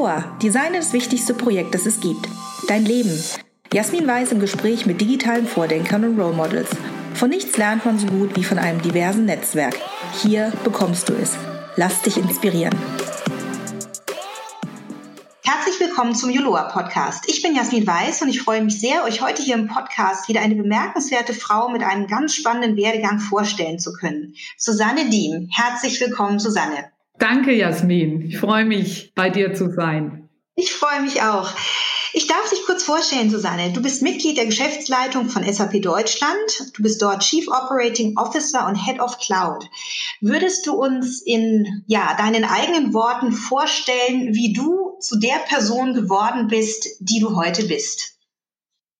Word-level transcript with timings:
Yoloa, 0.00 0.34
Design 0.42 0.72
ist 0.72 0.86
das 0.86 0.92
wichtigste 0.94 1.34
Projekt, 1.34 1.74
das 1.74 1.84
es 1.84 2.00
gibt. 2.00 2.26
Dein 2.68 2.86
Leben. 2.86 3.22
Jasmin 3.70 4.06
Weiß 4.06 4.32
im 4.32 4.40
Gespräch 4.40 4.86
mit 4.86 4.98
digitalen 4.98 5.46
Vordenkern 5.46 6.04
und 6.04 6.18
Role 6.18 6.34
Models. 6.34 6.70
Von 7.12 7.28
nichts 7.28 7.58
lernt 7.58 7.84
man 7.84 7.98
so 7.98 8.06
gut 8.06 8.34
wie 8.34 8.42
von 8.42 8.58
einem 8.58 8.80
diversen 8.80 9.26
Netzwerk. 9.26 9.76
Hier 10.22 10.54
bekommst 10.64 11.10
du 11.10 11.12
es. 11.12 11.36
Lass 11.76 12.00
dich 12.00 12.16
inspirieren. 12.16 12.74
Herzlich 15.44 15.78
willkommen 15.78 16.14
zum 16.14 16.30
Juloa 16.30 16.62
Podcast. 16.72 17.28
Ich 17.28 17.42
bin 17.42 17.54
Jasmin 17.54 17.86
Weiß 17.86 18.22
und 18.22 18.30
ich 18.30 18.40
freue 18.40 18.62
mich 18.62 18.80
sehr, 18.80 19.04
euch 19.04 19.20
heute 19.20 19.42
hier 19.42 19.56
im 19.56 19.68
Podcast 19.68 20.30
wieder 20.30 20.40
eine 20.40 20.54
bemerkenswerte 20.54 21.34
Frau 21.34 21.68
mit 21.68 21.82
einem 21.82 22.06
ganz 22.06 22.34
spannenden 22.34 22.74
Werdegang 22.78 23.18
vorstellen 23.18 23.78
zu 23.78 23.92
können. 23.92 24.34
Susanne 24.56 25.10
Diem. 25.10 25.50
Herzlich 25.52 26.00
willkommen, 26.00 26.38
Susanne. 26.38 26.89
Danke, 27.20 27.52
Jasmin. 27.52 28.22
Ich 28.22 28.38
freue 28.38 28.64
mich, 28.64 29.12
bei 29.14 29.28
dir 29.28 29.54
zu 29.54 29.70
sein. 29.70 30.30
Ich 30.56 30.72
freue 30.72 31.02
mich 31.02 31.22
auch. 31.22 31.52
Ich 32.12 32.26
darf 32.26 32.48
dich 32.50 32.64
kurz 32.64 32.82
vorstellen, 32.82 33.30
Susanne. 33.30 33.72
Du 33.72 33.82
bist 33.82 34.02
Mitglied 34.02 34.38
der 34.38 34.46
Geschäftsleitung 34.46 35.28
von 35.28 35.44
SAP 35.44 35.82
Deutschland. 35.82 36.72
Du 36.74 36.82
bist 36.82 37.00
dort 37.02 37.22
Chief 37.22 37.46
Operating 37.46 38.16
Officer 38.16 38.66
und 38.66 38.74
Head 38.74 39.00
of 39.00 39.18
Cloud. 39.18 39.68
Würdest 40.20 40.66
du 40.66 40.72
uns 40.72 41.20
in 41.22 41.84
ja, 41.86 42.16
deinen 42.16 42.44
eigenen 42.44 42.94
Worten 42.94 43.32
vorstellen, 43.32 44.34
wie 44.34 44.54
du 44.54 44.96
zu 44.98 45.18
der 45.20 45.38
Person 45.46 45.92
geworden 45.94 46.48
bist, 46.48 46.88
die 47.00 47.20
du 47.20 47.36
heute 47.36 47.64
bist? 47.66 48.09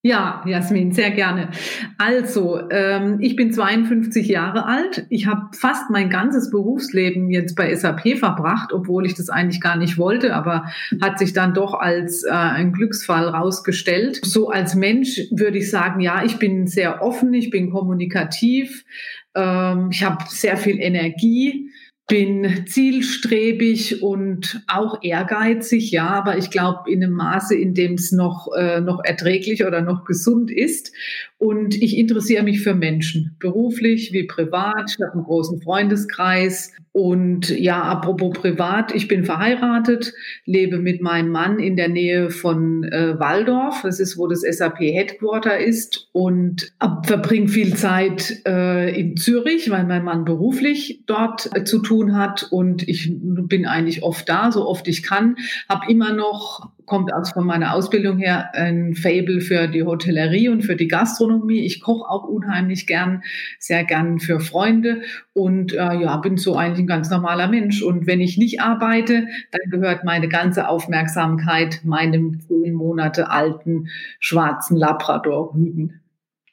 Ja, 0.02 0.42
Jasmin, 0.46 0.92
sehr 0.92 1.10
gerne. 1.10 1.50
Also, 1.98 2.70
ähm, 2.70 3.18
ich 3.20 3.36
bin 3.36 3.52
52 3.52 4.28
Jahre 4.28 4.64
alt. 4.64 5.04
Ich 5.10 5.26
habe 5.26 5.54
fast 5.54 5.90
mein 5.90 6.08
ganzes 6.08 6.48
Berufsleben 6.48 7.28
jetzt 7.28 7.54
bei 7.54 7.74
SAP 7.74 8.16
verbracht, 8.16 8.72
obwohl 8.72 9.04
ich 9.04 9.14
das 9.14 9.28
eigentlich 9.28 9.60
gar 9.60 9.76
nicht 9.76 9.98
wollte, 9.98 10.34
aber 10.34 10.72
hat 11.02 11.18
sich 11.18 11.34
dann 11.34 11.52
doch 11.52 11.74
als 11.74 12.24
äh, 12.24 12.30
ein 12.30 12.72
Glücksfall 12.72 13.28
rausgestellt. 13.28 14.20
So 14.24 14.48
als 14.48 14.74
Mensch 14.74 15.20
würde 15.32 15.58
ich 15.58 15.68
sagen, 15.68 16.00
ja, 16.00 16.24
ich 16.24 16.38
bin 16.38 16.66
sehr 16.66 17.02
offen, 17.02 17.34
ich 17.34 17.50
bin 17.50 17.70
kommunikativ, 17.70 18.86
ähm, 19.34 19.90
ich 19.92 20.02
habe 20.02 20.24
sehr 20.28 20.56
viel 20.56 20.80
Energie 20.80 21.70
bin 22.10 22.66
zielstrebig 22.66 24.02
und 24.02 24.64
auch 24.66 24.98
ehrgeizig, 25.00 25.92
ja, 25.92 26.08
aber 26.08 26.38
ich 26.38 26.50
glaube 26.50 26.90
in 26.90 27.04
einem 27.04 27.14
Maße, 27.14 27.54
in 27.54 27.72
dem 27.72 27.94
es 27.94 28.10
noch, 28.10 28.48
äh, 28.52 28.80
noch 28.80 29.00
erträglich 29.04 29.64
oder 29.64 29.80
noch 29.80 30.04
gesund 30.04 30.50
ist. 30.50 30.92
Und 31.38 31.80
ich 31.80 31.96
interessiere 31.96 32.42
mich 32.42 32.62
für 32.62 32.74
Menschen, 32.74 33.36
beruflich 33.38 34.12
wie 34.12 34.24
privat. 34.24 34.90
Ich 34.90 35.00
habe 35.00 35.12
einen 35.12 35.22
großen 35.22 35.62
Freundeskreis. 35.62 36.72
Und 36.92 37.50
ja, 37.50 37.82
apropos 37.82 38.32
privat, 38.32 38.92
ich 38.92 39.06
bin 39.06 39.24
verheiratet, 39.24 40.12
lebe 40.44 40.78
mit 40.78 41.00
meinem 41.00 41.30
Mann 41.30 41.60
in 41.60 41.76
der 41.76 41.88
Nähe 41.88 42.30
von 42.30 42.82
äh, 42.82 43.18
Waldorf. 43.18 43.82
Das 43.82 44.00
ist, 44.00 44.18
wo 44.18 44.26
das 44.26 44.40
SAP 44.40 44.80
Headquarter 44.80 45.58
ist. 45.58 46.08
Und 46.10 46.72
verbringe 47.04 47.46
viel 47.46 47.76
Zeit 47.76 48.42
äh, 48.44 48.98
in 48.98 49.16
Zürich, 49.16 49.70
weil 49.70 49.84
mein 49.84 50.02
Mann 50.02 50.24
beruflich 50.24 51.04
dort 51.06 51.48
äh, 51.54 51.62
zu 51.62 51.78
tun 51.78 52.16
hat. 52.16 52.48
Und 52.50 52.88
ich 52.88 53.16
bin 53.22 53.66
eigentlich 53.66 54.02
oft 54.02 54.28
da, 54.28 54.50
so 54.50 54.66
oft 54.66 54.88
ich 54.88 55.04
kann. 55.04 55.36
Habe 55.68 55.90
immer 55.90 56.12
noch 56.12 56.70
kommt 56.86 57.12
aus 57.12 57.32
von 57.32 57.46
meiner 57.46 57.74
Ausbildung 57.74 58.18
her 58.18 58.54
ein 58.54 58.94
Fable 58.94 59.40
für 59.40 59.68
die 59.68 59.82
Hotellerie 59.82 60.48
und 60.48 60.62
für 60.62 60.76
die 60.76 60.88
Gastronomie. 60.88 61.60
Ich 61.60 61.80
koche 61.80 62.08
auch 62.08 62.24
unheimlich 62.24 62.86
gern, 62.86 63.22
sehr 63.58 63.84
gern 63.84 64.18
für 64.18 64.40
Freunde 64.40 65.02
und 65.32 65.72
äh, 65.72 65.76
ja, 65.76 66.16
bin 66.18 66.36
so 66.36 66.56
eigentlich 66.56 66.84
ein 66.84 66.86
ganz 66.86 67.10
normaler 67.10 67.48
Mensch. 67.48 67.82
Und 67.82 68.06
wenn 68.06 68.20
ich 68.20 68.38
nicht 68.38 68.60
arbeite, 68.60 69.26
dann 69.52 69.70
gehört 69.70 70.04
meine 70.04 70.28
ganze 70.28 70.68
Aufmerksamkeit 70.68 71.80
meinem 71.84 72.40
zehn 72.40 72.74
Monate 72.74 73.30
alten 73.30 73.88
schwarzen 74.18 74.76
Labrador-Rüden. 74.76 76.00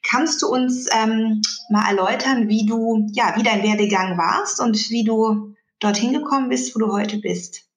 Kannst 0.02 0.42
du 0.42 0.48
uns 0.48 0.88
ähm, 0.96 1.42
mal 1.70 1.90
erläutern, 1.90 2.48
wie 2.48 2.64
du, 2.66 3.06
ja, 3.12 3.34
wie 3.36 3.42
dein 3.42 3.62
Werdegang 3.62 4.16
warst 4.16 4.60
und 4.60 4.90
wie 4.90 5.04
du 5.04 5.54
dorthin 5.80 6.12
gekommen 6.12 6.48
bist, 6.48 6.74
wo 6.74 6.78
du 6.78 6.92
heute 6.92 7.18
bist? 7.18 7.67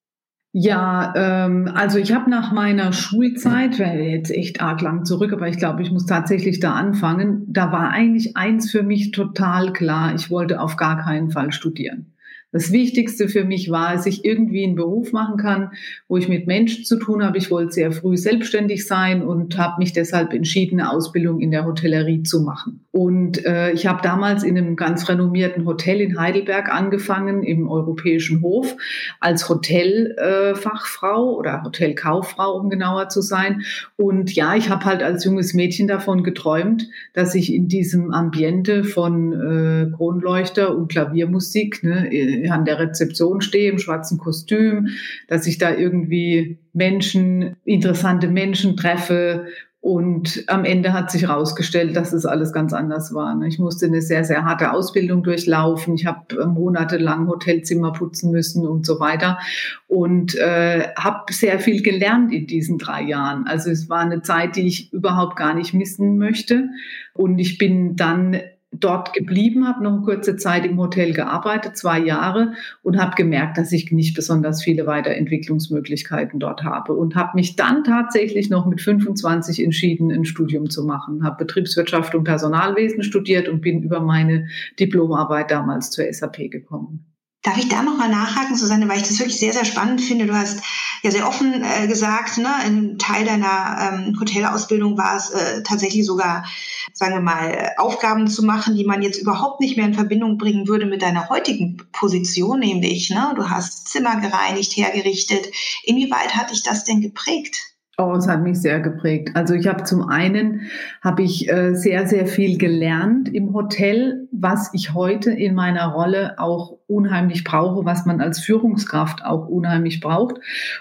Ja, 0.54 1.14
ähm, 1.16 1.72
also 1.74 1.98
ich 1.98 2.12
habe 2.14 2.30
nach 2.30 2.52
meiner 2.52 2.92
Schulzeit, 2.92 3.80
wäre 3.80 4.02
jetzt 4.02 4.32
echt 4.32 4.62
arg 4.62 4.82
lang 4.82 5.06
zurück, 5.06 5.32
aber 5.32 5.48
ich 5.48 5.58
glaube, 5.58 5.82
ich 5.82 5.92
muss 5.92 6.06
tatsächlich 6.06 6.60
da 6.60 6.74
anfangen. 6.74 7.46
Da 7.48 7.72
war 7.72 7.90
eigentlich 7.92 8.36
eins 8.36 8.70
für 8.70 8.84
mich 8.84 9.12
total 9.12 9.72
klar, 9.72 10.14
ich 10.14 10.30
wollte 10.30 10.60
auf 10.60 10.76
gar 10.76 11.02
keinen 11.02 11.32
Fall 11.32 11.54
studieren. 11.54 12.14
Das 12.52 12.72
Wichtigste 12.74 13.30
für 13.30 13.46
mich 13.46 13.72
war, 13.72 13.94
dass 13.94 14.06
ich 14.06 14.26
irgendwie 14.26 14.66
einen 14.66 14.76
Beruf 14.76 15.14
machen 15.14 15.38
kann, 15.38 15.72
wo 16.10 16.18
ich 16.18 16.28
mit 16.28 16.48
Menschen 16.48 16.84
zu 16.84 16.98
tun 16.98 17.24
habe. 17.24 17.38
Ich 17.38 17.50
wollte 17.50 17.72
sehr 17.72 17.94
früh 17.94 18.18
selbstständig 18.18 18.86
sein 18.86 19.24
und 19.24 19.58
habe 19.58 19.76
mich 19.80 19.94
deshalb 19.94 20.34
entschieden, 20.34 20.82
eine 20.82 20.92
Ausbildung 20.92 21.40
in 21.40 21.52
der 21.52 21.66
Hotellerie 21.66 22.24
zu 22.24 22.42
machen. 22.42 22.86
Und 22.92 23.46
äh, 23.46 23.72
ich 23.72 23.88
habe 23.88 24.02
damals 24.04 24.44
in 24.44 24.58
einem 24.58 24.76
ganz 24.76 25.08
renommierten 25.08 25.66
Hotel 25.66 26.02
in 26.02 26.20
Heidelberg 26.20 26.74
angefangen, 26.74 27.42
im 27.44 27.70
Europäischen 27.70 28.42
Hof, 28.42 28.76
als 29.22 29.48
Hotelfachfrau 29.48 31.32
äh, 31.32 31.36
oder 31.38 31.64
Hotelkauffrau, 31.64 32.60
um 32.60 32.70
genauer 32.70 33.08
zu 33.08 33.22
sein. 33.22 33.62
Und 33.96 34.36
ja, 34.36 34.56
ich 34.56 34.70
habe 34.70 34.84
halt 34.84 35.04
als 35.04 35.24
junges 35.24 35.54
Mädchen 35.54 35.88
davon 35.88 36.22
geträumt, 36.24 36.90
dass 37.14 37.34
ich 37.34 37.54
in 37.54 37.70
diesem 37.70 38.14
Ambiente 38.14 38.84
von 38.84 39.32
äh, 39.32 39.96
Kronleuchter 39.96 40.76
und 40.76 40.90
Klaviermusik 40.90 41.82
ne, 41.84 42.12
an 42.50 42.66
der 42.66 42.80
Rezeption 42.80 43.42
stehe 43.42 43.72
im 43.72 43.80
schwarzen 43.80 44.18
Kostüm, 44.18 44.90
dass 45.28 45.48
ich 45.48 45.58
da 45.58 45.74
irgendwie 45.74 46.60
Menschen, 46.74 47.56
interessante 47.66 48.28
Menschen 48.28 48.78
treffe. 48.78 49.48
Und 49.82 50.44
am 50.46 50.64
Ende 50.64 50.94
hat 50.94 51.10
sich 51.10 51.24
herausgestellt, 51.24 51.96
dass 51.96 52.14
es 52.14 52.28
alles 52.28 52.54
ganz 52.54 52.72
anders 52.72 53.16
war. 53.16 53.34
Ne? 53.34 53.48
Ich 53.48 53.58
musste 53.58 53.88
eine 53.88 54.04
sehr, 54.04 54.24
sehr 54.24 54.46
harte 54.46 54.74
Ausbildung 54.74 55.24
durchlaufen. 55.24 55.96
Ich 55.96 56.06
habe 56.06 56.46
monatelang 56.46 57.28
Hotelzimmer 57.28 57.92
putzen 57.92 58.32
müssen 58.32 58.68
und 58.68 58.86
so 58.86 59.00
weiter. 59.00 59.40
Und 59.88 60.36
äh, 60.36 60.90
habe 60.96 61.34
sehr 61.34 61.60
viel 61.60 61.82
gelernt 61.82 62.32
in 62.32 62.46
diesen 62.46 62.78
drei 62.78 63.02
Jahren. 63.02 63.48
Also 63.48 63.72
es 63.72 63.90
war 63.90 64.02
eine 64.02 64.22
Zeit, 64.22 64.56
die 64.56 64.68
ich 64.68 64.94
überhaupt 64.94 65.36
gar 65.36 65.56
nicht 65.56 65.74
missen 65.74 66.20
möchte. 66.20 66.70
Und 67.16 67.40
ich 67.40 67.58
bin 67.58 67.96
dann 67.96 68.38
dort 68.72 69.14
geblieben, 69.14 69.68
habe 69.68 69.84
noch 69.84 69.94
eine 69.94 70.02
kurze 70.02 70.38
Zeit 70.38 70.66
im 70.66 70.78
Hotel 70.80 71.14
gearbeitet, 71.14 71.78
zwei 71.78 72.00
Jahre, 72.00 72.54
und 72.82 72.98
habe 72.98 73.16
gemerkt, 73.16 73.58
dass 73.58 73.72
ich 73.72 73.92
nicht 73.92 74.16
besonders 74.16 74.64
viele 74.64 74.88
Weiterentwicklungsmöglichkeiten 74.88 76.40
dort 76.40 76.64
habe 76.64 76.94
und 76.94 77.16
habe 77.16 77.32
mich 77.36 77.56
dann 77.56 77.84
tatsächlich 77.84 78.50
noch 78.50 78.66
mit 78.66 78.82
25 78.82 79.64
entschieden, 79.64 80.12
ein 80.12 80.26
Studium 80.26 80.70
zu 80.70 80.86
machen. 80.86 81.24
Habe 81.24 81.46
Betriebswirtschaft 81.46 82.16
und 82.16 82.24
Personalwesen 82.24 83.04
studiert 83.04 83.50
und 83.50 83.62
bin 83.62 83.84
über 83.84 84.00
meine 84.00 84.48
Diplomarbeit 84.80 85.52
damals 85.52 85.92
zur 85.92 86.06
SAP 86.12 86.50
gekommen. 86.50 87.06
Darf 87.44 87.58
ich 87.58 87.70
da 87.70 87.82
nochmal 87.82 88.10
nachhaken, 88.10 88.56
Susanne, 88.56 88.88
weil 88.88 88.98
ich 88.98 89.08
das 89.08 89.20
wirklich 89.20 89.40
sehr, 89.40 89.54
sehr 89.54 89.66
spannend 89.66 90.00
finde. 90.00 90.28
Du 90.28 90.34
hast 90.34 90.62
ja 91.02 91.10
sehr 91.10 91.28
offen 91.28 91.64
äh, 91.64 91.88
gesagt, 91.88 92.38
ne, 92.38 92.54
ein 92.64 93.00
Teil 93.00 93.26
deiner 93.26 93.94
ähm, 93.94 94.20
Hotelausbildung 94.20 94.96
war 94.96 95.18
es 95.18 95.32
äh, 95.32 95.64
tatsächlich 95.64 96.06
sogar, 96.06 96.46
sagen 96.94 97.14
wir 97.16 97.22
mal, 97.22 97.72
Aufgaben 97.78 98.28
zu 98.28 98.44
machen, 98.44 98.76
die 98.76 98.86
man 98.86 99.02
jetzt 99.02 99.22
überhaupt 99.22 99.60
nicht 99.60 99.78
mehr 99.78 99.86
in 99.86 99.94
Verbindung 99.94 100.38
bringen 100.38 100.68
würde 100.68 100.86
mit 100.86 101.02
deiner 101.02 101.30
heutigen 101.30 101.78
Position, 101.92 102.60
nämlich, 102.60 103.10
ne, 103.10 103.34
du 103.36 103.50
hast 103.50 103.90
Zimmer 103.90 104.20
gereinigt, 104.20 104.76
hergerichtet. 104.76 105.48
Inwieweit 105.84 106.36
hat 106.36 106.52
dich 106.52 106.64
das 106.64 106.84
denn 106.84 107.02
geprägt? 107.02 107.58
Oh, 107.98 108.14
es 108.14 108.28
hat 108.28 108.42
mich 108.42 108.60
sehr 108.60 108.80
geprägt. 108.80 109.32
Also 109.36 109.54
ich 109.54 109.68
habe 109.68 109.84
zum 109.84 110.08
einen 110.08 110.72
habe 111.02 111.24
ich 111.24 111.50
äh, 111.50 111.76
sehr 111.76 112.08
sehr 112.08 112.26
viel 112.26 112.58
gelernt 112.58 113.30
im 113.34 113.54
Hotel, 113.54 114.21
was 114.32 114.70
ich 114.74 114.94
heute 114.94 115.32
in 115.32 115.56
meiner 115.56 115.88
Rolle 115.88 116.40
auch 116.40 116.78
unheimlich 116.88 117.44
brauche, 117.44 117.86
was 117.86 118.06
man 118.06 118.22
als 118.22 118.40
Führungskraft 118.40 119.24
auch 119.24 119.48
unheimlich 119.48 120.00
braucht 120.00 120.38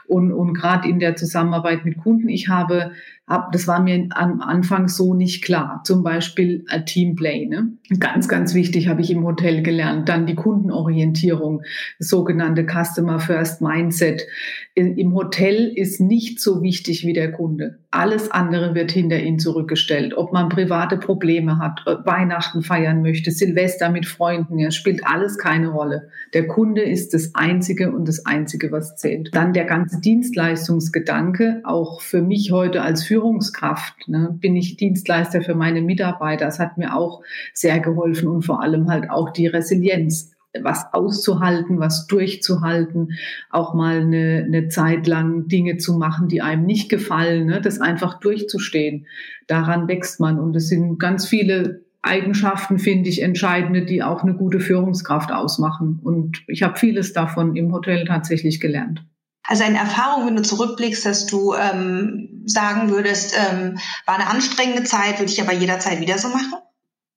und 0.07 0.33
und 0.33 0.55
gerade 0.55 0.89
in 0.89 1.01
der 1.01 1.17
Zusammenarbeit 1.17 1.85
mit 1.85 1.99
Kunden. 1.99 2.29
Ich 2.29 2.49
habe 2.49 2.93
hab, 3.31 3.53
das 3.53 3.69
war 3.69 3.81
mir 3.81 4.09
am 4.11 4.41
Anfang 4.41 4.89
so 4.89 5.15
nicht 5.15 5.45
klar. 5.45 5.83
Zum 5.85 6.03
Beispiel 6.03 6.65
äh, 6.69 6.85
Teamplay. 6.85 7.47
Ne? 7.47 7.75
Ganz, 8.01 8.27
ganz 8.29 8.55
wichtig 8.55 8.89
habe 8.89 9.03
ich 9.03 9.11
im 9.13 9.25
Hotel 9.25 9.63
gelernt. 9.63 10.09
Dann 10.09 10.27
die 10.27 10.35
Kundenorientierung, 10.35 11.63
das 11.99 12.09
sogenannte 12.09 12.67
Customer 12.67 13.21
First 13.21 13.63
Mindset. 13.63 14.27
Im 14.75 15.15
Hotel 15.15 15.69
ist 15.69 16.01
nicht 16.01 16.41
so 16.41 16.61
wichtig 16.61 17.07
wie 17.07 17.13
der 17.13 17.31
Kunde. 17.31 17.79
Alles 17.93 18.31
andere 18.31 18.77
wird 18.77 18.93
hinter 18.93 19.19
ihn 19.19 19.41
zurückgestellt. 19.41 20.17
Ob 20.17 20.33
man 20.33 20.49
private 20.49 20.97
Probleme 20.97 21.59
hat, 21.59 21.83
äh, 21.87 21.97
Weihnachten 22.07 22.63
feiern 22.63 23.03
möchte, 23.03 23.33
Silvester 23.33 23.91
mit 23.91 24.07
Freunden, 24.07 24.61
ja, 24.61 24.71
spielt 24.71 25.05
alles 25.05 25.39
keine 25.39 25.69
Rolle. 25.69 26.09
Der 26.33 26.47
Kunde 26.47 26.83
ist 26.83 27.15
das 27.15 27.35
Einzige 27.35 27.91
und 27.91 28.07
das 28.07 28.27
Einzige, 28.27 28.71
was 28.71 28.95
zählt. 28.95 29.35
Dann 29.35 29.53
der 29.53 29.65
ganze 29.65 30.01
Dienstleistungsgedanke, 30.01 31.63
auch 31.65 32.01
für 32.01 32.23
mich 32.23 32.53
heute 32.53 32.83
als 32.83 33.03
Führungskraft, 33.03 34.07
ne, 34.07 34.37
bin 34.41 34.55
ich 34.55 34.77
Dienstleister 34.77 35.43
für 35.43 35.57
meine 35.57 35.83
Mitarbeiter. 35.83 36.45
Das 36.45 36.61
hat 36.61 36.79
mir 36.79 36.95
auch 36.95 37.23
sehr 37.55 37.81
geholfen 37.81 38.29
und 38.29 38.43
vor 38.43 38.63
allem 38.63 38.89
halt 38.89 39.11
auch 39.11 39.31
die 39.31 39.49
Resilienz. 39.49 40.31
Was 40.63 40.93
auszuhalten, 40.93 41.79
was 41.79 42.07
durchzuhalten, 42.07 43.13
auch 43.51 43.75
mal 43.75 44.01
eine, 44.01 44.45
eine 44.47 44.69
Zeit 44.69 45.07
lang 45.07 45.49
Dinge 45.49 45.77
zu 45.77 45.97
machen, 45.97 46.29
die 46.29 46.43
einem 46.43 46.65
nicht 46.65 46.89
gefallen, 46.89 47.47
ne? 47.47 47.61
das 47.61 47.81
einfach 47.81 48.21
durchzustehen. 48.21 49.07
Daran 49.47 49.89
wächst 49.89 50.21
man. 50.21 50.39
Und 50.41 50.57
es 50.57 50.69
sind 50.69 50.99
ganz 50.99 51.27
viele 51.27 51.85
Eigenschaften, 52.03 52.79
finde 52.79 53.11
ich, 53.11 53.23
entscheidende, 53.23 53.85
die 53.85 54.03
auch 54.03 54.23
eine 54.23 54.35
gute 54.35 54.61
Führungskraft 54.61 55.33
ausmachen. 55.33 56.01
Und 56.03 56.43
ich 56.49 56.63
habe 56.63 56.79
vieles 56.79 57.13
davon 57.13 57.57
im 57.57 57.73
Hotel 57.73 58.05
tatsächlich 58.07 58.61
gelernt. 58.61 59.05
Also 59.47 59.65
eine 59.65 59.79
Erfahrung, 59.79 60.27
wenn 60.27 60.37
du 60.37 60.43
zurückblickst, 60.43 61.05
dass 61.05 61.27
du 61.27 61.55
ähm, 61.55 62.43
sagen 62.47 62.91
würdest, 62.91 63.37
ähm, 63.37 63.79
war 64.07 64.17
eine 64.17 64.29
anstrengende 64.29 64.85
Zeit, 64.85 65.19
würde 65.19 65.33
ich 65.33 65.41
aber 65.41 65.53
jederzeit 65.53 66.01
wieder 66.01 66.19
so 66.19 66.29
machen? 66.29 66.55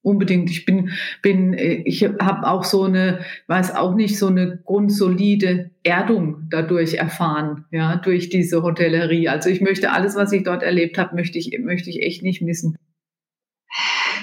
Unbedingt. 0.04 0.50
Ich 0.50 0.66
bin, 0.66 0.90
bin, 1.22 1.54
äh, 1.54 1.82
ich 1.86 2.04
habe 2.04 2.46
auch 2.46 2.64
so 2.64 2.84
eine, 2.84 3.20
weiß 3.46 3.74
auch 3.74 3.94
nicht, 3.94 4.18
so 4.18 4.26
eine 4.26 4.58
grundsolide 4.62 5.70
Erdung 5.82 6.42
dadurch 6.50 6.94
erfahren, 6.94 7.64
ja, 7.70 7.96
durch 7.96 8.28
diese 8.28 8.62
Hotellerie. 8.62 9.30
Also 9.30 9.48
ich 9.48 9.62
möchte 9.62 9.92
alles, 9.92 10.14
was 10.14 10.30
ich 10.32 10.42
dort 10.42 10.62
erlebt 10.62 10.98
habe, 10.98 11.16
möchte 11.16 11.38
ich, 11.38 11.58
möchte 11.58 11.88
ich 11.88 12.02
echt 12.02 12.22
nicht 12.22 12.42
missen. 12.42 12.76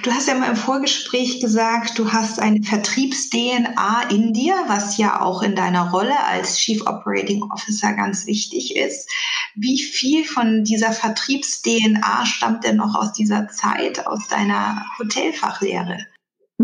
Du 0.04 0.12
hast 0.12 0.28
ja 0.28 0.34
mal 0.34 0.50
im 0.50 0.56
Vorgespräch 0.56 1.42
gesagt, 1.42 2.00
du 2.00 2.12
hast 2.12 2.40
eine 2.40 2.64
Vertriebs-DNA 2.64 4.10
in 4.10 4.34
dir, 4.34 4.56
was 4.66 4.98
ja 4.98 5.22
auch 5.22 5.44
in 5.44 5.56
deiner 5.56 5.92
Rolle 5.92 6.18
als 6.26 6.58
Chief 6.58 6.82
Operating 6.88 7.44
Officer 7.44 7.94
ganz 7.94 8.26
wichtig 8.26 8.76
ist. 8.76 9.08
Wie 9.54 9.78
viel 9.78 10.26
von 10.26 10.64
dieser 10.64 10.92
Vertriebs-DNA 10.92 12.26
stammt 12.26 12.64
denn 12.64 12.78
noch 12.78 12.96
aus 12.96 13.14
dieser 13.14 13.48
Zeit, 13.50 14.08
aus 14.08 14.28
deiner 14.28 14.86
Hotelfachlehre? 14.98 16.00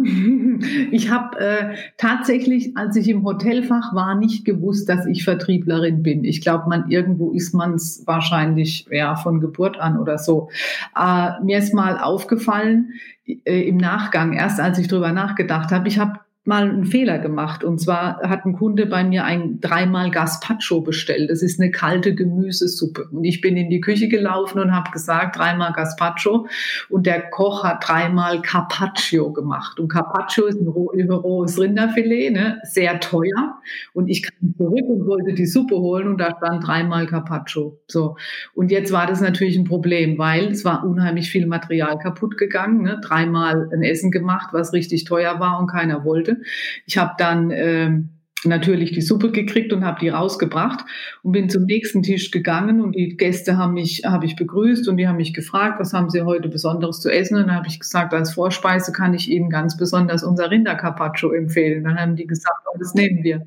Ich 0.92 1.12
habe 1.12 1.40
äh, 1.40 1.76
tatsächlich, 1.98 2.76
als 2.76 2.96
ich 2.96 3.08
im 3.10 3.24
Hotelfach 3.24 3.94
war, 3.94 4.16
nicht 4.16 4.46
gewusst, 4.46 4.90
dass 4.90 5.06
ich 5.06 5.24
Vertrieblerin 5.24 6.02
bin. 6.02 6.24
Ich 6.24 6.42
glaube, 6.42 6.68
man 6.68 6.90
irgendwo 6.90 7.32
ist 7.32 7.54
man 7.54 7.74
es 7.74 8.04
wahrscheinlich 8.06 8.88
ja 8.90 9.16
von 9.16 9.40
Geburt 9.40 9.80
an 9.80 10.00
oder 10.00 10.18
so. 10.18 10.50
Äh, 10.96 11.44
mir 11.44 11.60
ist 11.60 11.74
mal 11.74 12.00
aufgefallen 12.00 12.94
äh, 13.26 13.68
im 13.68 13.78
Nachgang, 13.78 14.34
erst 14.34 14.60
als 14.60 14.80
ich 14.80 14.88
drüber 14.88 15.12
nachgedacht 15.12 15.72
habe, 15.72 15.88
ich 15.88 16.00
habe 16.00 16.20
mal 16.48 16.64
einen 16.64 16.86
Fehler 16.86 17.20
gemacht. 17.20 17.64
Und 17.64 17.80
zwar 17.80 18.22
hat 18.22 18.46
ein 18.46 18.54
Kunde 18.54 18.86
bei 18.86 19.04
mir 19.04 19.26
ein 19.26 19.60
dreimal 19.60 20.10
Gaspacho 20.10 20.82
bestellt. 20.82 21.30
Das 21.30 21.42
ist 21.42 21.60
eine 21.60 21.72
kalte 21.72 22.16
Gemüsesuppe. 22.16 23.10
Und 23.12 23.26
ich 23.26 23.42
bin 23.42 23.58
in 23.58 23.70
die 23.70 23.82
Küche 23.82 24.08
gelaufen 24.08 24.60
und 24.60 24.74
habe 24.74 24.90
gesagt, 24.92 25.38
dreimal 25.38 25.74
Gaspacho. 25.74 26.48
Und 26.90 27.06
der 27.06 27.30
Koch 27.30 27.64
hat 27.64 27.88
dreimal 27.88 28.42
Carpaccio 28.42 29.34
gemacht. 29.34 29.80
Und 29.80 29.90
Carpaccio 29.90 30.46
ist 30.46 30.60
ein 30.62 30.68
rohes 30.68 31.60
Rinderfilet, 31.60 32.32
ne? 32.32 32.60
sehr 32.64 33.00
teuer. 33.00 33.60
Und 33.94 34.08
ich 34.08 34.24
kam 34.24 34.56
zurück 34.58 34.86
und 34.88 35.06
wollte 35.06 35.34
die 35.34 35.46
Suppe 35.46 35.76
holen 35.76 36.08
und 36.08 36.18
da 36.20 36.36
stand 36.38 36.66
dreimal 36.66 37.08
Carpaccio. 37.08 37.80
So. 37.88 38.16
Und 38.54 38.72
jetzt 38.72 38.92
war 38.92 39.06
das 39.06 39.20
natürlich 39.20 39.58
ein 39.58 39.66
Problem, 39.66 40.18
weil 40.18 40.48
es 40.48 40.64
war 40.64 40.86
unheimlich 40.86 41.30
viel 41.30 41.46
Material 41.46 42.00
kaputt 42.00 42.38
gegangen. 42.38 42.84
Ne? 42.84 43.02
Dreimal 43.04 43.70
ein 43.74 43.84
Essen 43.84 44.12
gemacht, 44.12 44.50
was 44.54 44.72
richtig 44.72 45.04
teuer 45.04 45.40
war 45.40 45.60
und 45.60 45.68
keiner 45.68 46.06
wollte. 46.06 46.37
Ich 46.86 46.98
habe 46.98 47.14
dann 47.18 47.52
ähm, 47.52 48.10
natürlich 48.46 48.92
die 48.92 49.02
Suppe 49.02 49.32
gekriegt 49.32 49.74
und 49.74 49.84
habe 49.84 50.00
die 50.00 50.10
rausgebracht 50.10 50.86
und 51.24 51.32
bin 51.32 51.50
zum 51.50 51.64
nächsten 51.64 52.04
Tisch 52.04 52.30
gegangen 52.30 52.82
und 52.82 52.96
die 52.96 53.18
Gäste 53.18 53.58
haben 53.58 53.74
mich 53.74 54.04
habe 54.06 54.26
ich 54.26 54.36
begrüßt 54.36 54.88
und 54.88 54.98
die 54.98 55.08
haben 55.08 55.18
mich 55.18 55.34
gefragt, 55.34 55.80
was 55.80 55.94
haben 55.94 56.10
sie 56.10 56.22
heute 56.22 56.48
besonderes 56.48 57.00
zu 57.00 57.10
essen 57.10 57.36
und 57.36 57.48
dann 57.48 57.56
habe 57.56 57.68
ich 57.68 57.80
gesagt, 57.80 58.14
als 58.14 58.34
Vorspeise 58.34 58.92
kann 58.92 59.14
ich 59.14 59.30
ihnen 59.30 59.50
ganz 59.50 59.76
besonders 59.76 60.24
unser 60.24 60.52
Rindercarpaccio 60.52 61.32
empfehlen. 61.32 61.84
Dann 61.84 62.00
haben 62.00 62.16
die 62.16 62.28
gesagt, 62.28 62.60
oh, 62.72 62.78
das 62.78 62.94
nehmen 62.94 63.24
wir. 63.24 63.46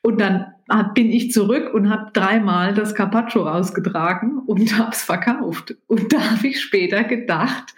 Und 0.00 0.20
dann 0.20 0.46
bin 0.94 1.10
ich 1.10 1.30
zurück 1.30 1.72
und 1.74 1.90
habe 1.90 2.10
dreimal 2.12 2.74
das 2.74 2.94
Carpaccio 2.94 3.42
rausgetragen 3.42 4.38
und 4.46 4.78
habe 4.78 4.90
es 4.92 5.02
verkauft. 5.02 5.74
Und 5.86 6.12
da 6.12 6.30
habe 6.30 6.48
ich 6.48 6.60
später 6.60 7.04
gedacht, 7.04 7.74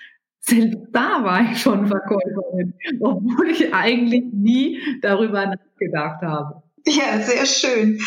selbst 0.48 0.78
da 0.92 1.24
war 1.24 1.50
ich 1.50 1.60
schon 1.60 1.86
Verkäuferin, 1.86 2.74
obwohl 3.00 3.50
ich 3.50 3.74
eigentlich 3.74 4.24
nie 4.32 4.80
darüber 5.02 5.46
nachgedacht 5.46 6.22
habe. 6.22 6.62
Ja, 6.86 7.20
sehr 7.20 7.46
schön. 7.46 8.00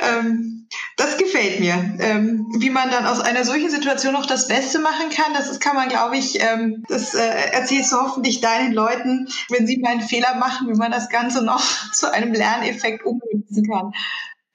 Ähm, 0.00 0.66
das 0.96 1.18
gefällt 1.18 1.60
mir. 1.60 1.96
Ähm, 2.00 2.46
wie 2.58 2.70
man 2.70 2.90
dann 2.90 3.06
aus 3.06 3.20
einer 3.20 3.44
solchen 3.44 3.70
Situation 3.70 4.12
noch 4.12 4.26
das 4.26 4.48
Beste 4.48 4.80
machen 4.80 5.10
kann, 5.10 5.34
das 5.34 5.48
ist, 5.48 5.60
kann 5.60 5.76
man, 5.76 5.88
glaube 5.88 6.16
ich, 6.16 6.40
ähm, 6.40 6.84
das 6.88 7.14
äh, 7.14 7.52
erzählst 7.52 7.92
du 7.92 7.96
hoffentlich 7.96 8.40
deinen 8.40 8.72
Leuten, 8.72 9.28
wenn 9.50 9.66
sie 9.66 9.78
mal 9.78 9.92
einen 9.92 10.00
Fehler 10.00 10.34
machen, 10.36 10.68
wie 10.68 10.76
man 10.76 10.90
das 10.90 11.08
Ganze 11.10 11.44
noch 11.44 11.62
zu 11.92 12.12
einem 12.12 12.32
Lerneffekt 12.32 13.04
umsetzen 13.04 13.68
kann. 13.70 13.92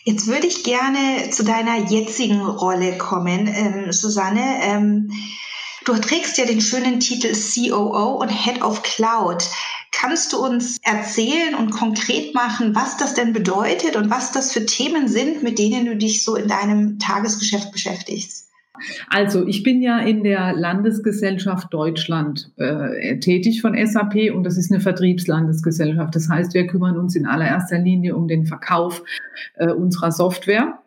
Jetzt 0.03 0.27
würde 0.27 0.47
ich 0.47 0.63
gerne 0.63 1.30
zu 1.30 1.44
deiner 1.44 1.89
jetzigen 1.89 2.41
Rolle 2.41 2.97
kommen, 2.97 3.47
ähm, 3.47 3.91
Susanne. 3.91 5.21
Du 5.89 5.95
trägst 5.95 6.38
ja 6.38 6.45
den 6.45 6.62
schönen 6.62 7.00
Titel 7.00 7.30
COO 7.33 8.21
und 8.21 8.30
Head 8.30 8.62
of 8.62 8.83
Cloud. 8.83 9.44
Kannst 9.91 10.31
du 10.33 10.38
uns 10.38 10.77
erzählen 10.83 11.56
und 11.57 11.71
konkret 11.71 12.36
machen, 12.36 12.75
was 12.75 12.97
das 12.97 13.15
denn 13.15 13.33
bedeutet 13.33 13.95
und 13.95 14.12
was 14.12 14.31
das 14.31 14.53
für 14.53 14.68
Themen 14.68 15.07
sind, 15.07 15.41
mit 15.41 15.57
denen 15.57 15.88
du 15.88 15.97
dich 15.97 16.24
so 16.24 16.36
in 16.36 16.47
deinem 16.47 17.00
Tagesgeschäft 17.00 17.71
beschäftigst? 17.71 18.51
Also 19.09 19.47
ich 19.47 19.63
bin 19.63 19.81
ja 19.81 19.97
in 19.97 20.21
der 20.21 20.53
Landesgesellschaft 20.53 21.74
Deutschland 21.74 22.51
äh, 22.57 23.18
tätig 23.18 23.59
von 23.59 23.75
SAP 23.83 24.31
und 24.31 24.44
das 24.44 24.57
ist 24.57 24.71
eine 24.71 24.81
Vertriebslandesgesellschaft. 24.81 26.15
Das 26.15 26.30
heißt, 26.30 26.53
wir 26.53 26.68
kümmern 26.68 27.00
uns 27.00 27.15
in 27.15 27.25
allererster 27.25 27.80
Linie 27.80 28.15
um 28.15 28.27
den 28.27 28.45
Verkauf 28.45 29.01
äh, 29.56 29.71
unserer 29.71 30.12
Software. 30.12 30.77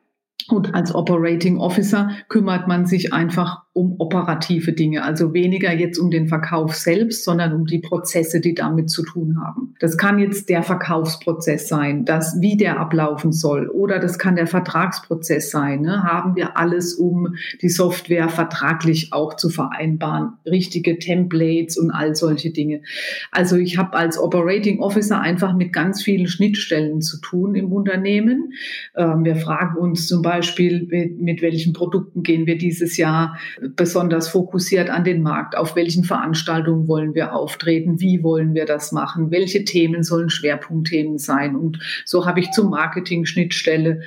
Und 0.49 0.75
als 0.75 0.94
Operating 0.94 1.58
Officer 1.58 2.10
kümmert 2.28 2.69
man 2.69 2.87
sich 2.87 3.12
einfach 3.12 3.62
um 3.74 3.96
operative 3.98 4.72
Dinge, 4.72 5.02
also 5.02 5.32
weniger 5.32 5.72
jetzt 5.72 5.98
um 5.98 6.10
den 6.10 6.28
Verkauf 6.28 6.74
selbst, 6.74 7.24
sondern 7.24 7.54
um 7.54 7.64
die 7.64 7.78
Prozesse, 7.78 8.40
die 8.40 8.54
damit 8.54 8.90
zu 8.90 9.02
tun 9.02 9.38
haben. 9.42 9.74
Das 9.80 9.96
kann 9.96 10.19
jetzt 10.19 10.50
der 10.50 10.62
Verkaufsprozess 10.62 11.69
sein, 11.69 12.04
das, 12.04 12.36
wie 12.40 12.58
der 12.58 12.78
ablaufen 12.78 13.32
soll, 13.32 13.69
oder 13.69 13.98
das 13.98 14.19
kann 14.19 14.36
der 14.36 14.46
Vertragsprozess 14.46 15.50
sein. 15.50 15.80
Ne? 15.80 16.02
Haben 16.02 16.36
wir 16.36 16.58
alles, 16.58 16.94
um 16.94 17.34
die 17.62 17.70
Software 17.70 18.28
vertraglich 18.28 19.14
auch 19.14 19.36
zu 19.36 19.48
vereinbaren, 19.48 20.34
richtige 20.44 20.98
Templates 20.98 21.78
und 21.78 21.90
all 21.90 22.14
solche 22.14 22.50
Dinge. 22.50 22.82
Also 23.30 23.56
ich 23.56 23.78
habe 23.78 23.96
als 23.96 24.18
Operating 24.18 24.80
Officer 24.80 25.18
einfach 25.20 25.54
mit 25.56 25.72
ganz 25.72 26.02
vielen 26.02 26.26
Schnittstellen 26.26 27.00
zu 27.00 27.18
tun 27.22 27.54
im 27.54 27.72
Unternehmen. 27.72 28.52
Ähm, 28.94 29.25
wir 29.25 29.37
fragen 29.37 29.78
uns 29.78 30.06
zum 30.08 30.20
Beispiel, 30.20 30.87
mit, 30.90 31.18
mit 31.18 31.42
welchen 31.42 31.73
Produkten 31.73 32.23
gehen 32.23 32.47
wir 32.47 32.58
dieses 32.58 32.99
Jahr 32.99 33.38
besonders 33.76 34.28
fokussiert 34.28 34.90
an 34.90 35.04
den 35.04 35.23
Markt. 35.23 35.57
Auf 35.57 35.76
welchen 35.76 36.04
Veranstaltungen 36.04 36.88
wollen 36.88 37.14
wir 37.14 37.35
auftreten? 37.35 38.00
Wie 38.00 38.23
wollen 38.23 38.54
wir 38.54 38.66
das 38.66 38.92
machen? 38.92 39.31
Welche 39.31 39.64
Themen 39.64 40.02
sollen 40.02 40.31
Schwerpunktthemen 40.31 41.19
sein? 41.19 41.57
Und 41.57 41.78
so 42.04 42.26
habe 42.26 42.40
ich 42.40 42.50
zum 42.50 42.71
Marketing 42.71 43.25
Schnittstelle 43.25 44.00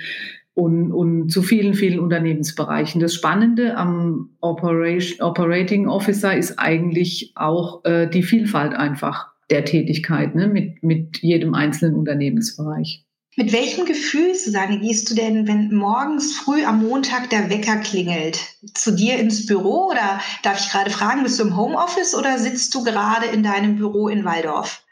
und, 0.54 0.92
und 0.92 1.30
zu 1.30 1.42
vielen, 1.42 1.74
vielen 1.74 2.00
Unternehmensbereichen. 2.00 3.02
Das 3.02 3.14
Spannende 3.14 3.78
am 3.78 4.30
Operation, 4.42 5.22
Operating 5.22 5.88
Officer 5.88 6.36
ist 6.36 6.58
eigentlich 6.58 7.34
auch 7.36 7.84
äh, 7.84 8.08
die 8.08 8.24
Vielfalt 8.24 8.74
einfach 8.74 9.28
der 9.50 9.66
Tätigkeit 9.66 10.34
ne, 10.34 10.48
mit, 10.48 10.82
mit 10.82 11.20
jedem 11.22 11.54
einzelnen 11.54 11.96
Unternehmensbereich. 11.96 13.05
Mit 13.38 13.52
welchem 13.52 13.86
Gefühl, 13.86 14.34
Susanne, 14.34 14.80
gehst 14.80 15.12
du 15.12 15.16
denn, 15.16 15.46
wenn 15.46 15.74
morgens 15.76 16.38
früh 16.38 16.64
am 16.64 16.88
Montag 16.88 17.30
der 17.30 17.50
Wecker 17.50 17.76
klingelt, 17.78 18.40
zu 18.74 18.96
dir 18.96 19.18
ins 19.18 19.46
Büro? 19.46 19.90
Oder 19.92 20.22
darf 20.42 20.60
ich 20.62 20.72
gerade 20.72 20.90
fragen, 20.90 21.24
bist 21.24 21.40
du 21.40 21.44
im 21.44 21.58
Homeoffice 21.58 22.16
oder 22.16 22.38
sitzt 22.38 22.74
du 22.74 22.86
gerade 22.86 23.26
in 23.26 23.44
deinem 23.44 23.76
Büro 23.76 24.08
in 24.08 24.24
Waldorf? 24.24 24.84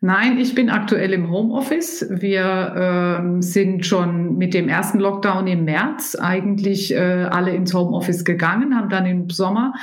Nein, 0.00 0.38
ich 0.38 0.54
bin 0.54 0.70
aktuell 0.70 1.12
im 1.12 1.30
Homeoffice. 1.30 2.06
Wir 2.08 3.20
äh, 3.20 3.42
sind 3.42 3.84
schon 3.84 4.38
mit 4.38 4.54
dem 4.54 4.70
ersten 4.70 4.98
Lockdown 4.98 5.46
im 5.46 5.66
März 5.66 6.14
eigentlich 6.14 6.94
äh, 6.94 7.26
alle 7.30 7.54
ins 7.54 7.74
Homeoffice 7.74 8.24
gegangen, 8.24 8.74
haben 8.74 8.88
dann 8.88 9.04
im 9.04 9.28
Sommer 9.28 9.74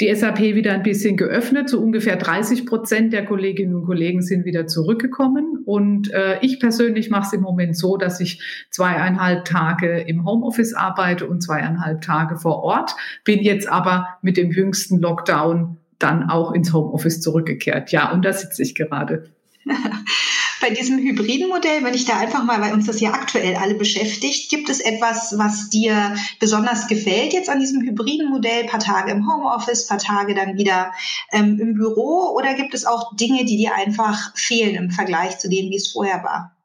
die 0.00 0.14
SAP 0.14 0.40
wieder 0.40 0.72
ein 0.72 0.82
bisschen 0.82 1.16
geöffnet. 1.16 1.68
So 1.68 1.80
ungefähr 1.80 2.16
30 2.16 2.66
Prozent 2.66 3.12
der 3.12 3.24
Kolleginnen 3.24 3.74
und 3.74 3.84
Kollegen 3.84 4.22
sind 4.22 4.44
wieder 4.44 4.66
zurückgekommen. 4.66 5.62
Und 5.64 6.12
äh, 6.12 6.38
ich 6.40 6.60
persönlich 6.60 7.10
mache 7.10 7.26
es 7.26 7.32
im 7.32 7.40
Moment 7.40 7.76
so, 7.76 7.96
dass 7.96 8.20
ich 8.20 8.40
zweieinhalb 8.70 9.44
Tage 9.44 10.00
im 10.00 10.24
Homeoffice 10.24 10.74
arbeite 10.74 11.26
und 11.26 11.42
zweieinhalb 11.42 12.00
Tage 12.00 12.36
vor 12.36 12.62
Ort. 12.62 12.94
Bin 13.24 13.40
jetzt 13.40 13.68
aber 13.68 14.08
mit 14.22 14.36
dem 14.36 14.50
jüngsten 14.50 15.00
Lockdown 15.00 15.78
dann 15.98 16.30
auch 16.30 16.52
ins 16.52 16.72
Homeoffice 16.72 17.20
zurückgekehrt. 17.20 17.90
Ja, 17.90 18.12
und 18.12 18.24
da 18.24 18.32
sitze 18.32 18.62
ich 18.62 18.74
gerade. 18.74 19.30
Bei 20.60 20.70
diesem 20.70 20.98
hybriden 20.98 21.48
Modell, 21.48 21.84
wenn 21.84 21.94
ich 21.94 22.04
da 22.04 22.18
einfach 22.18 22.42
mal, 22.42 22.60
weil 22.60 22.72
uns 22.72 22.86
das 22.86 23.00
ja 23.00 23.12
aktuell 23.12 23.54
alle 23.56 23.74
beschäftigt, 23.74 24.50
gibt 24.50 24.68
es 24.68 24.80
etwas, 24.80 25.34
was 25.38 25.70
dir 25.70 26.16
besonders 26.40 26.88
gefällt 26.88 27.32
jetzt 27.32 27.48
an 27.48 27.60
diesem 27.60 27.82
hybriden 27.82 28.28
Modell? 28.28 28.62
Ein 28.62 28.68
paar 28.68 28.80
Tage 28.80 29.12
im 29.12 29.30
Homeoffice, 29.30 29.86
paar 29.86 29.98
Tage 29.98 30.34
dann 30.34 30.56
wieder 30.56 30.92
ähm, 31.32 31.58
im 31.60 31.74
Büro? 31.74 32.34
Oder 32.36 32.54
gibt 32.54 32.74
es 32.74 32.84
auch 32.84 33.14
Dinge, 33.16 33.44
die 33.44 33.56
dir 33.56 33.74
einfach 33.74 34.36
fehlen 34.36 34.74
im 34.74 34.90
Vergleich 34.90 35.38
zu 35.38 35.48
dem, 35.48 35.70
wie 35.70 35.76
es 35.76 35.92
vorher 35.92 36.24
war? 36.24 36.57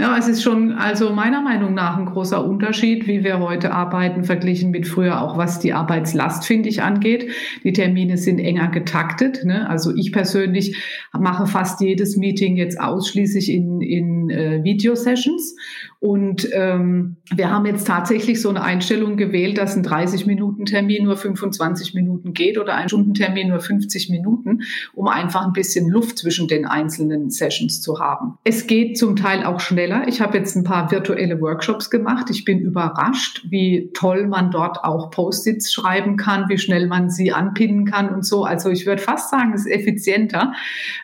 Ja, 0.00 0.16
es 0.16 0.28
ist 0.28 0.42
schon 0.42 0.72
also 0.72 1.10
meiner 1.10 1.42
Meinung 1.42 1.74
nach 1.74 1.98
ein 1.98 2.06
großer 2.06 2.42
Unterschied, 2.42 3.06
wie 3.06 3.22
wir 3.22 3.38
heute 3.38 3.70
arbeiten, 3.74 4.24
verglichen 4.24 4.70
mit 4.70 4.86
früher, 4.86 5.20
auch 5.20 5.36
was 5.36 5.58
die 5.58 5.74
Arbeitslast, 5.74 6.46
finde 6.46 6.70
ich, 6.70 6.82
angeht. 6.82 7.30
Die 7.64 7.74
Termine 7.74 8.16
sind 8.16 8.38
enger 8.38 8.68
getaktet. 8.68 9.44
Ne? 9.44 9.68
Also 9.68 9.94
ich 9.94 10.10
persönlich 10.10 10.74
mache 11.12 11.44
fast 11.44 11.82
jedes 11.82 12.16
Meeting 12.16 12.56
jetzt 12.56 12.80
ausschließlich 12.80 13.52
in, 13.52 13.82
in 13.82 14.30
äh, 14.30 14.64
Videosessions. 14.64 15.54
Und 16.00 16.48
ähm, 16.54 17.18
wir 17.30 17.50
haben 17.50 17.66
jetzt 17.66 17.86
tatsächlich 17.86 18.40
so 18.40 18.48
eine 18.48 18.62
Einstellung 18.62 19.18
gewählt, 19.18 19.58
dass 19.58 19.76
ein 19.76 19.84
30-Minuten-Termin 19.84 21.04
nur 21.04 21.18
25 21.18 21.92
Minuten 21.92 22.32
geht 22.32 22.56
oder 22.56 22.74
ein 22.74 22.88
Stundentermin 22.88 23.48
nur 23.48 23.60
50 23.60 24.08
Minuten, 24.08 24.62
um 24.94 25.08
einfach 25.08 25.44
ein 25.44 25.52
bisschen 25.52 25.90
Luft 25.90 26.16
zwischen 26.16 26.48
den 26.48 26.64
einzelnen 26.64 27.28
Sessions 27.28 27.82
zu 27.82 28.00
haben. 28.00 28.38
Es 28.44 28.66
geht 28.66 28.96
zum 28.96 29.14
Teil 29.14 29.44
auch 29.44 29.60
schneller. 29.60 30.08
Ich 30.08 30.22
habe 30.22 30.38
jetzt 30.38 30.56
ein 30.56 30.64
paar 30.64 30.90
virtuelle 30.90 31.38
Workshops 31.42 31.90
gemacht. 31.90 32.30
Ich 32.30 32.46
bin 32.46 32.60
überrascht, 32.60 33.44
wie 33.50 33.90
toll 33.92 34.26
man 34.26 34.50
dort 34.50 34.82
auch 34.82 35.10
Post-its 35.10 35.70
schreiben 35.70 36.16
kann, 36.16 36.48
wie 36.48 36.56
schnell 36.56 36.86
man 36.86 37.10
sie 37.10 37.30
anpinnen 37.30 37.84
kann 37.84 38.08
und 38.08 38.24
so. 38.24 38.44
Also 38.44 38.70
ich 38.70 38.86
würde 38.86 39.02
fast 39.02 39.28
sagen, 39.28 39.52
es 39.52 39.66
ist 39.66 39.72
effizienter. 39.72 40.54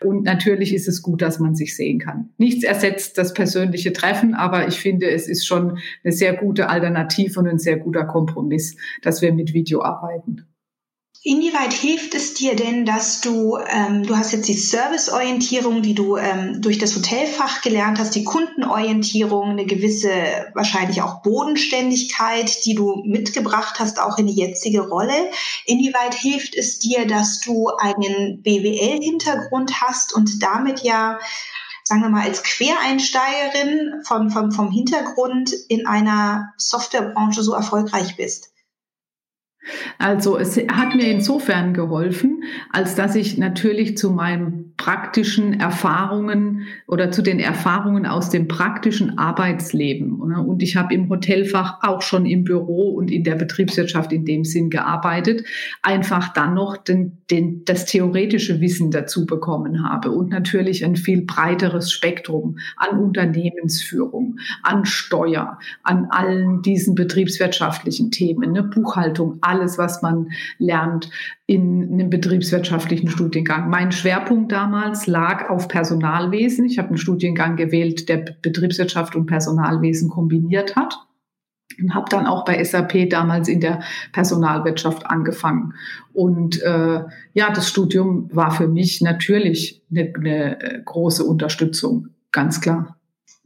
Und 0.02 0.22
natürlich 0.22 0.72
ist 0.72 0.88
es 0.88 1.02
gut, 1.02 1.20
dass 1.20 1.38
man 1.38 1.54
sich 1.54 1.76
sehen 1.76 1.98
kann. 1.98 2.30
Nichts 2.38 2.64
ersetzt 2.64 3.18
das 3.18 3.34
persönliche 3.34 3.92
Treffen, 3.92 4.32
aber 4.32 4.66
ich 4.68 4.85
finde, 4.86 5.10
es 5.10 5.26
ist 5.26 5.44
schon 5.44 5.78
eine 6.04 6.12
sehr 6.12 6.34
gute 6.34 6.68
Alternative 6.68 7.40
und 7.40 7.48
ein 7.48 7.58
sehr 7.58 7.76
guter 7.76 8.04
Kompromiss, 8.04 8.76
dass 9.02 9.20
wir 9.20 9.32
mit 9.32 9.52
Video 9.52 9.82
arbeiten. 9.82 10.46
Inwieweit 11.28 11.72
hilft 11.72 12.14
es 12.14 12.34
dir 12.34 12.54
denn, 12.54 12.84
dass 12.84 13.20
du, 13.20 13.58
ähm, 13.68 14.04
du 14.04 14.16
hast 14.16 14.30
jetzt 14.30 14.46
die 14.46 14.54
Serviceorientierung, 14.54 15.82
die 15.82 15.96
du 15.96 16.16
ähm, 16.16 16.62
durch 16.62 16.78
das 16.78 16.94
Hotelfach 16.94 17.62
gelernt 17.62 17.98
hast, 17.98 18.14
die 18.14 18.22
Kundenorientierung, 18.22 19.50
eine 19.50 19.66
gewisse 19.66 20.12
wahrscheinlich 20.54 21.02
auch 21.02 21.22
Bodenständigkeit, 21.22 22.64
die 22.64 22.76
du 22.76 23.02
mitgebracht 23.04 23.80
hast, 23.80 24.00
auch 24.00 24.18
in 24.18 24.28
die 24.28 24.36
jetzige 24.40 24.82
Rolle. 24.82 25.32
Inwieweit 25.64 26.14
hilft 26.14 26.54
es 26.54 26.78
dir, 26.78 27.08
dass 27.08 27.40
du 27.40 27.70
einen 27.76 28.40
BWL-Hintergrund 28.42 29.80
hast 29.80 30.14
und 30.14 30.40
damit 30.44 30.84
ja 30.84 31.18
sagen 31.86 32.02
wir 32.02 32.08
mal, 32.08 32.26
als 32.26 32.42
Quereinsteigerin 32.42 34.02
vom, 34.02 34.30
vom, 34.30 34.50
vom 34.50 34.72
Hintergrund 34.72 35.52
in 35.68 35.86
einer 35.86 36.52
Softwarebranche 36.56 37.44
so 37.44 37.54
erfolgreich 37.54 38.16
bist? 38.16 38.50
Also 39.99 40.38
es 40.38 40.56
hat 40.56 40.94
mir 40.94 41.11
insofern 41.11 41.75
geholfen, 41.75 42.44
als 42.70 42.94
dass 42.94 43.14
ich 43.14 43.38
natürlich 43.38 43.96
zu 43.96 44.11
meinem 44.11 44.66
praktischen 44.76 45.58
Erfahrungen 45.58 46.66
oder 46.87 47.11
zu 47.11 47.23
den 47.23 47.40
Erfahrungen 47.40 48.06
aus 48.06 48.30
dem 48.30 48.46
praktischen 48.46 49.18
Arbeitsleben. 49.18 50.20
Und 50.20 50.62
ich 50.62 50.76
habe 50.76 50.94
im 50.94 51.08
Hotelfach 51.08 51.78
auch 51.82 52.02
schon 52.02 52.26
im 52.26 52.44
Büro 52.44 52.90
und 52.90 53.11
in 53.11 53.25
der 53.25 53.37
Betriebswirtschaft 53.37 54.12
in 54.12 54.25
dem 54.25 54.44
Sinn 54.44 54.68
gearbeitet, 54.70 55.44
einfach 55.82 56.32
dann 56.32 56.54
noch 56.54 56.76
den, 56.76 57.18
den, 57.30 57.64
das 57.64 57.87
theoretische 57.87 58.61
Wissen 58.61 58.90
dazu 58.90 59.25
bekommen 59.25 59.88
habe 59.88 60.11
und 60.11 60.30
natürlich 60.30 60.85
ein 60.85 60.96
viel 60.96 61.23
breiteres 61.23 61.90
Spektrum 61.90 62.58
an 62.76 62.99
Unternehmensführung, 62.99 64.38
an 64.62 64.85
Steuer, 64.85 65.58
an 65.82 66.06
allen 66.11 66.62
diesen 66.62 66.94
betriebswirtschaftlichen 66.94 68.11
Themen, 68.11 68.52
ne, 68.52 68.62
Buchhaltung, 68.62 69.38
alles, 69.40 69.55
was 69.78 70.02
man 70.02 70.30
lernt 70.58 71.10
in 71.46 71.92
einem 71.92 72.10
betriebswirtschaftlichen 72.10 73.08
Studiengang. 73.08 73.70
Mein 73.70 73.92
Schwerpunkt 73.92 74.52
damals 74.52 75.06
lag 75.06 75.48
auf 75.48 75.68
Personalwesen. 75.68 76.64
Ich 76.64 76.78
habe 76.78 76.88
einen 76.88 76.98
Studiengang 76.98 77.56
gewählt, 77.56 78.08
der 78.08 78.18
Betriebswirtschaft 78.42 79.16
und 79.16 79.26
Personalwesen 79.26 80.10
kombiniert 80.10 80.76
hat 80.76 81.06
und 81.78 81.94
habe 81.94 82.06
dann 82.10 82.26
auch 82.26 82.44
bei 82.44 82.62
SAP 82.62 83.10
damals 83.10 83.48
in 83.48 83.60
der 83.60 83.80
Personalwirtschaft 84.12 85.06
angefangen. 85.06 85.75
Und 86.12 86.62
äh, 86.62 87.00
ja, 87.34 87.50
das 87.52 87.68
Studium 87.68 88.28
war 88.32 88.50
für 88.50 88.68
mich 88.68 89.00
natürlich 89.00 89.82
eine, 89.90 90.12
eine 90.14 90.60
äh, 90.60 90.82
große 90.84 91.25
Unterstützung, 91.25 92.08
ganz 92.32 92.60
klar. 92.60 92.96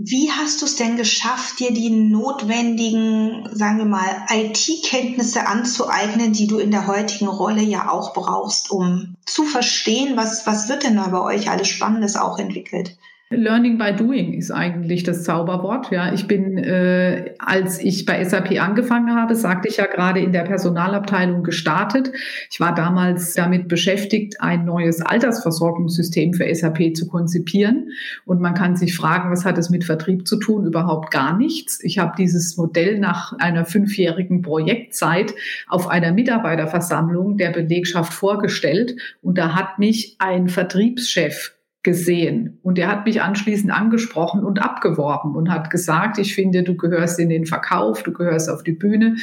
Wie 0.03 0.33
hast 0.33 0.63
du 0.63 0.65
es 0.65 0.77
denn 0.77 0.97
geschafft, 0.97 1.61
dir 1.61 1.75
die 1.75 1.91
notwendigen, 1.91 3.47
sagen 3.53 3.77
wir 3.77 3.85
mal, 3.85 4.25
IT-Kenntnisse 4.31 5.47
anzueignen, 5.47 6.33
die 6.33 6.47
du 6.47 6.59
in 6.59 6.71
der 6.71 6.87
heutigen 6.87 7.29
Rolle 7.29 7.61
ja 7.61 7.91
auch 7.91 8.15
brauchst, 8.15 8.71
um 8.71 9.17
zu 9.27 9.45
verstehen, 9.45 10.17
was, 10.17 10.47
was 10.47 10.71
wird 10.71 10.85
denn 10.85 10.97
da 10.97 11.09
bei 11.09 11.21
euch 11.21 11.51
alles 11.51 11.69
Spannendes 11.69 12.17
auch 12.17 12.39
entwickelt? 12.39 12.97
Learning 13.33 13.79
by 13.79 13.93
Doing 13.93 14.33
ist 14.33 14.51
eigentlich 14.51 15.05
das 15.05 15.23
Zauberwort. 15.23 15.93
Ja, 15.93 16.13
ich 16.13 16.27
bin, 16.27 16.59
äh, 16.59 17.37
als 17.39 17.79
ich 17.79 18.05
bei 18.05 18.25
SAP 18.25 18.61
angefangen 18.61 19.15
habe, 19.15 19.37
sagte 19.37 19.69
ich 19.69 19.77
ja 19.77 19.87
gerade 19.87 20.19
in 20.19 20.33
der 20.33 20.43
Personalabteilung 20.43 21.45
gestartet. 21.45 22.11
Ich 22.51 22.59
war 22.59 22.75
damals 22.75 23.35
damit 23.35 23.69
beschäftigt, 23.69 24.41
ein 24.41 24.65
neues 24.65 25.01
Altersversorgungssystem 25.01 26.35
für 26.35 26.53
SAP 26.53 26.97
zu 26.97 27.07
konzipieren. 27.07 27.91
Und 28.25 28.41
man 28.41 28.55
kann 28.55 28.75
sich 28.75 28.97
fragen, 28.97 29.31
was 29.31 29.45
hat 29.45 29.59
es 29.59 29.71
mit 29.71 29.85
Vertrieb 29.85 30.27
zu 30.27 30.37
tun? 30.37 30.67
Überhaupt 30.67 31.13
gar 31.13 31.39
nichts. 31.39 31.79
Ich 31.85 32.01
habe 32.01 32.15
dieses 32.19 32.57
Modell 32.57 32.99
nach 32.99 33.33
einer 33.39 33.65
fünfjährigen 33.65 34.43
Projektzeit 34.43 35.35
auf 35.69 35.87
einer 35.87 36.11
Mitarbeiterversammlung 36.11 37.37
der 37.37 37.51
Belegschaft 37.51 38.13
vorgestellt. 38.13 38.97
Und 39.23 39.39
da 39.39 39.55
hat 39.55 39.79
mich 39.79 40.17
ein 40.19 40.49
Vertriebschef 40.49 41.55
gesehen. 41.83 42.59
Und 42.63 42.79
er 42.79 42.89
hat 42.89 43.07
mich 43.07 43.23
anschließend 43.23 43.73
angesprochen 43.73 44.45
und 44.45 44.61
abgeworben 44.61 45.35
und 45.35 45.51
hat 45.51 45.71
gesagt, 45.71 46.19
ich 46.19 46.35
finde, 46.35 46.63
du 46.63 46.77
gehörst 46.77 47.19
in 47.19 47.31
den 47.31 47.47
Verkauf, 47.47 48.03
du 48.03 48.13
gehörst 48.13 48.51
auf 48.51 48.63
die 48.63 48.73
Bühne. 48.73 49.17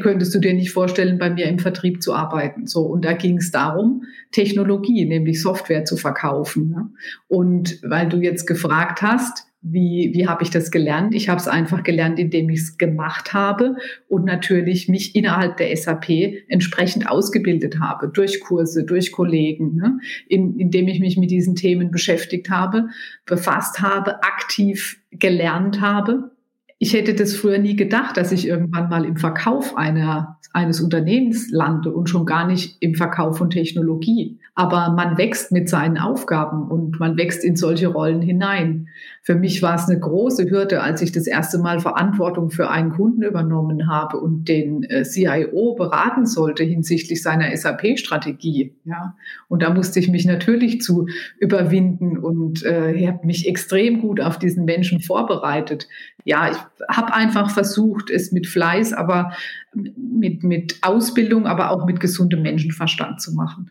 Könntest 0.00 0.34
du 0.34 0.38
dir 0.38 0.54
nicht 0.54 0.72
vorstellen, 0.72 1.18
bei 1.18 1.28
mir 1.28 1.46
im 1.46 1.58
Vertrieb 1.58 2.02
zu 2.02 2.14
arbeiten? 2.14 2.66
So. 2.66 2.82
Und 2.82 3.04
da 3.04 3.12
ging 3.12 3.36
es 3.36 3.50
darum, 3.50 4.04
Technologie, 4.32 5.04
nämlich 5.04 5.42
Software 5.42 5.84
zu 5.84 5.98
verkaufen. 5.98 6.70
Ne? 6.70 6.88
Und 7.28 7.78
weil 7.82 8.08
du 8.08 8.16
jetzt 8.18 8.46
gefragt 8.46 9.02
hast, 9.02 9.49
wie, 9.62 10.12
wie 10.14 10.26
habe 10.26 10.42
ich 10.42 10.50
das 10.50 10.70
gelernt? 10.70 11.14
Ich 11.14 11.28
habe 11.28 11.38
es 11.38 11.46
einfach 11.46 11.82
gelernt, 11.82 12.18
indem 12.18 12.48
ich 12.48 12.60
es 12.60 12.78
gemacht 12.78 13.34
habe 13.34 13.76
und 14.08 14.24
natürlich 14.24 14.88
mich 14.88 15.14
innerhalb 15.14 15.58
der 15.58 15.76
SAP 15.76 16.08
entsprechend 16.48 17.10
ausgebildet 17.10 17.78
habe, 17.78 18.08
durch 18.08 18.40
Kurse, 18.40 18.84
durch 18.84 19.12
Kollegen, 19.12 19.76
ne? 19.76 19.98
in, 20.28 20.58
indem 20.58 20.88
ich 20.88 21.00
mich 21.00 21.18
mit 21.18 21.30
diesen 21.30 21.56
Themen 21.56 21.90
beschäftigt 21.90 22.48
habe, 22.48 22.88
befasst 23.26 23.80
habe, 23.80 24.22
aktiv 24.22 24.98
gelernt 25.10 25.80
habe. 25.80 26.30
Ich 26.78 26.94
hätte 26.94 27.12
das 27.12 27.36
früher 27.36 27.58
nie 27.58 27.76
gedacht, 27.76 28.16
dass 28.16 28.32
ich 28.32 28.48
irgendwann 28.48 28.88
mal 28.88 29.04
im 29.04 29.16
Verkauf 29.16 29.76
einer, 29.76 30.38
eines 30.54 30.80
Unternehmens 30.80 31.50
lande 31.50 31.92
und 31.92 32.08
schon 32.08 32.24
gar 32.24 32.46
nicht 32.46 32.78
im 32.80 32.94
Verkauf 32.94 33.36
von 33.36 33.50
Technologie. 33.50 34.38
Aber 34.54 34.92
man 34.92 35.18
wächst 35.18 35.52
mit 35.52 35.68
seinen 35.68 35.98
Aufgaben 35.98 36.70
und 36.70 36.98
man 36.98 37.18
wächst 37.18 37.44
in 37.44 37.56
solche 37.56 37.88
Rollen 37.88 38.22
hinein. 38.22 38.88
Für 39.30 39.36
mich 39.36 39.62
war 39.62 39.76
es 39.76 39.88
eine 39.88 40.00
große 40.00 40.50
Hürde, 40.50 40.82
als 40.82 41.02
ich 41.02 41.12
das 41.12 41.28
erste 41.28 41.58
Mal 41.58 41.78
Verantwortung 41.78 42.50
für 42.50 42.68
einen 42.68 42.90
Kunden 42.90 43.22
übernommen 43.22 43.86
habe 43.88 44.16
und 44.16 44.48
den 44.48 44.82
äh, 44.82 45.04
CIO 45.04 45.76
beraten 45.76 46.26
sollte 46.26 46.64
hinsichtlich 46.64 47.22
seiner 47.22 47.56
SAP-Strategie. 47.56 48.74
Ja, 48.84 49.14
und 49.46 49.62
da 49.62 49.72
musste 49.72 50.00
ich 50.00 50.08
mich 50.08 50.24
natürlich 50.24 50.80
zu 50.80 51.06
überwinden 51.38 52.18
und 52.18 52.64
äh, 52.64 53.06
habe 53.06 53.24
mich 53.24 53.46
extrem 53.46 54.00
gut 54.00 54.20
auf 54.20 54.36
diesen 54.36 54.64
Menschen 54.64 54.98
vorbereitet. 54.98 55.86
Ja, 56.24 56.50
ich 56.50 56.58
habe 56.88 57.14
einfach 57.14 57.50
versucht, 57.50 58.10
es 58.10 58.32
mit 58.32 58.48
Fleiß, 58.48 58.92
aber 58.94 59.30
mit, 59.72 60.42
mit 60.42 60.78
Ausbildung, 60.82 61.46
aber 61.46 61.70
auch 61.70 61.86
mit 61.86 62.00
gesundem 62.00 62.42
Menschenverstand 62.42 63.20
zu 63.20 63.32
machen. 63.32 63.70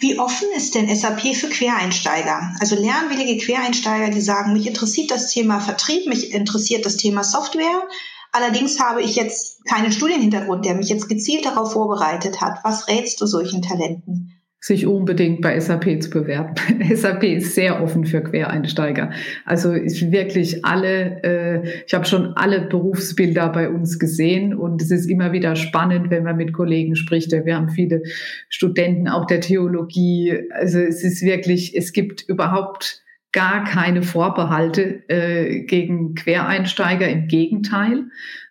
Wie 0.00 0.18
offen 0.18 0.46
ist 0.56 0.76
denn 0.76 0.94
SAP 0.94 1.34
für 1.34 1.48
Quereinsteiger? 1.48 2.54
Also 2.60 2.76
lernwillige 2.76 3.44
Quereinsteiger, 3.44 4.10
die 4.10 4.20
sagen, 4.20 4.52
mich 4.52 4.68
interessiert 4.68 5.10
das 5.10 5.28
Thema 5.28 5.58
Vertrieb, 5.58 6.06
mich 6.06 6.32
interessiert 6.32 6.86
das 6.86 6.96
Thema 6.96 7.24
Software. 7.24 7.82
Allerdings 8.30 8.78
habe 8.78 9.02
ich 9.02 9.16
jetzt 9.16 9.64
keinen 9.64 9.90
Studienhintergrund, 9.90 10.64
der 10.64 10.74
mich 10.74 10.88
jetzt 10.88 11.08
gezielt 11.08 11.46
darauf 11.46 11.72
vorbereitet 11.72 12.40
hat. 12.40 12.60
Was 12.62 12.86
rätst 12.86 13.20
du 13.20 13.26
solchen 13.26 13.60
Talenten? 13.60 14.37
Sich 14.60 14.86
unbedingt 14.86 15.40
bei 15.40 15.58
SAP 15.60 16.02
zu 16.02 16.10
bewerben. 16.10 16.54
SAP 16.94 17.22
ist 17.22 17.54
sehr 17.54 17.80
offen 17.80 18.04
für 18.04 18.22
Quereinsteiger. 18.22 19.10
Also 19.44 19.72
ist 19.72 20.10
wirklich 20.10 20.64
alle, 20.64 21.22
äh, 21.22 21.82
ich 21.86 21.94
habe 21.94 22.06
schon 22.06 22.32
alle 22.34 22.62
Berufsbilder 22.62 23.50
bei 23.50 23.68
uns 23.68 23.98
gesehen 24.00 24.54
und 24.54 24.82
es 24.82 24.90
ist 24.90 25.08
immer 25.08 25.32
wieder 25.32 25.54
spannend, 25.54 26.10
wenn 26.10 26.24
man 26.24 26.36
mit 26.36 26.52
Kollegen 26.52 26.96
spricht. 26.96 27.30
Wir 27.30 27.54
haben 27.54 27.68
viele 27.68 28.02
Studenten 28.48 29.06
auch 29.06 29.26
der 29.26 29.40
Theologie. 29.40 30.36
Also 30.50 30.80
es 30.80 31.04
ist 31.04 31.22
wirklich, 31.22 31.76
es 31.76 31.92
gibt 31.92 32.22
überhaupt 32.22 33.04
gar 33.30 33.62
keine 33.62 34.02
Vorbehalte 34.02 35.08
äh, 35.08 35.60
gegen 35.60 36.14
Quereinsteiger. 36.14 37.08
Im 37.08 37.28
Gegenteil, 37.28 38.06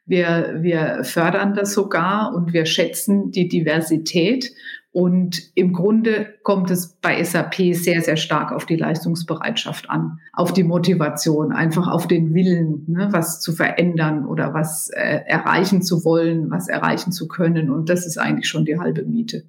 wir, 0.06 0.60
wir 0.62 1.04
fördern 1.04 1.54
das 1.54 1.74
sogar 1.74 2.34
und 2.34 2.54
wir 2.54 2.66
schätzen 2.66 3.32
die 3.32 3.50
Diversität 3.50 4.54
Und 4.92 5.52
im 5.54 5.74
Grunde 5.74 6.34
kommt 6.44 6.72
es 6.72 6.96
bei 7.02 7.24
SAP 7.24 7.74
sehr, 7.74 8.02
sehr 8.02 8.18
stark 8.18 8.52
auf 8.52 8.66
die 8.66 8.78
Leistungsbereitschaft 8.78 9.90
an, 9.90 10.20
auf 10.34 10.54
die 10.54 10.64
Motivation, 10.64 11.52
einfach 11.52 11.88
auf 11.88 12.08
den 12.08 12.34
Willen, 12.34 12.86
ne, 12.88 13.10
was 13.12 13.40
zu 13.40 13.52
verändern 13.52 14.26
oder 14.26 14.54
was 14.54 14.90
äh, 14.90 15.22
erreichen 15.28 15.82
zu 15.82 16.04
wollen, 16.04 16.50
was 16.50 16.68
erreichen 16.68 17.12
zu 17.12 17.28
können. 17.28 17.70
Und 17.70 17.90
das 17.90 18.08
ist 18.08 18.18
eigentlich 18.18 18.48
schon 18.48 18.66
die 18.66 18.80
halbe 18.80 19.04
Miete. 19.04 19.44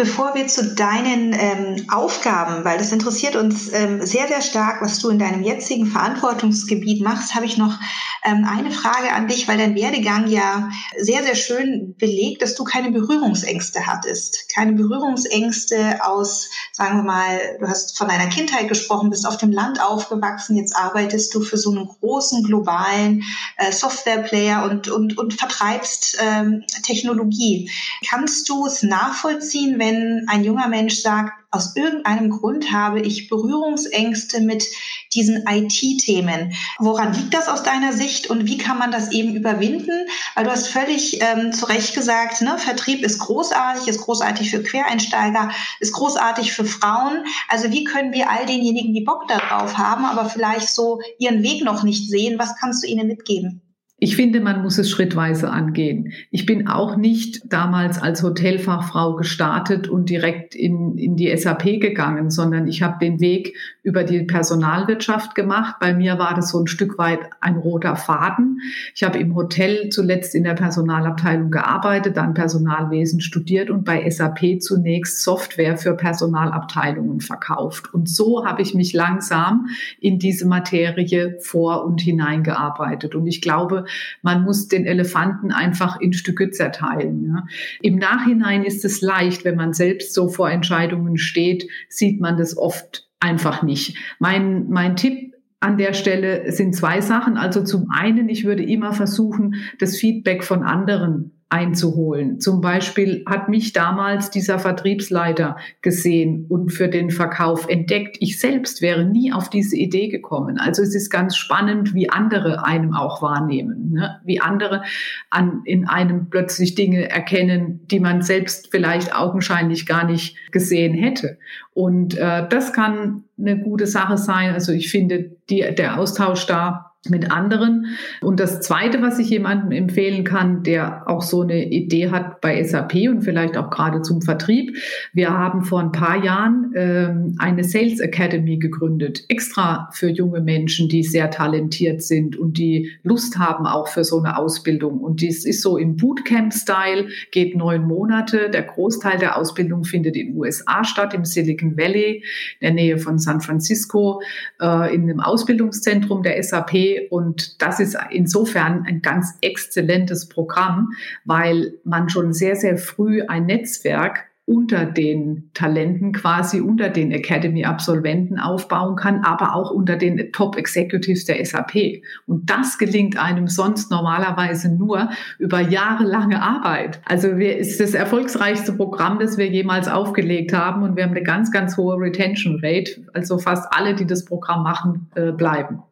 Bevor 0.00 0.34
wir 0.34 0.46
zu 0.46 0.74
deinen 0.74 1.34
ähm, 1.34 1.84
Aufgaben, 1.90 2.64
weil 2.64 2.78
das 2.78 2.90
interessiert 2.90 3.36
uns 3.36 3.70
ähm, 3.70 4.00
sehr, 4.06 4.28
sehr 4.28 4.40
stark, 4.40 4.80
was 4.80 4.98
du 4.98 5.10
in 5.10 5.18
deinem 5.18 5.42
jetzigen 5.42 5.84
Verantwortungsgebiet 5.84 7.02
machst, 7.02 7.34
habe 7.34 7.44
ich 7.44 7.58
noch 7.58 7.78
ähm, 8.24 8.46
eine 8.48 8.70
Frage 8.70 9.12
an 9.12 9.28
dich, 9.28 9.46
weil 9.46 9.58
dein 9.58 9.74
Werdegang 9.74 10.26
ja 10.28 10.70
sehr, 10.96 11.22
sehr 11.22 11.34
schön 11.34 11.96
belegt, 11.98 12.40
dass 12.40 12.54
du 12.54 12.64
keine 12.64 12.92
Berührungsängste 12.92 13.86
hattest. 13.86 14.46
Keine 14.54 14.72
Berührungsängste 14.72 16.02
aus, 16.02 16.48
sagen 16.72 16.96
wir 16.96 17.04
mal, 17.04 17.38
du 17.60 17.68
hast 17.68 17.98
von 17.98 18.08
deiner 18.08 18.28
Kindheit 18.28 18.68
gesprochen, 18.68 19.10
bist 19.10 19.26
auf 19.26 19.36
dem 19.36 19.52
Land 19.52 19.82
aufgewachsen, 19.82 20.56
jetzt 20.56 20.74
arbeitest 20.74 21.34
du 21.34 21.42
für 21.42 21.58
so 21.58 21.72
einen 21.72 21.86
großen 21.86 22.42
globalen 22.44 23.22
äh, 23.58 23.70
Softwareplayer 23.70 24.64
und, 24.64 24.88
und, 24.88 25.18
und 25.18 25.34
vertreibst 25.34 26.16
ähm, 26.20 26.64
Technologie. 26.82 27.70
Kannst 28.08 28.48
du 28.48 28.64
es 28.64 28.82
nachvollziehen, 28.82 29.78
wenn 29.78 29.89
wenn 29.90 30.28
ein 30.28 30.44
junger 30.44 30.68
Mensch 30.68 31.00
sagt, 31.00 31.32
aus 31.50 31.74
irgendeinem 31.74 32.30
Grund 32.30 32.70
habe 32.72 33.00
ich 33.00 33.28
Berührungsängste 33.28 34.40
mit 34.40 34.64
diesen 35.12 35.44
IT-Themen. 35.48 36.52
Woran 36.78 37.12
liegt 37.12 37.34
das 37.34 37.48
aus 37.48 37.64
deiner 37.64 37.92
Sicht 37.92 38.30
und 38.30 38.46
wie 38.46 38.56
kann 38.56 38.78
man 38.78 38.92
das 38.92 39.10
eben 39.10 39.34
überwinden? 39.34 40.06
Weil 40.36 40.44
du 40.44 40.50
hast 40.50 40.68
völlig 40.68 41.20
ähm, 41.20 41.52
zu 41.52 41.66
Recht 41.66 41.94
gesagt, 41.94 42.40
ne, 42.42 42.56
Vertrieb 42.56 43.02
ist 43.02 43.18
großartig, 43.18 43.88
ist 43.88 44.00
großartig 44.02 44.50
für 44.50 44.62
Quereinsteiger, 44.62 45.50
ist 45.80 45.92
großartig 45.92 46.52
für 46.52 46.64
Frauen. 46.64 47.24
Also 47.48 47.72
wie 47.72 47.82
können 47.82 48.12
wir 48.12 48.30
all 48.30 48.46
denjenigen, 48.46 48.94
die 48.94 49.04
Bock 49.04 49.26
darauf 49.26 49.76
haben, 49.76 50.04
aber 50.04 50.26
vielleicht 50.26 50.68
so 50.68 51.00
ihren 51.18 51.42
Weg 51.42 51.64
noch 51.64 51.82
nicht 51.82 52.08
sehen, 52.08 52.38
was 52.38 52.54
kannst 52.56 52.84
du 52.84 52.86
ihnen 52.86 53.08
mitgeben? 53.08 53.60
Ich 54.02 54.16
finde, 54.16 54.40
man 54.40 54.62
muss 54.62 54.78
es 54.78 54.88
schrittweise 54.88 55.50
angehen. 55.50 56.14
Ich 56.30 56.46
bin 56.46 56.68
auch 56.68 56.96
nicht 56.96 57.52
damals 57.52 58.00
als 58.00 58.22
Hotelfachfrau 58.22 59.14
gestartet 59.14 59.88
und 59.88 60.08
direkt 60.08 60.54
in, 60.54 60.96
in 60.96 61.16
die 61.16 61.36
SAP 61.36 61.80
gegangen, 61.80 62.30
sondern 62.30 62.66
ich 62.66 62.80
habe 62.80 62.98
den 62.98 63.20
Weg 63.20 63.58
über 63.82 64.02
die 64.02 64.22
Personalwirtschaft 64.22 65.34
gemacht. 65.34 65.76
Bei 65.80 65.92
mir 65.92 66.18
war 66.18 66.32
das 66.32 66.48
so 66.50 66.60
ein 66.60 66.66
Stück 66.66 66.96
weit 66.96 67.20
ein 67.42 67.56
roter 67.56 67.94
Faden. 67.94 68.60
Ich 68.94 69.02
habe 69.02 69.18
im 69.18 69.34
Hotel 69.34 69.90
zuletzt 69.90 70.34
in 70.34 70.44
der 70.44 70.54
Personalabteilung 70.54 71.50
gearbeitet, 71.50 72.16
dann 72.16 72.32
Personalwesen 72.32 73.20
studiert 73.20 73.68
und 73.68 73.84
bei 73.84 74.08
SAP 74.08 74.62
zunächst 74.62 75.22
Software 75.22 75.76
für 75.76 75.94
Personalabteilungen 75.94 77.20
verkauft. 77.20 77.92
Und 77.92 78.08
so 78.08 78.46
habe 78.46 78.62
ich 78.62 78.72
mich 78.72 78.94
langsam 78.94 79.66
in 80.00 80.18
diese 80.18 80.48
Materie 80.48 81.36
vor 81.40 81.84
und 81.84 82.00
hineingearbeitet. 82.00 83.14
Und 83.14 83.26
ich 83.26 83.42
glaube, 83.42 83.84
man 84.22 84.42
muss 84.42 84.68
den 84.68 84.84
Elefanten 84.84 85.52
einfach 85.52 86.00
in 86.00 86.12
Stücke 86.12 86.50
zerteilen. 86.50 87.26
Ja. 87.26 87.46
Im 87.82 87.96
Nachhinein 87.96 88.64
ist 88.64 88.84
es 88.84 89.00
leicht, 89.00 89.44
wenn 89.44 89.56
man 89.56 89.72
selbst 89.72 90.14
so 90.14 90.28
vor 90.28 90.50
Entscheidungen 90.50 91.18
steht, 91.18 91.68
sieht 91.88 92.20
man 92.20 92.36
das 92.36 92.56
oft 92.56 93.08
einfach 93.20 93.62
nicht. 93.62 93.96
Mein, 94.18 94.68
mein 94.68 94.96
Tipp 94.96 95.34
an 95.60 95.76
der 95.76 95.92
Stelle 95.92 96.50
sind 96.52 96.74
zwei 96.74 97.02
Sachen. 97.02 97.36
Also 97.36 97.62
zum 97.62 97.90
einen, 97.90 98.28
ich 98.28 98.44
würde 98.44 98.64
immer 98.64 98.92
versuchen, 98.94 99.56
das 99.78 99.96
Feedback 99.96 100.42
von 100.42 100.62
anderen 100.62 101.32
einzuholen. 101.50 102.38
Zum 102.38 102.60
Beispiel 102.60 103.24
hat 103.26 103.48
mich 103.48 103.72
damals 103.72 104.30
dieser 104.30 104.60
Vertriebsleiter 104.60 105.56
gesehen 105.82 106.46
und 106.48 106.70
für 106.70 106.88
den 106.88 107.10
Verkauf 107.10 107.68
entdeckt. 107.68 108.16
Ich 108.20 108.38
selbst 108.38 108.80
wäre 108.82 109.04
nie 109.04 109.32
auf 109.32 109.50
diese 109.50 109.76
Idee 109.76 110.08
gekommen. 110.08 110.58
Also 110.58 110.82
es 110.82 110.94
ist 110.94 111.10
ganz 111.10 111.36
spannend, 111.36 111.92
wie 111.92 112.08
andere 112.08 112.64
einem 112.64 112.94
auch 112.94 113.20
wahrnehmen, 113.20 113.94
ne? 113.94 114.20
wie 114.24 114.40
andere 114.40 114.84
an, 115.30 115.62
in 115.64 115.88
einem 115.88 116.30
plötzlich 116.30 116.76
Dinge 116.76 117.10
erkennen, 117.10 117.80
die 117.90 117.98
man 117.98 118.22
selbst 118.22 118.68
vielleicht 118.70 119.14
augenscheinlich 119.14 119.86
gar 119.86 120.04
nicht 120.04 120.36
gesehen 120.52 120.94
hätte. 120.94 121.36
Und 121.74 122.16
äh, 122.16 122.46
das 122.48 122.72
kann 122.72 123.24
eine 123.36 123.58
gute 123.58 123.88
Sache 123.88 124.18
sein. 124.18 124.54
Also 124.54 124.70
ich 124.70 124.88
finde, 124.88 125.32
die, 125.50 125.64
der 125.74 125.98
Austausch 125.98 126.46
da 126.46 126.89
mit 127.08 127.30
anderen. 127.30 127.86
Und 128.20 128.40
das 128.40 128.60
Zweite, 128.60 129.00
was 129.00 129.18
ich 129.18 129.30
jemandem 129.30 129.72
empfehlen 129.72 130.22
kann, 130.22 130.62
der 130.62 131.08
auch 131.08 131.22
so 131.22 131.40
eine 131.40 131.70
Idee 131.70 132.10
hat 132.10 132.42
bei 132.42 132.62
SAP 132.62 133.08
und 133.08 133.22
vielleicht 133.22 133.56
auch 133.56 133.70
gerade 133.70 134.02
zum 134.02 134.20
Vertrieb. 134.20 134.76
Wir 135.14 135.30
haben 135.30 135.64
vor 135.64 135.80
ein 135.80 135.92
paar 135.92 136.22
Jahren 136.22 136.72
ähm, 136.76 137.36
eine 137.38 137.64
Sales 137.64 138.00
Academy 138.00 138.58
gegründet, 138.58 139.24
extra 139.28 139.88
für 139.94 140.08
junge 140.08 140.42
Menschen, 140.42 140.90
die 140.90 141.02
sehr 141.02 141.30
talentiert 141.30 142.02
sind 142.02 142.36
und 142.36 142.58
die 142.58 142.90
Lust 143.02 143.38
haben 143.38 143.66
auch 143.66 143.88
für 143.88 144.04
so 144.04 144.18
eine 144.18 144.36
Ausbildung. 144.36 145.00
Und 145.00 145.22
dies 145.22 145.46
ist 145.46 145.62
so 145.62 145.78
im 145.78 145.96
Bootcamp-Style, 145.96 147.08
geht 147.32 147.56
neun 147.56 147.86
Monate. 147.86 148.50
Der 148.50 148.62
Großteil 148.62 149.18
der 149.18 149.38
Ausbildung 149.38 149.84
findet 149.84 150.16
in 150.16 150.28
den 150.28 150.36
USA 150.36 150.84
statt, 150.84 151.14
im 151.14 151.24
Silicon 151.24 151.78
Valley, 151.78 152.24
in 152.60 152.60
der 152.60 152.72
Nähe 152.72 152.98
von 152.98 153.18
San 153.18 153.40
Francisco, 153.40 154.20
äh, 154.60 154.94
in 154.94 155.04
einem 155.04 155.20
Ausbildungszentrum 155.20 156.22
der 156.22 156.42
SAP 156.42 156.89
und 157.10 157.62
das 157.62 157.80
ist 157.80 157.96
insofern 158.10 158.84
ein 158.86 159.02
ganz 159.02 159.36
exzellentes 159.40 160.28
Programm, 160.28 160.90
weil 161.24 161.74
man 161.84 162.08
schon 162.08 162.32
sehr, 162.32 162.56
sehr 162.56 162.76
früh 162.76 163.22
ein 163.22 163.46
Netzwerk 163.46 164.30
unter 164.50 164.84
den 164.84 165.48
Talenten 165.54 166.12
quasi, 166.12 166.60
unter 166.60 166.88
den 166.88 167.12
Academy-Absolventen 167.12 168.40
aufbauen 168.40 168.96
kann, 168.96 169.20
aber 169.22 169.54
auch 169.54 169.70
unter 169.70 169.94
den 169.94 170.32
Top-Executives 170.32 171.24
der 171.24 171.44
SAP. 171.44 172.02
Und 172.26 172.50
das 172.50 172.76
gelingt 172.76 173.16
einem 173.16 173.46
sonst 173.46 173.92
normalerweise 173.92 174.74
nur 174.74 175.10
über 175.38 175.60
jahrelange 175.60 176.42
Arbeit. 176.42 177.00
Also 177.04 177.38
wir, 177.38 177.58
ist 177.58 177.78
das 177.78 177.94
erfolgsreichste 177.94 178.72
Programm, 178.72 179.20
das 179.20 179.38
wir 179.38 179.46
jemals 179.46 179.86
aufgelegt 179.86 180.52
haben 180.52 180.82
und 180.82 180.96
wir 180.96 181.04
haben 181.04 181.12
eine 181.12 181.22
ganz, 181.22 181.52
ganz 181.52 181.76
hohe 181.76 181.96
Retention 181.96 182.58
Rate. 182.60 183.06
Also 183.14 183.38
fast 183.38 183.68
alle, 183.70 183.94
die 183.94 184.06
das 184.06 184.24
Programm 184.24 184.64
machen, 184.64 185.08
äh, 185.14 185.30
bleiben. 185.30 185.84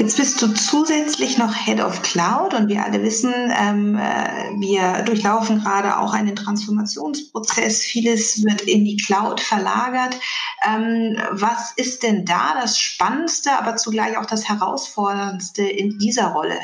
Jetzt 0.00 0.16
bist 0.16 0.40
du 0.40 0.46
zusätzlich 0.54 1.36
noch 1.36 1.54
Head 1.54 1.78
of 1.84 2.00
Cloud 2.00 2.54
und 2.54 2.68
wir 2.68 2.82
alle 2.82 3.02
wissen, 3.02 3.34
ähm, 3.34 3.96
äh, 3.96 4.58
wir 4.58 5.02
durchlaufen 5.04 5.60
gerade 5.60 5.98
auch 5.98 6.14
einen 6.14 6.34
Transformationsprozess. 6.34 7.82
Vieles 7.82 8.42
wird 8.42 8.62
in 8.62 8.86
die 8.86 8.96
Cloud 8.96 9.40
verlagert. 9.40 10.18
Ähm, 10.66 11.18
was 11.32 11.74
ist 11.76 12.02
denn 12.02 12.24
da 12.24 12.54
das 12.58 12.78
Spannendste, 12.78 13.50
aber 13.60 13.76
zugleich 13.76 14.16
auch 14.16 14.24
das 14.24 14.48
Herausforderndste 14.48 15.64
in 15.64 15.98
dieser 15.98 16.28
Rolle? 16.28 16.56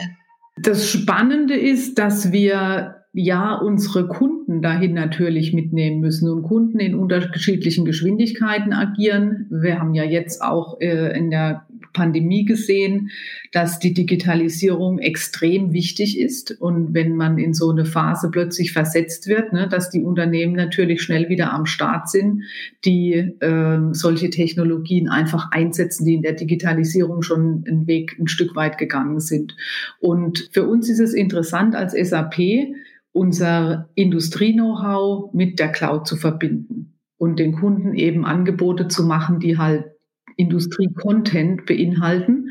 Das 0.58 0.88
Spannende 0.88 1.58
ist, 1.58 1.98
dass 1.98 2.32
wir 2.32 3.04
ja 3.12 3.54
unsere 3.54 4.08
Kunden 4.08 4.62
dahin 4.62 4.94
natürlich 4.94 5.52
mitnehmen 5.52 6.00
müssen 6.00 6.30
und 6.30 6.42
Kunden 6.42 6.80
in 6.80 6.94
unterschiedlichen 6.94 7.84
Geschwindigkeiten 7.84 8.72
agieren. 8.72 9.46
Wir 9.50 9.78
haben 9.78 9.94
ja 9.94 10.04
jetzt 10.04 10.42
auch 10.42 10.80
äh, 10.80 11.18
in 11.18 11.30
der 11.30 11.65
Pandemie 11.96 12.44
gesehen, 12.44 13.10
dass 13.52 13.78
die 13.78 13.94
Digitalisierung 13.94 14.98
extrem 14.98 15.72
wichtig 15.72 16.20
ist. 16.20 16.60
Und 16.60 16.92
wenn 16.92 17.16
man 17.16 17.38
in 17.38 17.54
so 17.54 17.70
eine 17.70 17.86
Phase 17.86 18.30
plötzlich 18.30 18.72
versetzt 18.72 19.28
wird, 19.28 19.54
ne, 19.54 19.66
dass 19.66 19.88
die 19.88 20.02
Unternehmen 20.02 20.52
natürlich 20.52 21.00
schnell 21.00 21.30
wieder 21.30 21.54
am 21.54 21.64
Start 21.64 22.10
sind, 22.10 22.42
die 22.84 23.14
äh, 23.14 23.78
solche 23.92 24.28
Technologien 24.28 25.08
einfach 25.08 25.50
einsetzen, 25.52 26.04
die 26.04 26.14
in 26.14 26.22
der 26.22 26.34
Digitalisierung 26.34 27.22
schon 27.22 27.64
einen 27.66 27.86
Weg 27.86 28.18
ein 28.18 28.28
Stück 28.28 28.54
weit 28.56 28.76
gegangen 28.76 29.20
sind. 29.20 29.56
Und 29.98 30.50
für 30.52 30.66
uns 30.68 30.90
ist 30.90 31.00
es 31.00 31.14
interessant 31.14 31.74
als 31.74 31.92
SAP, 31.92 32.74
unser 33.12 33.88
Industrie-Know-how 33.94 35.32
mit 35.32 35.58
der 35.58 35.72
Cloud 35.72 36.06
zu 36.06 36.16
verbinden 36.16 36.92
und 37.16 37.38
den 37.38 37.52
Kunden 37.52 37.94
eben 37.94 38.26
Angebote 38.26 38.88
zu 38.88 39.04
machen, 39.04 39.40
die 39.40 39.56
halt 39.56 39.95
Industrie-Content 40.36 41.66
beinhalten 41.66 42.50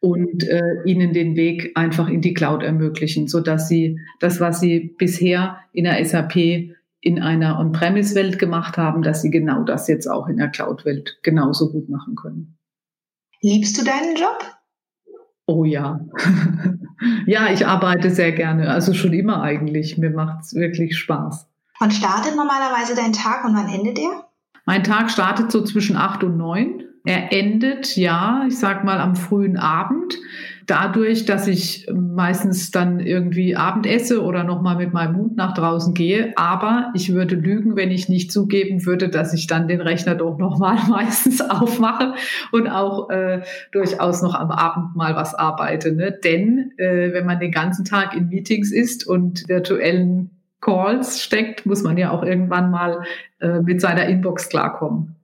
und 0.00 0.44
äh, 0.44 0.82
ihnen 0.84 1.12
den 1.12 1.36
Weg 1.36 1.72
einfach 1.76 2.08
in 2.08 2.20
die 2.20 2.34
Cloud 2.34 2.62
ermöglichen, 2.62 3.26
so 3.26 3.40
dass 3.40 3.68
sie 3.68 3.98
das, 4.20 4.40
was 4.40 4.60
sie 4.60 4.94
bisher 4.98 5.58
in 5.72 5.84
der 5.84 6.04
SAP 6.04 6.36
in 7.00 7.20
einer 7.20 7.58
On-Premise-Welt 7.58 8.38
gemacht 8.38 8.76
haben, 8.76 9.02
dass 9.02 9.22
sie 9.22 9.30
genau 9.30 9.62
das 9.62 9.88
jetzt 9.88 10.06
auch 10.06 10.28
in 10.28 10.36
der 10.36 10.48
Cloud-Welt 10.48 11.18
genauso 11.22 11.70
gut 11.70 11.88
machen 11.88 12.16
können. 12.16 12.56
Liebst 13.42 13.78
du 13.78 13.84
deinen 13.84 14.16
Job? 14.16 14.38
Oh 15.46 15.64
ja. 15.64 16.00
ja, 17.26 17.52
ich 17.52 17.66
arbeite 17.66 18.10
sehr 18.10 18.32
gerne. 18.32 18.70
Also 18.70 18.94
schon 18.94 19.12
immer 19.12 19.42
eigentlich. 19.42 19.98
Mir 19.98 20.10
macht 20.10 20.44
es 20.44 20.54
wirklich 20.54 20.96
Spaß. 20.96 21.46
Wann 21.78 21.90
startet 21.90 22.36
normalerweise 22.36 22.94
dein 22.94 23.12
Tag 23.12 23.44
und 23.44 23.54
wann 23.54 23.68
endet 23.68 23.98
der? 23.98 24.28
Mein 24.64 24.82
Tag 24.82 25.10
startet 25.10 25.52
so 25.52 25.62
zwischen 25.62 25.96
acht 25.96 26.24
und 26.24 26.38
neun 26.38 26.84
Er 27.06 27.34
endet, 27.34 27.96
ja, 27.96 28.44
ich 28.48 28.58
sag 28.58 28.82
mal 28.82 28.98
am 28.98 29.14
frühen 29.14 29.58
Abend 29.58 30.18
dadurch, 30.66 31.26
dass 31.26 31.46
ich 31.46 31.86
meistens 31.92 32.70
dann 32.70 32.98
irgendwie 32.98 33.56
Abend 33.56 33.86
esse 33.86 34.22
oder 34.22 34.44
nochmal 34.44 34.76
mit 34.76 34.94
meinem 34.94 35.16
Hund 35.16 35.36
nach 35.36 35.52
draußen 35.52 35.92
gehe. 35.92 36.32
Aber 36.36 36.90
ich 36.94 37.12
würde 37.12 37.34
lügen, 37.34 37.76
wenn 37.76 37.90
ich 37.90 38.08
nicht 38.08 38.32
zugeben 38.32 38.86
würde, 38.86 39.10
dass 39.10 39.34
ich 39.34 39.46
dann 39.46 39.68
den 39.68 39.82
Rechner 39.82 40.14
doch 40.14 40.38
nochmal 40.38 40.78
meistens 40.88 41.42
aufmache 41.42 42.14
und 42.52 42.68
auch 42.68 43.10
äh, 43.10 43.42
durchaus 43.72 44.22
noch 44.22 44.34
am 44.34 44.50
Abend 44.50 44.96
mal 44.96 45.14
was 45.14 45.34
arbeite. 45.34 45.92
Ne? 45.92 46.18
Denn 46.24 46.72
äh, 46.78 47.12
wenn 47.12 47.26
man 47.26 47.38
den 47.38 47.52
ganzen 47.52 47.84
Tag 47.84 48.16
in 48.16 48.28
Meetings 48.28 48.72
ist 48.72 49.06
und 49.06 49.46
virtuellen 49.46 50.30
Calls 50.62 51.22
steckt, 51.22 51.66
muss 51.66 51.82
man 51.82 51.98
ja 51.98 52.10
auch 52.10 52.22
irgendwann 52.22 52.70
mal 52.70 53.02
äh, 53.40 53.60
mit 53.60 53.82
seiner 53.82 54.06
Inbox 54.06 54.48
klarkommen. 54.48 55.16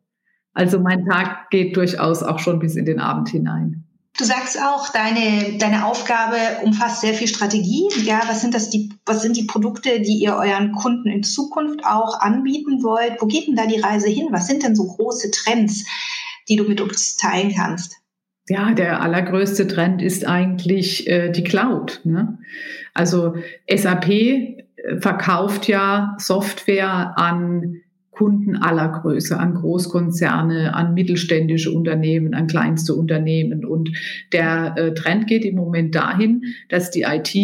Also 0.52 0.80
mein 0.80 1.06
Tag 1.06 1.50
geht 1.50 1.76
durchaus 1.76 2.22
auch 2.22 2.38
schon 2.38 2.58
bis 2.58 2.76
in 2.76 2.84
den 2.84 3.00
Abend 3.00 3.28
hinein. 3.28 3.84
Du 4.18 4.24
sagst 4.24 4.60
auch, 4.60 4.88
deine, 4.92 5.56
deine 5.58 5.86
Aufgabe 5.86 6.36
umfasst 6.62 7.00
sehr 7.00 7.14
viel 7.14 7.28
Strategie. 7.28 7.88
Ja, 8.02 8.20
was 8.26 8.40
sind 8.42 8.54
das 8.54 8.68
die, 8.68 8.90
was 9.06 9.22
sind 9.22 9.36
die 9.36 9.44
Produkte, 9.44 10.00
die 10.00 10.18
ihr 10.18 10.34
euren 10.34 10.72
Kunden 10.72 11.08
in 11.08 11.22
Zukunft 11.22 11.84
auch 11.86 12.20
anbieten 12.20 12.82
wollt? 12.82 13.14
Wo 13.20 13.26
geht 13.26 13.46
denn 13.46 13.56
da 13.56 13.66
die 13.66 13.80
Reise 13.80 14.08
hin? 14.08 14.28
Was 14.30 14.46
sind 14.46 14.62
denn 14.62 14.74
so 14.74 14.84
große 14.84 15.30
Trends, 15.30 15.86
die 16.48 16.56
du 16.56 16.64
mit 16.64 16.80
uns 16.80 17.16
teilen 17.16 17.54
kannst? 17.56 17.96
Ja, 18.48 18.72
der 18.72 19.00
allergrößte 19.00 19.68
Trend 19.68 20.02
ist 20.02 20.26
eigentlich 20.26 21.06
äh, 21.06 21.30
die 21.30 21.44
Cloud. 21.44 22.00
Ne? 22.04 22.38
Also 22.94 23.36
SAP 23.72 24.08
äh, 24.08 24.56
verkauft 24.98 25.68
ja 25.68 26.16
Software 26.18 27.14
an 27.16 27.80
Kunden 28.20 28.56
aller 28.56 29.00
Größe, 29.00 29.38
an 29.38 29.54
Großkonzerne, 29.54 30.74
an 30.74 30.92
mittelständische 30.92 31.70
Unternehmen, 31.70 32.34
an 32.34 32.48
kleinste 32.48 32.94
Unternehmen. 32.94 33.64
Und 33.64 33.96
der 34.34 34.74
äh, 34.76 34.92
Trend 34.92 35.26
geht 35.26 35.46
im 35.46 35.54
Moment 35.54 35.94
dahin, 35.94 36.42
dass 36.68 36.90
die 36.90 37.06
IT 37.08 37.34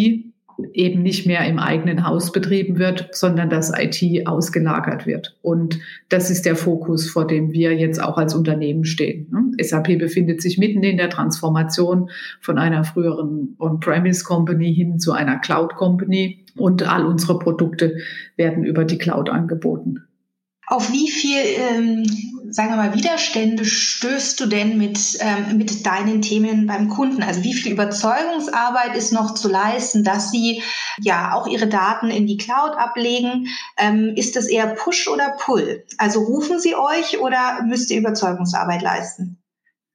eben 0.73 1.01
nicht 1.01 1.25
mehr 1.25 1.47
im 1.47 1.57
eigenen 1.57 2.05
Haus 2.05 2.31
betrieben 2.31 2.77
wird, 2.77 3.09
sondern 3.15 3.49
dass 3.49 3.73
IT 3.75 4.27
ausgelagert 4.27 5.07
wird. 5.07 5.35
Und 5.41 5.79
das 6.09 6.29
ist 6.29 6.45
der 6.45 6.55
Fokus, 6.55 7.09
vor 7.09 7.25
dem 7.25 7.53
wir 7.53 7.73
jetzt 7.73 7.99
auch 7.99 8.19
als 8.19 8.35
Unternehmen 8.35 8.85
stehen. 8.85 9.31
Ne? 9.31 9.63
SAP 9.63 9.97
befindet 9.97 10.43
sich 10.43 10.59
mitten 10.59 10.83
in 10.83 10.97
der 10.97 11.09
Transformation 11.09 12.11
von 12.39 12.59
einer 12.59 12.83
früheren 12.83 13.55
On-Premise 13.57 14.23
Company 14.23 14.75
hin 14.75 14.99
zu 14.99 15.11
einer 15.11 15.39
Cloud 15.39 15.73
Company 15.73 16.45
und 16.55 16.87
all 16.87 17.03
unsere 17.07 17.39
Produkte 17.39 17.97
werden 18.35 18.63
über 18.63 18.85
die 18.85 18.99
Cloud 18.99 19.29
angeboten. 19.29 20.06
Auf 20.69 20.91
wie 20.91 21.09
viel, 21.09 21.39
ähm, 21.39 22.03
sagen 22.51 22.71
wir 22.71 22.75
mal, 22.75 22.93
Widerstände 22.93 23.63
stößt 23.63 24.37
du 24.37 24.47
denn 24.47 24.77
mit, 24.77 25.17
ähm, 25.21 25.57
mit 25.57 25.85
deinen 25.85 26.21
Themen 26.21 26.67
beim 26.67 26.89
Kunden? 26.89 27.23
Also 27.23 27.41
wie 27.43 27.53
viel 27.53 27.71
Überzeugungsarbeit 27.71 28.93
ist 28.93 29.13
noch 29.13 29.33
zu 29.33 29.47
leisten, 29.47 30.03
dass 30.03 30.29
sie 30.29 30.61
ja 30.99 31.33
auch 31.33 31.47
ihre 31.47 31.67
Daten 31.67 32.09
in 32.09 32.27
die 32.27 32.35
Cloud 32.35 32.77
ablegen? 32.77 33.47
Ähm, 33.77 34.11
ist 34.17 34.35
das 34.35 34.47
eher 34.47 34.67
Push 34.67 35.07
oder 35.07 35.37
Pull? 35.39 35.85
Also 35.97 36.19
rufen 36.19 36.59
sie 36.59 36.75
euch 36.75 37.19
oder 37.19 37.63
müsst 37.63 37.89
ihr 37.89 37.99
Überzeugungsarbeit 37.99 38.81
leisten? 38.81 39.41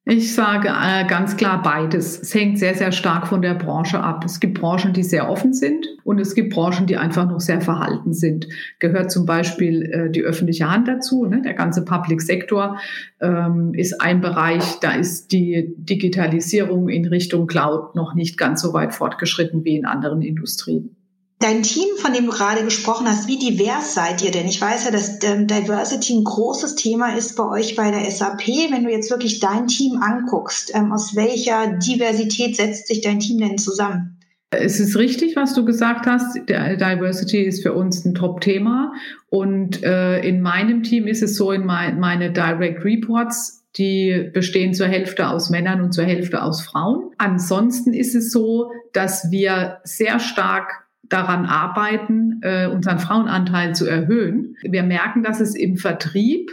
Ich 0.05 0.35
sage 0.35 0.69
äh, 0.69 1.07
ganz 1.07 1.37
klar 1.37 1.63
beides. 1.63 2.21
Es 2.21 2.35
hängt 2.35 2.59
sehr, 2.59 2.75
sehr 2.75 2.91
stark 2.91 3.29
von 3.29 3.41
der 3.41 3.55
Branche 3.55 4.01
ab. 4.01 4.25
Es 4.25 4.41
gibt 4.41 4.61
Branchen, 4.61 4.93
die 4.93 5.05
sehr 5.05 5.31
offen 5.31 5.53
sind 5.55 5.87
und 6.03 6.19
es 6.19 6.35
gibt 6.35 6.53
Branchen, 6.53 6.89
die 6.89 6.97
einfach 6.97 7.29
noch 7.29 7.39
sehr 7.39 7.61
verhalten 7.61 8.13
sind. 8.13 8.49
Gehört 8.81 9.13
zum 9.13 9.27
Beispiel 9.27 9.83
äh, 9.83 10.11
die 10.11 10.23
öffentliche 10.23 10.69
Hand 10.69 10.89
dazu. 10.89 11.25
Ne? 11.27 11.41
Der 11.43 11.55
ganze 11.55 11.85
Public 11.85 12.21
Sektor 12.21 12.79
ähm, 13.21 13.75
ist 13.75 14.01
ein 14.01 14.21
Bereich, 14.21 14.81
da 14.81 14.91
ist 14.91 15.31
die 15.31 15.73
Digitalisierung 15.77 16.89
in 16.89 17.07
Richtung 17.07 17.47
Cloud 17.47 17.95
noch 17.95 18.15
nicht 18.15 18.37
ganz 18.37 18.61
so 18.61 18.73
weit 18.73 18.95
fortgeschritten 18.95 19.65
wie 19.65 19.77
in 19.77 19.85
anderen 19.85 20.21
Industrien. 20.21 20.97
Dein 21.43 21.65
Team, 21.65 21.89
von 21.97 22.13
dem 22.13 22.27
du 22.27 22.31
gerade 22.31 22.63
gesprochen 22.63 23.09
hast, 23.09 23.27
wie 23.27 23.37
divers 23.37 23.95
seid 23.95 24.23
ihr 24.23 24.31
denn? 24.31 24.47
Ich 24.47 24.61
weiß 24.61 24.85
ja, 24.85 24.93
dass 24.93 25.19
ähm, 25.25 25.49
Diversity 25.49 26.15
ein 26.15 26.23
großes 26.23 26.77
Thema 26.77 27.17
ist 27.17 27.37
bei 27.37 27.45
euch 27.45 27.75
bei 27.75 27.91
der 27.91 28.09
SAP. 28.09 28.47
Wenn 28.71 28.85
du 28.85 28.93
jetzt 28.93 29.11
wirklich 29.11 29.41
dein 29.41 29.67
Team 29.67 30.01
anguckst, 30.01 30.71
ähm, 30.73 30.93
aus 30.93 31.17
welcher 31.17 31.79
Diversität 31.79 32.55
setzt 32.55 32.87
sich 32.87 33.01
dein 33.01 33.19
Team 33.19 33.39
denn 33.39 33.59
zusammen? 33.59 34.21
Es 34.51 34.79
ist 34.79 34.97
richtig, 34.97 35.35
was 35.35 35.53
du 35.53 35.65
gesagt 35.65 36.07
hast. 36.07 36.37
Diversity 36.49 37.43
ist 37.43 37.65
für 37.65 37.73
uns 37.73 38.05
ein 38.05 38.15
Top-Thema. 38.15 38.93
Und 39.29 39.83
äh, 39.83 40.21
in 40.21 40.43
meinem 40.43 40.85
Team 40.85 41.09
ist 41.09 41.25
es 41.25 41.35
so, 41.35 41.51
in 41.51 41.67
mein, 41.67 41.99
meine 41.99 42.31
Direct 42.31 42.85
Reports, 42.85 43.65
die 43.77 44.31
bestehen 44.33 44.75
zur 44.75 44.87
Hälfte 44.87 45.29
aus 45.29 45.51
Männern 45.51 45.81
und 45.81 45.93
zur 45.93 46.05
Hälfte 46.05 46.41
aus 46.41 46.63
Frauen. 46.63 47.11
Ansonsten 47.19 47.95
ist 47.95 48.15
es 48.15 48.31
so, 48.31 48.71
dass 48.93 49.33
wir 49.33 49.79
sehr 49.83 50.21
stark 50.21 50.82
daran 51.13 51.47
arbeiten, 51.47 52.41
äh, 52.43 52.67
unseren 52.67 52.99
Frauenanteil 52.99 53.75
zu 53.75 53.87
erhöhen. 53.87 54.57
Wir 54.63 54.83
merken, 54.83 55.23
dass 55.23 55.41
es 55.41 55.55
im 55.55 55.77
Vertrieb 55.77 56.51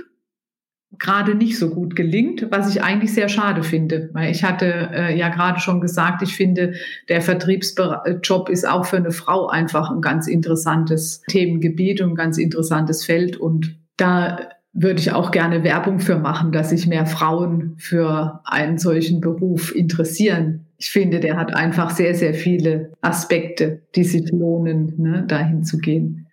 gerade 0.97 1.35
nicht 1.35 1.57
so 1.57 1.69
gut 1.69 1.95
gelingt, 1.95 2.47
was 2.49 2.73
ich 2.73 2.81
eigentlich 2.81 3.13
sehr 3.13 3.29
schade 3.29 3.63
finde, 3.63 4.09
weil 4.13 4.31
ich 4.31 4.43
hatte 4.43 4.89
äh, 4.91 5.17
ja 5.17 5.29
gerade 5.29 5.59
schon 5.59 5.81
gesagt, 5.81 6.21
ich 6.23 6.35
finde, 6.35 6.73
der 7.09 7.21
Vertriebsjob 7.21 8.49
ist 8.49 8.67
auch 8.67 8.85
für 8.85 8.97
eine 8.97 9.11
Frau 9.11 9.47
einfach 9.47 9.91
ein 9.91 10.01
ganz 10.01 10.27
interessantes 10.27 11.21
Themengebiet 11.29 12.01
und 12.01 12.11
ein 12.11 12.15
ganz 12.15 12.37
interessantes 12.37 13.05
Feld. 13.05 13.37
Und 13.37 13.77
da 13.97 14.49
würde 14.73 14.99
ich 14.99 15.11
auch 15.11 15.31
gerne 15.31 15.63
Werbung 15.63 15.99
für 15.99 16.17
machen, 16.17 16.51
dass 16.51 16.71
sich 16.71 16.87
mehr 16.87 17.05
Frauen 17.05 17.75
für 17.77 18.41
einen 18.45 18.77
solchen 18.77 19.21
Beruf 19.21 19.73
interessieren 19.75 20.65
ich 20.79 20.91
finde, 20.91 21.19
der 21.19 21.35
hat 21.35 21.53
einfach 21.53 21.89
sehr, 21.91 22.15
sehr 22.15 22.33
viele 22.33 22.93
Aspekte, 23.01 23.83
die 23.95 24.05
sich 24.05 24.31
lohnen, 24.31 24.93
ne, 24.97 25.25
dahin 25.27 25.63
zu 25.63 25.77
gehen. 25.77 26.25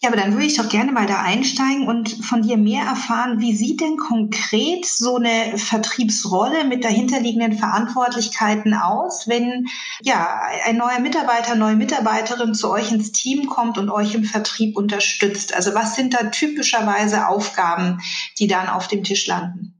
Ja, 0.00 0.10
aber 0.10 0.18
dann 0.18 0.34
würde 0.34 0.46
ich 0.46 0.56
doch 0.56 0.68
gerne 0.68 0.92
mal 0.92 1.06
da 1.06 1.22
einsteigen 1.22 1.88
und 1.88 2.08
von 2.24 2.42
dir 2.42 2.56
mehr 2.56 2.84
erfahren, 2.84 3.40
wie 3.40 3.56
sieht 3.56 3.80
denn 3.80 3.96
konkret 3.96 4.86
so 4.86 5.16
eine 5.16 5.58
Vertriebsrolle 5.58 6.64
mit 6.66 6.84
dahinterliegenden 6.84 7.58
Verantwortlichkeiten 7.58 8.74
aus, 8.74 9.26
wenn 9.26 9.66
ja 10.02 10.38
ein 10.66 10.76
neuer 10.76 11.00
Mitarbeiter, 11.00 11.56
neue 11.56 11.74
Mitarbeiterin 11.74 12.54
zu 12.54 12.70
euch 12.70 12.92
ins 12.92 13.10
Team 13.10 13.46
kommt 13.46 13.76
und 13.76 13.90
euch 13.90 14.14
im 14.14 14.22
Vertrieb 14.22 14.76
unterstützt? 14.76 15.56
Also 15.56 15.74
was 15.74 15.96
sind 15.96 16.14
da 16.14 16.26
typischerweise 16.26 17.26
Aufgaben, 17.26 17.98
die 18.38 18.46
dann 18.46 18.68
auf 18.68 18.86
dem 18.86 19.02
Tisch 19.02 19.26
landen? 19.26 19.77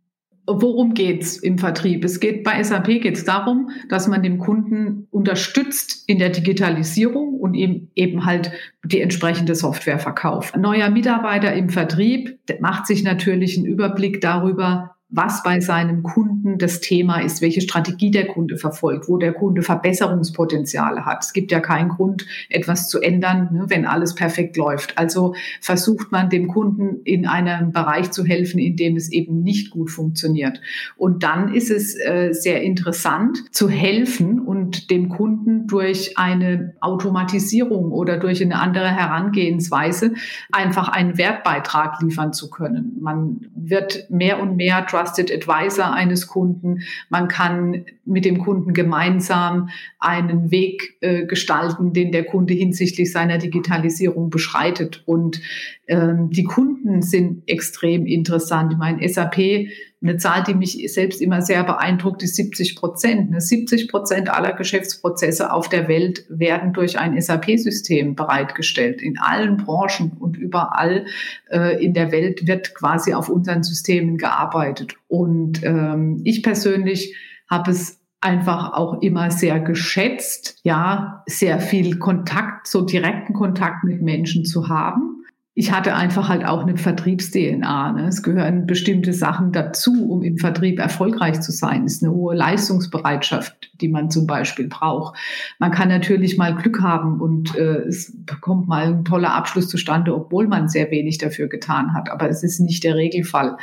Worum 0.48 0.94
geht's 0.94 1.36
im 1.36 1.58
Vertrieb? 1.58 2.04
Es 2.04 2.20
geht 2.20 2.42
bei 2.42 2.62
SAP 2.62 2.86
geht 2.86 3.16
es 3.16 3.24
darum, 3.24 3.70
dass 3.88 4.08
man 4.08 4.22
dem 4.22 4.38
Kunden 4.38 5.06
unterstützt 5.10 6.04
in 6.06 6.18
der 6.18 6.30
Digitalisierung 6.30 7.34
und 7.34 7.54
ihm 7.54 7.88
eben 7.94 8.24
halt 8.24 8.50
die 8.84 9.00
entsprechende 9.00 9.54
Software 9.54 9.98
verkauft. 9.98 10.54
Ein 10.54 10.62
neuer 10.62 10.90
Mitarbeiter 10.90 11.52
im 11.52 11.68
Vertrieb 11.68 12.38
macht 12.60 12.86
sich 12.86 13.04
natürlich 13.04 13.56
einen 13.56 13.66
Überblick 13.66 14.20
darüber, 14.20 14.96
was 15.10 15.42
bei 15.42 15.60
seinem 15.60 16.02
Kunden 16.02 16.58
das 16.58 16.80
Thema 16.80 17.20
ist, 17.20 17.40
welche 17.40 17.62
Strategie 17.62 18.10
der 18.10 18.26
Kunde 18.26 18.58
verfolgt, 18.58 19.08
wo 19.08 19.16
der 19.16 19.32
Kunde 19.32 19.62
Verbesserungspotenziale 19.62 21.06
hat. 21.06 21.24
Es 21.24 21.32
gibt 21.32 21.50
ja 21.50 21.60
keinen 21.60 21.88
Grund, 21.88 22.26
etwas 22.50 22.88
zu 22.88 23.00
ändern, 23.00 23.48
ne, 23.52 23.64
wenn 23.68 23.86
alles 23.86 24.14
perfekt 24.14 24.58
läuft. 24.58 24.98
Also 24.98 25.34
versucht 25.62 26.12
man 26.12 26.28
dem 26.28 26.48
Kunden 26.48 27.00
in 27.04 27.26
einem 27.26 27.72
Bereich 27.72 28.10
zu 28.10 28.24
helfen, 28.24 28.58
in 28.58 28.76
dem 28.76 28.96
es 28.96 29.10
eben 29.10 29.42
nicht 29.42 29.70
gut 29.70 29.90
funktioniert. 29.90 30.60
Und 30.96 31.22
dann 31.22 31.54
ist 31.54 31.70
es 31.70 31.98
äh, 31.98 32.32
sehr 32.32 32.62
interessant 32.62 33.38
zu 33.50 33.70
helfen 33.70 34.38
und 34.40 34.90
dem 34.90 35.08
Kunden 35.08 35.66
durch 35.66 36.18
eine 36.18 36.74
Automatisierung 36.80 37.92
oder 37.92 38.18
durch 38.18 38.42
eine 38.42 38.60
andere 38.60 38.88
Herangehensweise 38.88 40.12
einfach 40.52 40.88
einen 40.88 41.16
Wertbeitrag 41.16 42.02
liefern 42.02 42.34
zu 42.34 42.50
können. 42.50 42.96
Man 43.00 43.46
wird 43.54 44.10
mehr 44.10 44.40
und 44.42 44.56
mehr 44.56 44.82
Trusted 44.98 45.32
Advisor 45.32 45.92
eines 45.92 46.26
Kunden. 46.26 46.80
Man 47.08 47.28
kann 47.28 47.84
mit 48.04 48.24
dem 48.24 48.38
Kunden 48.38 48.72
gemeinsam 48.72 49.68
einen 49.98 50.50
Weg 50.50 50.96
äh, 51.00 51.26
gestalten, 51.26 51.92
den 51.92 52.10
der 52.10 52.24
Kunde 52.24 52.54
hinsichtlich 52.54 53.12
seiner 53.12 53.38
Digitalisierung 53.38 54.30
beschreitet. 54.30 55.02
Und 55.06 55.40
ähm, 55.86 56.30
die 56.30 56.44
Kunden 56.44 57.02
sind 57.02 57.42
extrem 57.46 58.06
interessant. 58.06 58.72
Ich 58.72 58.78
meine, 58.78 59.08
SAP 59.08 59.68
eine 60.00 60.16
Zahl, 60.16 60.44
die 60.44 60.54
mich 60.54 60.80
selbst 60.92 61.20
immer 61.20 61.42
sehr 61.42 61.64
beeindruckt, 61.64 62.22
ist 62.22 62.36
70 62.36 62.76
Prozent. 62.76 63.42
70 63.42 63.88
Prozent 63.88 64.30
aller 64.30 64.52
Geschäftsprozesse 64.52 65.52
auf 65.52 65.68
der 65.68 65.88
Welt 65.88 66.24
werden 66.28 66.72
durch 66.72 66.98
ein 66.98 67.20
SAP-System 67.20 68.14
bereitgestellt. 68.14 69.02
In 69.02 69.18
allen 69.18 69.56
Branchen 69.56 70.12
und 70.18 70.36
überall 70.36 71.06
äh, 71.50 71.84
in 71.84 71.94
der 71.94 72.12
Welt 72.12 72.46
wird 72.46 72.74
quasi 72.74 73.12
auf 73.12 73.28
unseren 73.28 73.64
Systemen 73.64 74.18
gearbeitet. 74.18 74.94
Und 75.08 75.64
ähm, 75.64 76.20
ich 76.22 76.44
persönlich 76.44 77.16
habe 77.50 77.72
es 77.72 77.98
einfach 78.20 78.74
auch 78.74 79.02
immer 79.02 79.32
sehr 79.32 79.58
geschätzt, 79.58 80.60
ja, 80.62 81.24
sehr 81.26 81.58
viel 81.58 81.98
Kontakt, 81.98 82.68
so 82.68 82.82
direkten 82.82 83.32
Kontakt 83.32 83.82
mit 83.84 84.00
Menschen 84.02 84.44
zu 84.44 84.68
haben 84.68 85.17
ich 85.58 85.72
hatte 85.72 85.96
einfach 85.96 86.28
halt 86.28 86.46
auch 86.46 86.62
eine 86.62 86.76
Vertriebs-DNA. 86.76 87.92
Ne? 87.94 88.06
Es 88.06 88.22
gehören 88.22 88.68
bestimmte 88.68 89.12
Sachen 89.12 89.50
dazu, 89.50 90.08
um 90.08 90.22
im 90.22 90.38
Vertrieb 90.38 90.78
erfolgreich 90.78 91.40
zu 91.40 91.50
sein. 91.50 91.84
Es 91.84 91.94
ist 91.94 92.04
eine 92.04 92.12
hohe 92.12 92.36
Leistungsbereitschaft, 92.36 93.72
die 93.80 93.88
man 93.88 94.08
zum 94.08 94.28
Beispiel 94.28 94.68
braucht. 94.68 95.18
Man 95.58 95.72
kann 95.72 95.88
natürlich 95.88 96.38
mal 96.38 96.54
Glück 96.54 96.80
haben 96.80 97.20
und 97.20 97.56
äh, 97.56 97.78
es 97.88 98.16
bekommt 98.24 98.68
mal 98.68 98.86
ein 98.86 99.04
toller 99.04 99.34
Abschluss 99.34 99.68
zustande, 99.68 100.14
obwohl 100.14 100.46
man 100.46 100.68
sehr 100.68 100.92
wenig 100.92 101.18
dafür 101.18 101.48
getan 101.48 101.92
hat. 101.92 102.08
Aber 102.08 102.28
es 102.28 102.44
ist 102.44 102.60
nicht 102.60 102.84
der 102.84 102.94
Regelfall. 102.94 103.56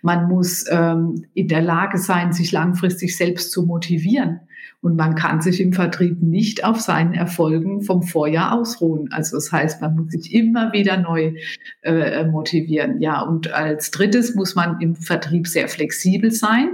Man 0.00 0.28
muss 0.28 0.64
ähm, 0.70 1.26
in 1.34 1.48
der 1.48 1.60
Lage 1.60 1.98
sein, 1.98 2.32
sich 2.32 2.50
langfristig 2.50 3.14
selbst 3.14 3.52
zu 3.52 3.66
motivieren. 3.66 4.40
Und 4.82 4.96
man 4.96 5.14
kann 5.14 5.40
sich 5.40 5.60
im 5.60 5.72
Vertrieb 5.72 6.20
nicht 6.20 6.64
auf 6.64 6.80
seinen 6.80 7.14
Erfolgen 7.14 7.82
vom 7.82 8.02
Vorjahr 8.02 8.52
ausruhen. 8.52 9.12
Also 9.12 9.36
das 9.36 9.52
heißt, 9.52 9.80
man 9.80 9.94
muss 9.94 10.10
sich 10.10 10.34
immer 10.34 10.72
wieder 10.72 10.96
neu 10.96 11.34
äh, 11.82 12.24
motivieren. 12.26 13.00
Ja, 13.00 13.22
und 13.22 13.52
als 13.52 13.92
drittes 13.92 14.34
muss 14.34 14.56
man 14.56 14.80
im 14.80 14.96
Vertrieb 14.96 15.46
sehr 15.46 15.68
flexibel 15.68 16.32
sein, 16.32 16.70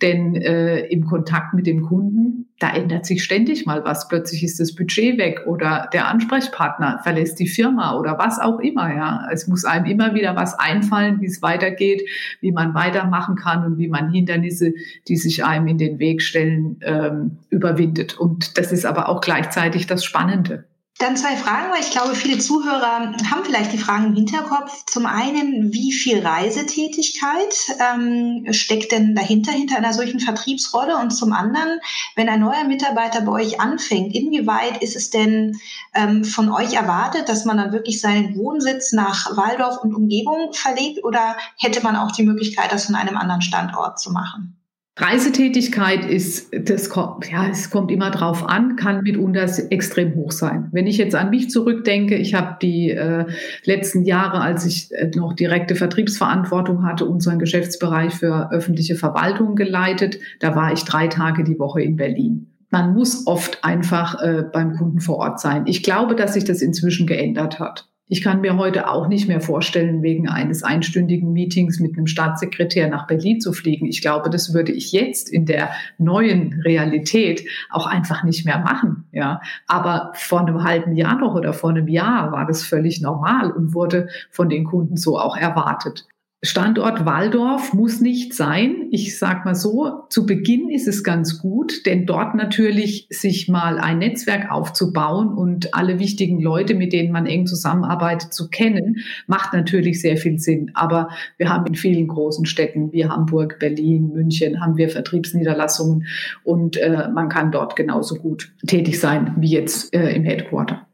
denn 0.00 0.34
äh, 0.34 0.86
im 0.86 1.04
Kontakt 1.04 1.52
mit 1.52 1.66
dem 1.66 1.82
Kunden 1.82 2.48
da 2.62 2.70
ändert 2.70 3.06
sich 3.06 3.24
ständig 3.24 3.66
mal 3.66 3.84
was. 3.84 4.08
Plötzlich 4.08 4.44
ist 4.44 4.60
das 4.60 4.74
Budget 4.74 5.18
weg 5.18 5.42
oder 5.46 5.88
der 5.92 6.06
Ansprechpartner 6.08 7.00
verlässt 7.02 7.40
die 7.40 7.48
Firma 7.48 7.98
oder 7.98 8.18
was 8.18 8.38
auch 8.38 8.60
immer. 8.60 8.94
Ja, 8.94 9.26
es 9.32 9.48
muss 9.48 9.64
einem 9.64 9.86
immer 9.86 10.14
wieder 10.14 10.36
was 10.36 10.58
einfallen, 10.58 11.20
wie 11.20 11.26
es 11.26 11.42
weitergeht, 11.42 12.02
wie 12.40 12.52
man 12.52 12.74
weitermachen 12.74 13.34
kann 13.34 13.64
und 13.64 13.78
wie 13.78 13.88
man 13.88 14.10
Hindernisse, 14.10 14.74
die 15.08 15.16
sich 15.16 15.44
einem 15.44 15.66
in 15.66 15.78
den 15.78 15.98
Weg 15.98 16.22
stellen, 16.22 16.78
ähm, 16.82 17.38
überwindet. 17.50 18.18
Und 18.18 18.58
das 18.58 18.70
ist 18.70 18.86
aber 18.86 19.08
auch 19.08 19.20
gleichzeitig 19.20 19.86
das 19.86 20.04
Spannende. 20.04 20.64
Dann 20.98 21.16
zwei 21.16 21.36
Fragen, 21.36 21.72
weil 21.72 21.80
ich 21.80 21.90
glaube, 21.90 22.14
viele 22.14 22.38
Zuhörer 22.38 23.14
haben 23.28 23.44
vielleicht 23.44 23.72
die 23.72 23.78
Fragen 23.78 24.06
im 24.06 24.14
Hinterkopf. 24.14 24.84
Zum 24.86 25.06
einen, 25.06 25.72
wie 25.72 25.90
viel 25.90 26.24
Reisetätigkeit 26.24 27.54
ähm, 27.80 28.46
steckt 28.52 28.92
denn 28.92 29.14
dahinter, 29.14 29.52
hinter 29.52 29.78
einer 29.78 29.94
solchen 29.94 30.20
Vertriebsrolle? 30.20 30.96
Und 30.98 31.10
zum 31.10 31.32
anderen, 31.32 31.80
wenn 32.14 32.28
ein 32.28 32.40
neuer 32.40 32.64
Mitarbeiter 32.64 33.22
bei 33.22 33.32
euch 33.32 33.60
anfängt, 33.60 34.14
inwieweit 34.14 34.82
ist 34.82 34.94
es 34.94 35.10
denn 35.10 35.58
ähm, 35.94 36.24
von 36.24 36.50
euch 36.50 36.74
erwartet, 36.74 37.28
dass 37.28 37.46
man 37.46 37.56
dann 37.56 37.72
wirklich 37.72 38.00
seinen 38.00 38.36
Wohnsitz 38.36 38.92
nach 38.92 39.36
Waldorf 39.36 39.78
und 39.78 39.94
Umgebung 39.94 40.52
verlegt 40.52 41.02
oder 41.02 41.36
hätte 41.58 41.82
man 41.82 41.96
auch 41.96 42.12
die 42.12 42.22
Möglichkeit, 42.22 42.70
das 42.70 42.86
von 42.86 42.94
einem 42.94 43.16
anderen 43.16 43.42
Standort 43.42 43.98
zu 43.98 44.12
machen? 44.12 44.61
Reisetätigkeit 44.96 46.04
ist, 46.04 46.52
das 46.68 46.90
kommt, 46.90 47.30
ja, 47.30 47.48
es 47.48 47.70
kommt 47.70 47.90
immer 47.90 48.10
drauf 48.10 48.46
an, 48.46 48.76
kann 48.76 49.02
mitunter 49.02 49.48
extrem 49.70 50.14
hoch 50.14 50.32
sein. 50.32 50.68
Wenn 50.70 50.86
ich 50.86 50.98
jetzt 50.98 51.14
an 51.14 51.30
mich 51.30 51.48
zurückdenke, 51.48 52.16
ich 52.16 52.34
habe 52.34 52.58
die 52.60 52.90
äh, 52.90 53.24
letzten 53.64 54.04
Jahre, 54.04 54.42
als 54.42 54.66
ich 54.66 54.92
äh, 54.92 55.10
noch 55.14 55.32
direkte 55.32 55.76
Vertriebsverantwortung 55.76 56.84
hatte, 56.84 57.06
unseren 57.06 57.38
Geschäftsbereich 57.38 58.12
für 58.12 58.52
öffentliche 58.52 58.94
Verwaltung 58.94 59.56
geleitet. 59.56 60.18
Da 60.40 60.54
war 60.54 60.74
ich 60.74 60.84
drei 60.84 61.08
Tage 61.08 61.42
die 61.42 61.58
Woche 61.58 61.80
in 61.80 61.96
Berlin. 61.96 62.52
Man 62.68 62.92
muss 62.92 63.26
oft 63.26 63.64
einfach 63.64 64.22
äh, 64.22 64.44
beim 64.50 64.76
Kunden 64.76 65.00
vor 65.00 65.16
Ort 65.16 65.40
sein. 65.40 65.64
Ich 65.66 65.82
glaube, 65.82 66.14
dass 66.14 66.34
sich 66.34 66.44
das 66.44 66.60
inzwischen 66.60 67.06
geändert 67.06 67.58
hat. 67.60 67.88
Ich 68.08 68.20
kann 68.20 68.40
mir 68.40 68.58
heute 68.58 68.88
auch 68.88 69.08
nicht 69.08 69.28
mehr 69.28 69.40
vorstellen, 69.40 70.02
wegen 70.02 70.28
eines 70.28 70.62
einstündigen 70.62 71.32
Meetings 71.32 71.80
mit 71.80 71.96
einem 71.96 72.06
Staatssekretär 72.06 72.88
nach 72.88 73.06
Berlin 73.06 73.40
zu 73.40 73.52
fliegen. 73.52 73.86
Ich 73.86 74.02
glaube, 74.02 74.28
das 74.28 74.52
würde 74.52 74.72
ich 74.72 74.92
jetzt 74.92 75.30
in 75.30 75.46
der 75.46 75.70
neuen 75.98 76.60
Realität 76.62 77.46
auch 77.70 77.86
einfach 77.86 78.22
nicht 78.24 78.44
mehr 78.44 78.58
machen. 78.58 79.04
Ja, 79.12 79.40
aber 79.66 80.12
vor 80.14 80.40
einem 80.40 80.62
halben 80.62 80.94
Jahr 80.94 81.16
noch 81.16 81.34
oder 81.34 81.52
vor 81.52 81.70
einem 81.70 81.88
Jahr 81.88 82.32
war 82.32 82.46
das 82.46 82.64
völlig 82.64 83.00
normal 83.00 83.50
und 83.50 83.72
wurde 83.72 84.08
von 84.30 84.48
den 84.48 84.64
Kunden 84.64 84.96
so 84.96 85.18
auch 85.18 85.36
erwartet. 85.36 86.06
Standort 86.44 87.06
Waldorf 87.06 87.72
muss 87.72 88.00
nicht 88.00 88.34
sein. 88.34 88.88
Ich 88.90 89.16
sag 89.16 89.44
mal 89.44 89.54
so, 89.54 90.02
zu 90.08 90.26
Beginn 90.26 90.70
ist 90.70 90.88
es 90.88 91.04
ganz 91.04 91.38
gut, 91.38 91.86
denn 91.86 92.04
dort 92.04 92.34
natürlich 92.34 93.06
sich 93.10 93.48
mal 93.48 93.78
ein 93.78 93.98
Netzwerk 93.98 94.50
aufzubauen 94.50 95.28
und 95.28 95.72
alle 95.72 96.00
wichtigen 96.00 96.40
Leute, 96.40 96.74
mit 96.74 96.92
denen 96.92 97.12
man 97.12 97.26
eng 97.26 97.46
zusammenarbeitet, 97.46 98.34
zu 98.34 98.50
kennen, 98.50 98.96
macht 99.28 99.52
natürlich 99.52 100.00
sehr 100.00 100.16
viel 100.16 100.40
Sinn. 100.40 100.72
Aber 100.74 101.10
wir 101.36 101.48
haben 101.48 101.64
in 101.66 101.76
vielen 101.76 102.08
großen 102.08 102.44
Städten 102.44 102.92
wie 102.92 103.06
Hamburg, 103.06 103.60
Berlin, 103.60 104.10
München, 104.12 104.60
haben 104.60 104.76
wir 104.76 104.88
Vertriebsniederlassungen 104.88 106.08
und 106.42 106.76
äh, 106.76 107.08
man 107.14 107.28
kann 107.28 107.52
dort 107.52 107.76
genauso 107.76 108.16
gut 108.16 108.52
tätig 108.66 108.98
sein 108.98 109.36
wie 109.38 109.50
jetzt 109.50 109.94
äh, 109.94 110.12
im 110.12 110.24
Headquarter. 110.24 110.88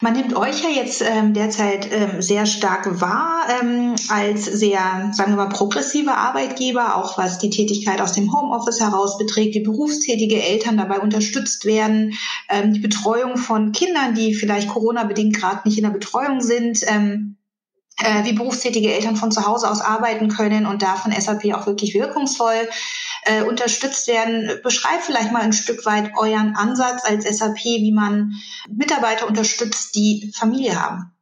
Man 0.00 0.12
nimmt 0.12 0.36
euch 0.36 0.62
ja 0.62 0.68
jetzt 0.70 1.02
ähm, 1.02 1.34
derzeit 1.34 1.90
ähm, 1.90 2.22
sehr 2.22 2.46
stark 2.46 3.00
wahr 3.00 3.48
ähm, 3.60 3.96
als 4.08 4.44
sehr, 4.44 5.10
sagen 5.12 5.32
wir 5.32 5.36
mal, 5.36 5.48
progressive 5.48 6.14
Arbeitgeber, 6.14 6.94
auch 6.94 7.18
was 7.18 7.38
die 7.38 7.50
Tätigkeit 7.50 8.00
aus 8.00 8.12
dem 8.12 8.32
Homeoffice 8.32 8.80
heraus 8.80 9.18
beträgt, 9.18 9.56
wie 9.56 9.64
berufstätige 9.64 10.40
Eltern 10.40 10.76
dabei 10.76 11.00
unterstützt 11.00 11.64
werden, 11.64 12.14
ähm, 12.48 12.74
die 12.74 12.80
Betreuung 12.80 13.38
von 13.38 13.72
Kindern, 13.72 14.14
die 14.14 14.34
vielleicht 14.34 14.68
Corona-bedingt 14.68 15.34
gerade 15.34 15.62
nicht 15.64 15.78
in 15.78 15.84
der 15.84 15.90
Betreuung 15.90 16.42
sind. 16.42 16.80
Ähm, 16.86 17.34
äh, 18.00 18.24
wie 18.24 18.32
berufstätige 18.32 18.94
Eltern 18.94 19.16
von 19.16 19.32
zu 19.32 19.44
Hause 19.44 19.68
aus 19.68 19.80
arbeiten 19.80 20.28
können 20.28 20.66
und 20.66 20.82
da 20.82 20.94
von 20.94 21.10
SAP 21.10 21.52
auch 21.54 21.66
wirklich 21.66 21.94
wirkungsvoll 21.94 22.68
äh, 23.24 23.42
unterstützt 23.42 24.08
werden. 24.08 24.50
Beschreib 24.62 25.02
vielleicht 25.02 25.32
mal 25.32 25.42
ein 25.42 25.52
Stück 25.52 25.84
weit 25.86 26.12
euren 26.16 26.54
Ansatz 26.56 27.02
als 27.04 27.24
SAP, 27.24 27.64
wie 27.64 27.92
man 27.92 28.32
Mitarbeiter 28.68 29.26
unterstützt, 29.26 29.94
die 29.94 30.32
Familie 30.34 30.80
haben. 30.80 31.12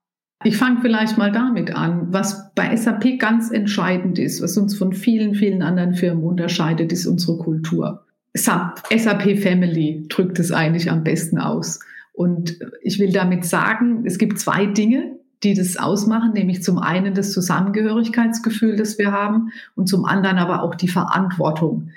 Ich 0.45 0.57
fange 0.59 0.81
vielleicht 0.83 1.17
mal 1.19 1.33
damit 1.33 1.75
an. 1.75 2.13
Was 2.13 2.53
bei 2.55 2.77
SAP 2.77 3.19
ganz 3.19 3.51
entscheidend 3.51 4.19
ist, 4.19 4.43
was 4.43 4.57
uns 4.57 4.77
von 4.77 4.93
vielen, 4.93 5.35
vielen 5.35 5.63
anderen 5.63 5.95
Firmen 5.95 6.25
unterscheidet, 6.25 6.93
ist 6.93 7.07
unsere 7.07 7.39
Kultur. 7.39 8.05
SAP 8.35 9.39
Family 9.39 10.07
drückt 10.09 10.39
es 10.39 10.53
eigentlich 10.53 10.91
am 10.91 11.05
besten 11.05 11.39
aus. 11.39 11.81
Und 12.13 12.59
ich 12.83 12.99
will 12.99 13.13
damit 13.13 13.45
sagen, 13.45 14.05
es 14.07 14.19
gibt 14.19 14.39
zwei 14.39 14.67
Dinge, 14.67 15.16
die 15.47 15.55
das 15.55 15.77
ausmachen, 15.77 16.33
nämlich 16.33 16.63
zum 16.63 16.79
einen 16.79 17.15
das 17.15 17.33
Zusammengehörigkeitsgefühl, 17.33 18.77
das 18.77 18.99
wir 18.99 19.13
haben 19.13 19.53
und 19.77 19.89
zum 19.89 20.05
anderen 20.05 20.39
aber 20.39 20.63
auch 20.63 20.75
die 20.75 20.89
Verantwortung, 20.89 21.91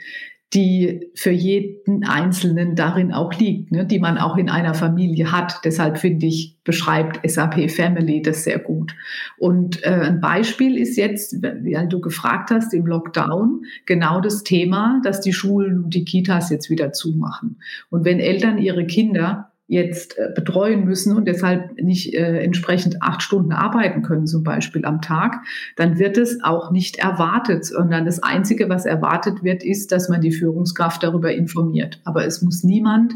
die 0.53 1.11
für 1.13 1.31
jeden 1.31 2.03
Einzelnen 2.03 2.75
darin 2.75 3.11
auch 3.11 3.33
liegt, 3.33 3.71
ne, 3.71 3.85
die 3.85 3.99
man 3.99 4.17
auch 4.17 4.35
in 4.35 4.49
einer 4.49 4.73
Familie 4.73 5.31
hat. 5.31 5.59
Deshalb 5.63 5.99
finde 5.99 6.25
ich, 6.25 6.57
beschreibt 6.63 7.19
SAP 7.29 7.69
Family 7.69 8.21
das 8.21 8.45
sehr 8.45 8.57
gut. 8.57 8.95
Und 9.37 9.83
äh, 9.83 9.89
ein 9.89 10.21
Beispiel 10.21 10.77
ist 10.77 10.97
jetzt, 10.97 11.43
wie 11.43 11.77
du 11.87 12.01
gefragt 12.01 12.49
hast, 12.49 12.73
im 12.73 12.87
Lockdown 12.87 13.63
genau 13.85 14.21
das 14.21 14.43
Thema, 14.43 14.99
dass 15.03 15.21
die 15.21 15.33
Schulen 15.33 15.83
und 15.83 15.93
die 15.93 16.05
Kitas 16.05 16.49
jetzt 16.49 16.71
wieder 16.71 16.93
zumachen. 16.93 17.57
Und 17.91 18.03
wenn 18.03 18.19
Eltern 18.19 18.57
ihre 18.57 18.87
Kinder 18.87 19.48
jetzt 19.69 20.17
äh, 20.17 20.29
betreuen 20.33 20.83
müssen 20.83 21.15
und 21.15 21.25
deshalb 21.25 21.79
nicht 21.79 22.15
äh, 22.15 22.39
entsprechend 22.39 23.03
acht 23.03 23.21
Stunden 23.21 23.51
arbeiten 23.51 24.01
können, 24.01 24.25
zum 24.25 24.43
Beispiel 24.43 24.83
am 24.83 24.99
Tag, 24.99 25.43
dann 25.75 25.99
wird 25.99 26.17
es 26.17 26.43
auch 26.43 26.71
nicht 26.71 26.97
erwartet, 26.97 27.65
sondern 27.65 28.05
das 28.05 28.21
Einzige, 28.21 28.67
was 28.67 28.87
erwartet 28.87 29.43
wird, 29.43 29.63
ist, 29.63 29.91
dass 29.91 30.09
man 30.09 30.21
die 30.21 30.31
Führungskraft 30.31 31.03
darüber 31.03 31.31
informiert. 31.31 32.01
Aber 32.03 32.25
es 32.25 32.41
muss 32.41 32.63
niemand 32.63 33.13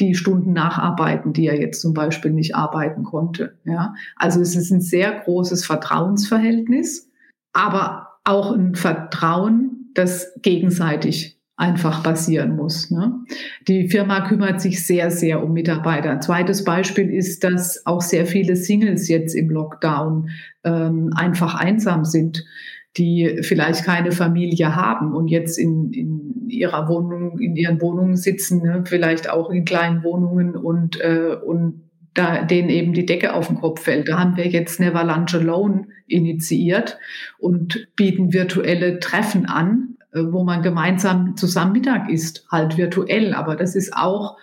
die 0.00 0.14
Stunden 0.14 0.54
nacharbeiten, 0.54 1.34
die 1.34 1.46
er 1.46 1.60
jetzt 1.60 1.82
zum 1.82 1.92
Beispiel 1.92 2.30
nicht 2.30 2.56
arbeiten 2.56 3.04
konnte. 3.04 3.58
Ja? 3.64 3.94
Also 4.16 4.40
es 4.40 4.56
ist 4.56 4.70
ein 4.70 4.80
sehr 4.80 5.12
großes 5.12 5.66
Vertrauensverhältnis, 5.66 7.10
aber 7.52 8.08
auch 8.24 8.52
ein 8.52 8.74
Vertrauen, 8.74 9.90
das 9.92 10.32
gegenseitig 10.40 11.39
einfach 11.60 12.02
passieren 12.02 12.56
muss. 12.56 12.90
Ne? 12.90 13.12
Die 13.68 13.88
Firma 13.88 14.26
kümmert 14.26 14.60
sich 14.60 14.86
sehr, 14.86 15.10
sehr 15.10 15.44
um 15.44 15.52
Mitarbeiter. 15.52 16.18
Zweites 16.20 16.64
Beispiel 16.64 17.10
ist, 17.10 17.44
dass 17.44 17.84
auch 17.86 18.00
sehr 18.00 18.24
viele 18.26 18.56
Singles 18.56 19.08
jetzt 19.08 19.34
im 19.34 19.50
Lockdown 19.50 20.30
ähm, 20.64 21.12
einfach 21.14 21.54
einsam 21.54 22.04
sind, 22.06 22.44
die 22.96 23.40
vielleicht 23.42 23.84
keine 23.84 24.10
Familie 24.10 24.74
haben 24.74 25.14
und 25.14 25.28
jetzt 25.28 25.58
in, 25.58 25.92
in 25.92 26.48
ihrer 26.48 26.88
Wohnung, 26.88 27.38
in 27.38 27.54
ihren 27.54 27.80
Wohnungen 27.80 28.16
sitzen, 28.16 28.62
ne? 28.62 28.84
vielleicht 28.86 29.28
auch 29.28 29.50
in 29.50 29.66
kleinen 29.66 30.02
Wohnungen 30.02 30.56
und, 30.56 30.98
äh, 31.00 31.36
und 31.44 31.82
da 32.14 32.42
denen 32.42 32.70
eben 32.70 32.94
die 32.94 33.06
Decke 33.06 33.34
auf 33.34 33.48
den 33.48 33.60
Kopf 33.60 33.82
fällt. 33.82 34.08
Da 34.08 34.18
haben 34.18 34.36
wir 34.36 34.48
jetzt 34.48 34.80
Never 34.80 35.04
Lunch 35.04 35.34
Alone 35.34 35.86
initiiert 36.08 36.98
und 37.38 37.86
bieten 37.94 38.32
virtuelle 38.32 38.98
Treffen 38.98 39.46
an, 39.46 39.96
wo 40.12 40.44
man 40.44 40.62
gemeinsam 40.62 41.36
zusammen 41.36 41.72
Mittag 41.72 42.08
isst, 42.10 42.46
halt 42.50 42.76
virtuell. 42.76 43.34
Aber 43.34 43.56
das 43.56 43.74
ist 43.76 43.94
auch 43.94 44.36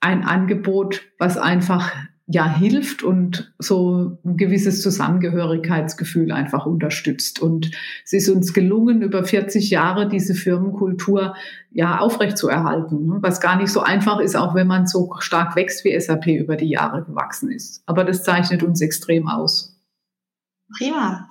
ein 0.00 0.24
Angebot, 0.24 1.02
was 1.18 1.38
einfach 1.38 1.92
ja 2.26 2.48
hilft 2.48 3.02
und 3.02 3.52
so 3.58 4.18
ein 4.24 4.36
gewisses 4.36 4.80
Zusammengehörigkeitsgefühl 4.80 6.32
einfach 6.32 6.66
unterstützt. 6.66 7.40
Und 7.40 7.70
es 8.04 8.12
ist 8.12 8.28
uns 8.28 8.52
gelungen, 8.52 9.02
über 9.02 9.24
40 9.24 9.70
Jahre 9.70 10.08
diese 10.08 10.34
Firmenkultur 10.34 11.34
ja 11.70 11.98
aufrechtzuerhalten, 11.98 13.06
ne? 13.06 13.18
was 13.20 13.40
gar 13.40 13.56
nicht 13.56 13.70
so 13.70 13.80
einfach 13.80 14.20
ist, 14.20 14.36
auch 14.36 14.54
wenn 14.54 14.66
man 14.66 14.86
so 14.86 15.14
stark 15.18 15.56
wächst, 15.56 15.84
wie 15.84 15.98
SAP 15.98 16.26
über 16.28 16.56
die 16.56 16.70
Jahre 16.70 17.04
gewachsen 17.04 17.50
ist. 17.50 17.82
Aber 17.86 18.04
das 18.04 18.22
zeichnet 18.22 18.62
uns 18.62 18.80
extrem 18.80 19.28
aus. 19.28 19.78
Prima. 20.78 21.28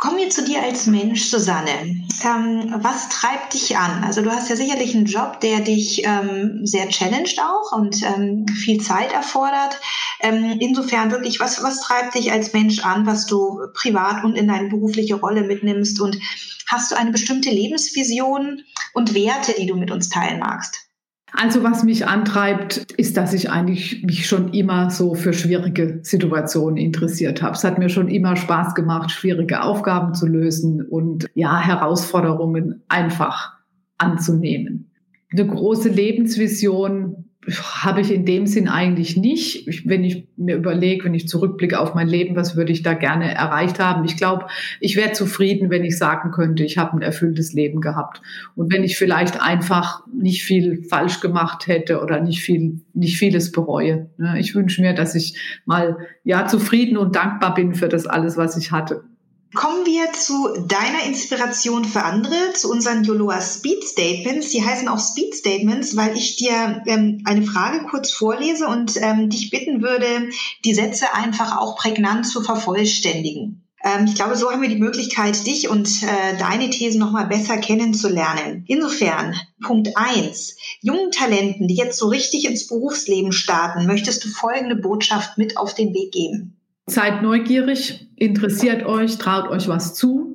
Kommen 0.00 0.16
wir 0.16 0.30
zu 0.30 0.42
dir 0.42 0.62
als 0.62 0.86
Mensch, 0.86 1.24
Susanne. 1.24 2.06
Ähm, 2.24 2.74
was 2.78 3.10
treibt 3.10 3.52
dich 3.52 3.76
an? 3.76 4.02
Also 4.02 4.22
du 4.22 4.30
hast 4.30 4.48
ja 4.48 4.56
sicherlich 4.56 4.94
einen 4.94 5.04
Job, 5.04 5.40
der 5.40 5.60
dich 5.60 6.02
ähm, 6.06 6.62
sehr 6.64 6.88
challenged 6.88 7.38
auch 7.38 7.76
und 7.76 8.02
ähm, 8.02 8.46
viel 8.48 8.80
Zeit 8.80 9.12
erfordert. 9.12 9.78
Ähm, 10.20 10.56
insofern 10.58 11.10
wirklich, 11.10 11.38
was, 11.38 11.62
was 11.62 11.82
treibt 11.82 12.14
dich 12.14 12.32
als 12.32 12.54
Mensch 12.54 12.82
an, 12.82 13.04
was 13.04 13.26
du 13.26 13.60
privat 13.74 14.24
und 14.24 14.36
in 14.36 14.48
deine 14.48 14.70
berufliche 14.70 15.16
Rolle 15.16 15.42
mitnimmst? 15.42 16.00
Und 16.00 16.18
hast 16.66 16.90
du 16.90 16.96
eine 16.96 17.10
bestimmte 17.10 17.50
Lebensvision 17.50 18.62
und 18.94 19.12
Werte, 19.12 19.54
die 19.58 19.66
du 19.66 19.76
mit 19.76 19.90
uns 19.90 20.08
teilen 20.08 20.40
magst? 20.40 20.89
Also 21.32 21.62
was 21.62 21.84
mich 21.84 22.06
antreibt, 22.06 22.92
ist, 22.96 23.16
dass 23.16 23.32
ich 23.32 23.50
eigentlich 23.50 24.02
mich 24.02 24.26
schon 24.26 24.52
immer 24.52 24.90
so 24.90 25.14
für 25.14 25.32
schwierige 25.32 26.00
Situationen 26.02 26.76
interessiert 26.76 27.40
habe. 27.42 27.54
Es 27.54 27.64
hat 27.64 27.78
mir 27.78 27.88
schon 27.88 28.08
immer 28.08 28.36
Spaß 28.36 28.74
gemacht, 28.74 29.10
schwierige 29.10 29.62
Aufgaben 29.62 30.14
zu 30.14 30.26
lösen 30.26 30.82
und 30.82 31.26
ja, 31.34 31.58
Herausforderungen 31.58 32.82
einfach 32.88 33.54
anzunehmen. 33.98 34.90
Eine 35.32 35.46
große 35.46 35.88
Lebensvision 35.88 37.29
habe 37.48 38.02
ich 38.02 38.12
in 38.12 38.26
dem 38.26 38.46
Sinn 38.46 38.68
eigentlich 38.68 39.16
nicht. 39.16 39.66
Ich, 39.66 39.88
wenn 39.88 40.04
ich 40.04 40.26
mir 40.36 40.56
überlege, 40.56 41.04
wenn 41.04 41.14
ich 41.14 41.26
zurückblicke 41.26 41.80
auf 41.80 41.94
mein 41.94 42.06
Leben, 42.06 42.36
was 42.36 42.54
würde 42.54 42.70
ich 42.70 42.82
da 42.82 42.92
gerne 42.92 43.34
erreicht 43.34 43.78
haben? 43.78 44.04
Ich 44.04 44.18
glaube, 44.18 44.46
ich 44.78 44.94
wäre 44.94 45.12
zufrieden, 45.12 45.70
wenn 45.70 45.82
ich 45.82 45.96
sagen 45.96 46.32
könnte, 46.32 46.64
ich 46.64 46.76
habe 46.76 46.96
ein 46.96 47.02
erfülltes 47.02 47.54
Leben 47.54 47.80
gehabt. 47.80 48.20
Und 48.56 48.70
wenn 48.70 48.84
ich 48.84 48.98
vielleicht 48.98 49.40
einfach 49.40 50.02
nicht 50.12 50.42
viel 50.44 50.82
falsch 50.84 51.20
gemacht 51.20 51.66
hätte 51.66 52.02
oder 52.02 52.20
nicht 52.20 52.42
viel, 52.42 52.82
nicht 52.92 53.16
vieles 53.16 53.52
bereue. 53.52 54.10
Ne? 54.18 54.38
Ich 54.38 54.54
wünsche 54.54 54.82
mir, 54.82 54.92
dass 54.94 55.14
ich 55.14 55.38
mal 55.64 55.96
ja 56.24 56.46
zufrieden 56.46 56.98
und 56.98 57.16
dankbar 57.16 57.54
bin 57.54 57.74
für 57.74 57.88
das 57.88 58.06
alles, 58.06 58.36
was 58.36 58.58
ich 58.58 58.70
hatte. 58.70 59.04
Kommen 59.52 59.84
wir 59.84 60.12
zu 60.12 60.48
deiner 60.68 61.04
Inspiration 61.06 61.84
für 61.84 62.04
andere, 62.04 62.52
zu 62.54 62.70
unseren 62.70 63.02
Yoloa 63.02 63.40
Speed 63.40 63.82
Statements. 63.82 64.50
Die 64.50 64.64
heißen 64.64 64.86
auch 64.86 65.00
Speed 65.00 65.34
Statements, 65.34 65.96
weil 65.96 66.16
ich 66.16 66.36
dir 66.36 66.82
ähm, 66.86 67.22
eine 67.24 67.42
Frage 67.42 67.84
kurz 67.90 68.12
vorlese 68.12 68.68
und 68.68 68.96
ähm, 69.02 69.28
dich 69.28 69.50
bitten 69.50 69.82
würde, 69.82 70.28
die 70.64 70.74
Sätze 70.74 71.14
einfach 71.14 71.56
auch 71.56 71.76
prägnant 71.76 72.28
zu 72.28 72.42
vervollständigen. 72.42 73.64
Ähm, 73.82 74.04
ich 74.06 74.14
glaube, 74.14 74.36
so 74.36 74.52
haben 74.52 74.62
wir 74.62 74.68
die 74.68 74.76
Möglichkeit, 74.76 75.44
dich 75.44 75.68
und 75.68 76.04
äh, 76.04 76.36
deine 76.38 76.70
Thesen 76.70 77.00
nochmal 77.00 77.26
besser 77.26 77.56
kennenzulernen. 77.58 78.64
Insofern, 78.68 79.34
Punkt 79.64 79.96
eins: 79.96 80.56
Jungen 80.80 81.10
Talenten, 81.10 81.66
die 81.66 81.76
jetzt 81.76 81.98
so 81.98 82.06
richtig 82.06 82.44
ins 82.44 82.68
Berufsleben 82.68 83.32
starten, 83.32 83.86
möchtest 83.86 84.22
du 84.24 84.28
folgende 84.28 84.76
Botschaft 84.76 85.38
mit 85.38 85.56
auf 85.56 85.74
den 85.74 85.92
Weg 85.92 86.12
geben. 86.12 86.59
Seid 86.86 87.22
neugierig, 87.22 88.08
interessiert 88.16 88.84
euch, 88.84 89.18
traut 89.18 89.48
euch 89.48 89.68
was 89.68 89.94
zu. 89.94 90.30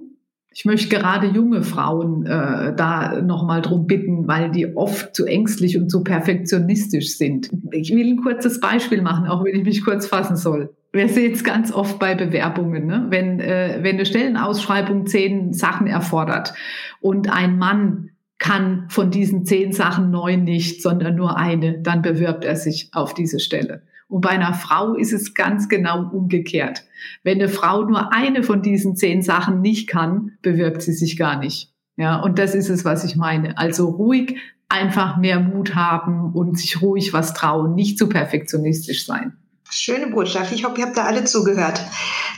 Ich 0.58 0.64
möchte 0.64 0.88
gerade 0.88 1.28
junge 1.28 1.64
Frauen 1.64 2.26
äh, 2.26 2.74
da 2.74 3.22
nochmal 3.22 3.62
drum 3.62 3.88
bitten, 3.88 4.26
weil 4.26 4.52
die 4.52 4.78
oft 4.78 5.14
zu 5.14 5.26
ängstlich 5.26 5.78
und 5.78 5.90
zu 5.90 6.02
perfektionistisch 6.02 7.18
sind. 7.18 7.50
Ich 7.72 7.94
will 7.94 8.14
ein 8.14 8.22
kurzes 8.24 8.62
Beispiel 8.62 9.02
machen, 9.02 9.28
auch 9.28 9.44
wenn 9.44 9.54
ich 9.54 9.66
mich 9.66 9.84
kurz 9.84 10.08
fassen 10.08 10.38
soll. 10.38 10.74
Wir 10.94 11.10
sehen 11.10 11.34
es 11.34 11.44
ganz 11.44 11.74
oft 11.74 12.00
bei 12.00 12.16
Bewerbungen, 12.16 12.86
ne? 12.86 13.08
wenn, 13.10 13.42
äh, 13.42 13.80
wenn 13.82 13.96
eine 13.96 14.06
Stellenausschreibung 14.06 15.08
zehn 15.08 15.52
Sachen 15.52 15.88
erfordert 15.88 16.54
und 17.02 17.30
ein 17.30 17.58
Mann 17.58 18.12
kann 18.38 18.86
von 18.88 19.12
diesen 19.12 19.44
zehn 19.44 19.74
Sachen 19.74 20.10
neun 20.10 20.46
nicht, 20.46 20.82
sondern 20.82 21.16
nur 21.16 21.38
eine, 21.38 21.80
dann 21.80 22.02
bewirbt 22.02 22.46
er 22.46 22.56
sich 22.56 22.90
auf 22.94 23.14
diese 23.14 23.42
Stelle. 23.42 23.82
Und 24.08 24.22
bei 24.22 24.30
einer 24.30 24.54
Frau 24.54 24.94
ist 24.94 25.14
es 25.14 25.34
ganz 25.34 25.68
genau 25.68 26.10
umgekehrt. 26.10 26.84
Wenn 27.24 27.40
eine 27.40 27.50
Frau 27.50 27.84
nur 27.84 28.14
eine 28.14 28.44
von 28.44 28.62
diesen 28.62 28.96
zehn 28.96 29.22
Sachen 29.22 29.62
nicht 29.62 29.88
kann, 29.88 30.34
bewirbt 30.42 30.82
sie 30.82 30.94
sich 30.94 31.18
gar 31.18 31.40
nicht. 31.40 31.74
Ja, 31.98 32.20
und 32.20 32.38
das 32.40 32.56
ist 32.56 32.70
es, 32.70 32.86
was 32.86 33.04
ich 33.04 33.16
meine. 33.16 33.58
Also 33.58 33.90
ruhig 33.90 34.38
einfach 34.70 35.18
mehr 35.18 35.40
Mut 35.40 35.76
haben 35.76 36.34
und 36.34 36.58
sich 36.58 36.82
ruhig 36.82 37.14
was 37.14 37.34
trauen, 37.34 37.76
nicht 37.76 37.98
zu 37.98 38.10
perfektionistisch 38.10 39.06
sein. 39.06 39.38
Schöne 39.70 40.08
Botschaft. 40.08 40.52
Ich 40.54 40.64
hoffe, 40.64 40.80
ihr 40.80 40.86
habt 40.86 40.98
da 40.98 41.06
alle 41.06 41.24
zugehört. 41.24 41.82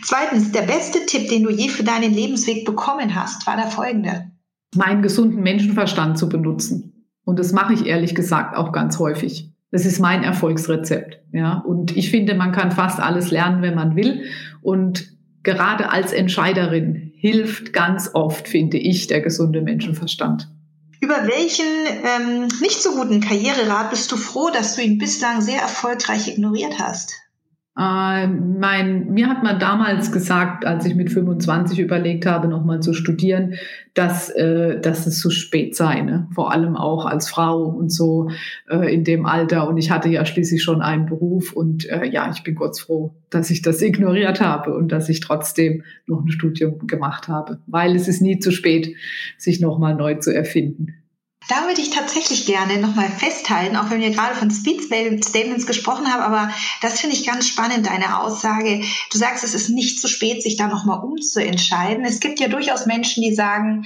Zweitens, 0.03 0.51
der 0.51 0.61
beste 0.61 1.05
Tipp, 1.05 1.29
den 1.29 1.43
du 1.43 1.49
je 1.49 1.69
für 1.69 1.83
deinen 1.83 2.13
Lebensweg 2.13 2.65
bekommen 2.65 3.15
hast, 3.15 3.45
war 3.45 3.57
der 3.57 3.67
folgende. 3.67 4.31
Meinen 4.75 5.01
gesunden 5.01 5.41
Menschenverstand 5.41 6.17
zu 6.17 6.29
benutzen. 6.29 7.05
Und 7.25 7.39
das 7.39 7.51
mache 7.51 7.73
ich 7.73 7.85
ehrlich 7.85 8.15
gesagt 8.15 8.55
auch 8.55 8.71
ganz 8.71 8.99
häufig. 8.99 9.51
Das 9.71 9.85
ist 9.85 9.99
mein 9.99 10.23
Erfolgsrezept. 10.23 11.19
Ja, 11.33 11.59
und 11.59 11.95
ich 11.95 12.09
finde, 12.09 12.35
man 12.35 12.51
kann 12.51 12.71
fast 12.71 12.99
alles 12.99 13.31
lernen, 13.31 13.61
wenn 13.61 13.75
man 13.75 13.95
will. 13.95 14.23
Und 14.61 15.11
gerade 15.43 15.91
als 15.91 16.13
Entscheiderin 16.13 17.11
hilft 17.15 17.73
ganz 17.73 18.11
oft, 18.13 18.47
finde 18.47 18.77
ich, 18.77 19.07
der 19.07 19.21
gesunde 19.21 19.61
Menschenverstand. 19.61 20.49
Über 20.99 21.27
welchen 21.27 21.65
ähm, 21.65 22.47
nicht 22.61 22.81
so 22.81 22.95
guten 22.95 23.21
Karriererat 23.21 23.91
bist 23.91 24.11
du 24.11 24.17
froh, 24.17 24.49
dass 24.51 24.75
du 24.75 24.81
ihn 24.81 24.97
bislang 24.97 25.41
sehr 25.41 25.61
erfolgreich 25.61 26.27
ignoriert 26.27 26.79
hast? 26.79 27.13
Äh, 27.77 28.27
mein, 28.27 29.11
mir 29.11 29.27
hat 29.29 29.43
man 29.43 29.59
damals 29.59 30.11
gesagt, 30.11 30.65
als 30.65 30.85
ich 30.85 30.95
mit 30.95 31.11
25 31.11 31.79
überlegt 31.79 32.25
habe, 32.25 32.47
nochmal 32.47 32.79
zu 32.79 32.93
studieren, 32.93 33.53
dass, 33.93 34.31
äh, 34.31 34.81
dass 34.81 35.05
es 35.05 35.19
zu 35.19 35.29
spät 35.29 35.75
sei, 35.75 36.01
ne? 36.01 36.27
vor 36.33 36.51
allem 36.51 36.75
auch 36.75 37.05
als 37.05 37.29
Frau 37.29 37.65
und 37.65 37.91
so 37.91 38.31
äh, 38.67 38.91
in 38.91 39.03
dem 39.03 39.27
Alter. 39.27 39.67
Und 39.67 39.77
ich 39.77 39.91
hatte 39.91 40.09
ja 40.09 40.25
schließlich 40.25 40.63
schon 40.63 40.81
einen 40.81 41.05
Beruf 41.05 41.53
und 41.53 41.87
äh, 41.87 42.05
ja, 42.05 42.31
ich 42.31 42.41
bin 42.43 42.55
kurz 42.55 42.79
froh, 42.79 43.13
dass 43.29 43.51
ich 43.51 43.61
das 43.61 43.81
ignoriert 43.83 44.41
habe 44.41 44.75
und 44.75 44.91
dass 44.91 45.07
ich 45.07 45.19
trotzdem 45.19 45.83
noch 46.07 46.23
ein 46.23 46.31
Studium 46.31 46.87
gemacht 46.87 47.27
habe, 47.27 47.59
weil 47.67 47.95
es 47.95 48.07
ist 48.07 48.21
nie 48.21 48.39
zu 48.39 48.51
spät, 48.51 48.95
sich 49.37 49.61
nochmal 49.61 49.93
neu 49.93 50.15
zu 50.15 50.33
erfinden. 50.33 50.95
Da 51.47 51.65
würde 51.65 51.79
ich 51.79 51.91
tatsächlich 51.91 52.45
gerne 52.45 52.77
nochmal 52.77 53.09
festhalten, 53.09 53.77
auch 53.77 53.89
wenn 53.89 54.01
wir 54.01 54.09
gerade 54.09 54.35
von 54.35 54.51
Speed 54.51 54.83
Statements 54.83 55.65
gesprochen 55.65 56.11
haben, 56.11 56.21
aber 56.21 56.51
das 56.81 56.99
finde 56.99 57.15
ich 57.15 57.25
ganz 57.25 57.47
spannend, 57.47 57.87
deine 57.87 58.19
Aussage. 58.19 58.83
Du 59.11 59.17
sagst, 59.17 59.45
es 59.45 59.53
ist 59.53 59.69
nicht 59.69 60.01
zu 60.01 60.09
spät, 60.09 60.43
sich 60.43 60.57
da 60.57 60.67
nochmal 60.67 60.99
umzuentscheiden. 60.99 62.03
Es 62.03 62.19
gibt 62.19 62.41
ja 62.41 62.49
durchaus 62.49 62.85
Menschen, 62.85 63.23
die 63.23 63.33
sagen, 63.33 63.85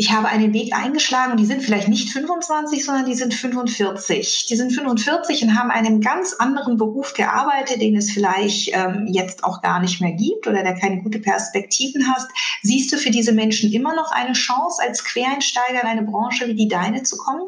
ich 0.00 0.10
habe 0.10 0.28
einen 0.28 0.54
Weg 0.54 0.72
eingeschlagen 0.74 1.36
die 1.36 1.44
sind 1.44 1.62
vielleicht 1.62 1.88
nicht 1.88 2.08
25, 2.08 2.86
sondern 2.86 3.04
die 3.04 3.14
sind 3.14 3.34
45. 3.34 4.46
Die 4.48 4.56
sind 4.56 4.72
45 4.72 5.42
und 5.42 5.58
haben 5.58 5.70
einen 5.70 6.00
ganz 6.00 6.32
anderen 6.38 6.78
Beruf 6.78 7.12
gearbeitet, 7.12 7.82
den 7.82 7.96
es 7.96 8.10
vielleicht 8.10 8.70
ähm, 8.72 9.06
jetzt 9.10 9.44
auch 9.44 9.60
gar 9.60 9.78
nicht 9.78 10.00
mehr 10.00 10.12
gibt 10.12 10.46
oder 10.46 10.62
der 10.62 10.72
keine 10.72 11.02
gute 11.02 11.18
Perspektiven 11.18 12.08
hast. 12.08 12.30
Siehst 12.62 12.90
du 12.90 12.96
für 12.96 13.10
diese 13.10 13.32
Menschen 13.32 13.70
immer 13.74 13.94
noch 13.94 14.10
eine 14.10 14.32
Chance, 14.32 14.82
als 14.82 15.04
Quereinsteiger 15.04 15.82
in 15.82 15.88
eine 15.88 16.02
Branche 16.02 16.46
wie 16.46 16.54
die 16.54 16.68
deine 16.68 17.02
zu 17.02 17.18
kommen? 17.18 17.42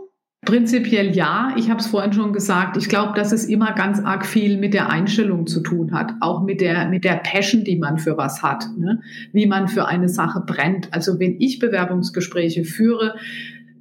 Prinzipiell 0.45 1.15
ja. 1.15 1.55
Ich 1.57 1.71
habe 1.71 1.79
es 1.79 1.87
vorhin 1.87 2.13
schon 2.13 2.33
gesagt. 2.33 2.77
Ich 2.77 2.89
glaube, 2.89 3.13
dass 3.15 3.31
es 3.31 3.45
immer 3.45 3.73
ganz 3.75 4.01
arg 4.01 4.27
viel 4.27 4.59
mit 4.59 4.75
der 4.75 4.91
Einstellung 4.91 5.47
zu 5.47 5.61
tun 5.61 5.93
hat, 5.93 6.15
auch 6.21 6.43
mit 6.43 6.61
der 6.61 6.89
mit 6.89 7.05
der 7.05 7.17
Passion, 7.17 7.63
die 7.63 7.77
man 7.77 7.99
für 7.99 8.17
was 8.17 8.43
hat, 8.43 8.67
ne? 8.77 9.01
wie 9.33 9.47
man 9.47 9.69
für 9.69 9.87
eine 9.87 10.09
Sache 10.09 10.43
brennt. 10.45 10.93
Also 10.93 11.21
wenn 11.21 11.41
ich 11.41 11.61
Bewerbungsgespräche 11.61 12.65
führe, 12.65 13.15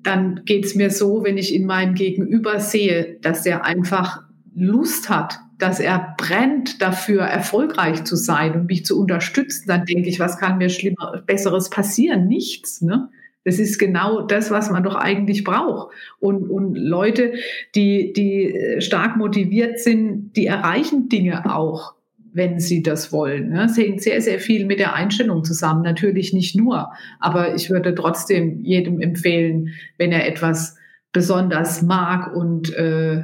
dann 0.03 0.41
geht 0.45 0.65
es 0.65 0.75
mir 0.75 0.91
so, 0.91 1.23
wenn 1.23 1.37
ich 1.37 1.53
in 1.55 1.65
meinem 1.65 1.95
Gegenüber 1.95 2.59
sehe, 2.59 3.17
dass 3.21 3.41
der 3.41 3.65
einfach 3.65 4.21
Lust 4.53 5.09
hat, 5.09 5.39
dass 5.57 5.79
er 5.79 6.15
brennt 6.17 6.79
dafür, 6.79 7.21
erfolgreich 7.21 8.03
zu 8.03 8.15
sein 8.15 8.53
und 8.53 8.67
mich 8.67 8.85
zu 8.85 8.99
unterstützen, 8.99 9.65
dann 9.67 9.85
denke 9.85 10.09
ich, 10.09 10.19
was 10.19 10.37
kann 10.37 10.59
mir 10.59 10.69
schlimmer, 10.69 11.23
besseres 11.25 11.71
passieren? 11.71 12.27
Nichts. 12.27 12.81
Ne? 12.81 13.09
Das 13.43 13.59
ist 13.59 13.79
genau 13.79 14.21
das, 14.21 14.51
was 14.51 14.69
man 14.69 14.83
doch 14.83 14.95
eigentlich 14.95 15.43
braucht. 15.43 15.93
Und, 16.19 16.49
und 16.49 16.75
Leute, 16.75 17.33
die, 17.75 18.13
die 18.13 18.79
stark 18.79 19.17
motiviert 19.17 19.79
sind, 19.79 20.33
die 20.35 20.45
erreichen 20.45 21.09
Dinge 21.09 21.51
auch, 21.53 21.95
wenn 22.33 22.59
sie 22.59 22.83
das 22.83 23.11
wollen. 23.11 23.49
Ne? 23.49 23.63
Das 23.63 23.77
hängt 23.77 24.01
sehr, 24.01 24.21
sehr 24.21 24.39
viel 24.39 24.65
mit 24.65 24.79
der 24.79 24.93
Einstellung 24.93 25.43
zusammen. 25.43 25.81
Natürlich 25.81 26.33
nicht 26.33 26.55
nur, 26.55 26.91
aber 27.19 27.55
ich 27.55 27.69
würde 27.69 27.95
trotzdem 27.95 28.61
jedem 28.63 29.01
empfehlen, 29.01 29.69
wenn 29.97 30.11
er 30.11 30.27
etwas 30.27 30.77
besonders 31.11 31.81
mag 31.81 32.33
und 32.35 32.73
äh, 32.75 33.23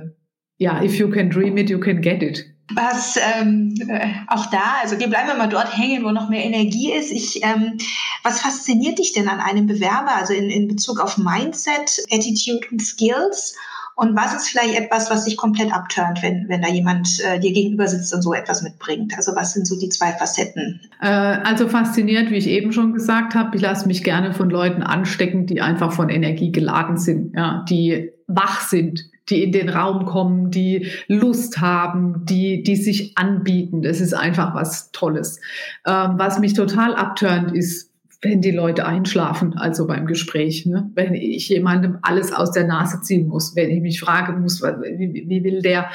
ja, 0.58 0.84
if 0.84 0.96
you 0.96 1.10
can 1.10 1.30
dream 1.30 1.58
it, 1.58 1.70
you 1.70 1.80
can 1.80 2.02
get 2.02 2.22
it 2.24 2.57
was 2.74 3.18
ähm, 3.18 3.74
äh, 3.88 4.08
auch 4.28 4.48
da, 4.48 4.78
also 4.82 5.00
wir 5.00 5.08
bleiben 5.08 5.30
immer 5.34 5.48
dort 5.48 5.78
hängen, 5.78 6.04
wo 6.04 6.12
noch 6.12 6.30
mehr 6.30 6.44
Energie 6.44 6.92
ist. 6.92 7.12
Ich, 7.12 7.44
ähm, 7.44 7.78
was 8.24 8.42
fasziniert 8.42 9.00
dich 9.00 9.14
denn 9.14 9.30
an 9.30 9.40
einem 9.40 9.68
Bewerber, 9.68 10.16
also 10.16 10.34
in, 10.34 10.50
in 10.50 10.68
Bezug 10.68 11.00
auf 11.00 11.18
Mindset, 11.18 12.04
Attitude 12.12 12.68
und 12.72 12.82
Skills? 12.82 13.56
Und 13.96 14.16
was 14.16 14.36
ist 14.36 14.50
vielleicht 14.50 14.76
etwas, 14.76 15.10
was 15.10 15.26
dich 15.26 15.38
komplett 15.38 15.74
abturnt, 15.74 16.22
wenn, 16.22 16.48
wenn 16.50 16.62
da 16.62 16.68
jemand 16.68 17.20
äh, 17.20 17.40
dir 17.40 17.52
gegenüber 17.52 17.88
sitzt 17.88 18.14
und 18.14 18.22
so 18.22 18.32
etwas 18.32 18.62
mitbringt? 18.62 19.16
Also 19.18 19.36
was 19.36 19.54
sind 19.54 19.66
so 19.66 19.80
die 19.80 19.90
zwei 19.90 20.12
Facetten? 20.12 20.82
Äh, 21.02 21.08
also 21.08 21.68
fasziniert, 21.68 22.30
wie 22.30 22.36
ich 22.38 22.46
eben 22.46 22.72
schon 22.74 22.94
gesagt 22.94 23.34
habe, 23.34 23.56
ich 23.56 23.62
lasse 23.64 23.88
mich 23.88 24.04
gerne 24.04 24.36
von 24.36 24.52
Leuten 24.52 24.84
anstecken, 24.84 25.48
die 25.48 25.62
einfach 25.62 25.94
von 25.94 26.10
Energie 26.10 26.52
geladen 26.52 26.98
sind, 26.98 27.34
ja, 27.36 27.66
die 27.68 28.12
wach 28.28 28.62
sind, 28.62 29.06
die 29.30 29.44
in 29.44 29.52
den 29.52 29.70
Raum 29.70 30.06
kommen, 30.06 30.52
die 30.52 30.88
Lust 31.08 31.60
haben, 31.60 32.26
die, 32.26 32.64
die 32.64 32.76
sich 32.76 33.18
anbieten. 33.18 33.82
Das 33.82 34.00
ist 34.00 34.14
einfach 34.14 34.56
was 34.56 34.92
Tolles. 34.92 35.40
Ähm, 35.86 36.14
was 36.18 36.40
mich 36.40 36.54
total 36.54 36.96
abturnt, 36.96 37.52
ist, 37.52 37.92
wenn 38.22 38.42
die 38.42 38.52
Leute 38.52 38.86
einschlafen, 38.86 39.58
also 39.58 39.86
beim 39.86 40.06
Gespräch, 40.06 40.66
ne? 40.66 40.90
wenn 40.96 41.14
ich 41.14 41.50
jemandem 41.50 42.00
alles 42.02 42.34
aus 42.34 42.52
der 42.52 42.66
Nase 42.66 43.02
ziehen 43.02 43.28
muss, 43.28 43.56
wenn 43.56 43.70
ich 43.70 43.82
mich 43.82 44.00
fragen 44.00 44.42
muss, 44.42 44.62
wie, 44.64 45.26
wie 45.28 45.44
will 45.44 45.62
der 45.62 45.90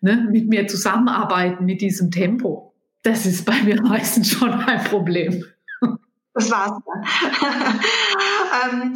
ne, 0.00 0.26
mit 0.30 0.48
mir 0.48 0.66
zusammenarbeiten 0.66 1.66
mit 1.66 1.80
diesem 1.80 2.10
Tempo, 2.10 2.74
das 3.02 3.26
ist 3.26 3.44
bei 3.44 3.62
mir 3.62 3.80
meistens 3.82 4.30
schon 4.30 4.52
ein 4.52 4.84
Problem. 4.84 5.44
Das 6.34 6.50
war's 6.50 6.78
dann. 6.84 7.80
ähm, 8.82 8.92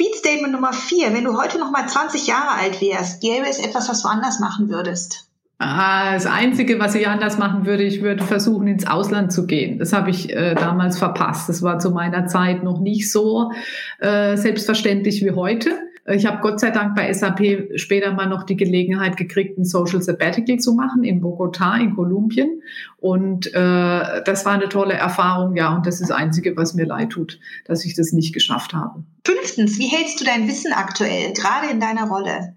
Beat 0.00 0.14
Statement 0.14 0.54
Nummer 0.54 0.72
vier. 0.72 1.12
Wenn 1.12 1.24
du 1.24 1.36
heute 1.36 1.58
noch 1.58 1.70
mal 1.70 1.86
20 1.86 2.26
Jahre 2.26 2.58
alt 2.58 2.80
wärst, 2.80 3.20
gäbe 3.20 3.46
es 3.46 3.58
etwas, 3.58 3.86
was 3.90 4.00
du 4.00 4.08
anders 4.08 4.40
machen 4.40 4.70
würdest? 4.70 5.28
Das 5.58 6.24
Einzige, 6.24 6.78
was 6.78 6.94
ich 6.94 7.06
anders 7.06 7.36
machen 7.36 7.66
würde, 7.66 7.82
ich 7.82 8.00
würde 8.00 8.24
versuchen, 8.24 8.66
ins 8.66 8.86
Ausland 8.86 9.30
zu 9.30 9.46
gehen. 9.46 9.78
Das 9.78 9.92
habe 9.92 10.08
ich 10.08 10.34
äh, 10.34 10.54
damals 10.54 10.98
verpasst. 10.98 11.50
Das 11.50 11.60
war 11.60 11.80
zu 11.80 11.90
meiner 11.90 12.26
Zeit 12.28 12.64
noch 12.64 12.80
nicht 12.80 13.12
so 13.12 13.52
äh, 13.98 14.38
selbstverständlich 14.38 15.22
wie 15.22 15.32
heute. 15.32 15.78
Ich 16.12 16.26
habe 16.26 16.38
Gott 16.40 16.60
sei 16.60 16.70
Dank 16.70 16.96
bei 16.96 17.12
SAP 17.12 17.72
später 17.76 18.12
mal 18.12 18.26
noch 18.26 18.42
die 18.42 18.56
Gelegenheit 18.56 19.16
gekriegt, 19.16 19.58
ein 19.58 19.64
Social 19.64 20.02
Sabbatical 20.02 20.58
zu 20.58 20.74
machen 20.74 21.04
in 21.04 21.20
Bogotá, 21.20 21.78
in 21.78 21.94
Kolumbien. 21.94 22.62
Und 22.98 23.46
äh, 23.48 24.22
das 24.24 24.44
war 24.44 24.52
eine 24.52 24.68
tolle 24.68 24.94
Erfahrung, 24.94 25.56
ja. 25.56 25.74
Und 25.74 25.86
das 25.86 26.00
ist 26.00 26.10
das 26.10 26.16
Einzige, 26.16 26.56
was 26.56 26.74
mir 26.74 26.86
leid 26.86 27.10
tut, 27.10 27.38
dass 27.64 27.84
ich 27.84 27.94
das 27.94 28.12
nicht 28.12 28.34
geschafft 28.34 28.74
habe. 28.74 29.04
Fünftens, 29.24 29.78
wie 29.78 29.86
hältst 29.86 30.20
du 30.20 30.24
dein 30.24 30.48
Wissen 30.48 30.72
aktuell, 30.72 31.32
gerade 31.32 31.70
in 31.70 31.80
deiner 31.80 32.08
Rolle? 32.08 32.56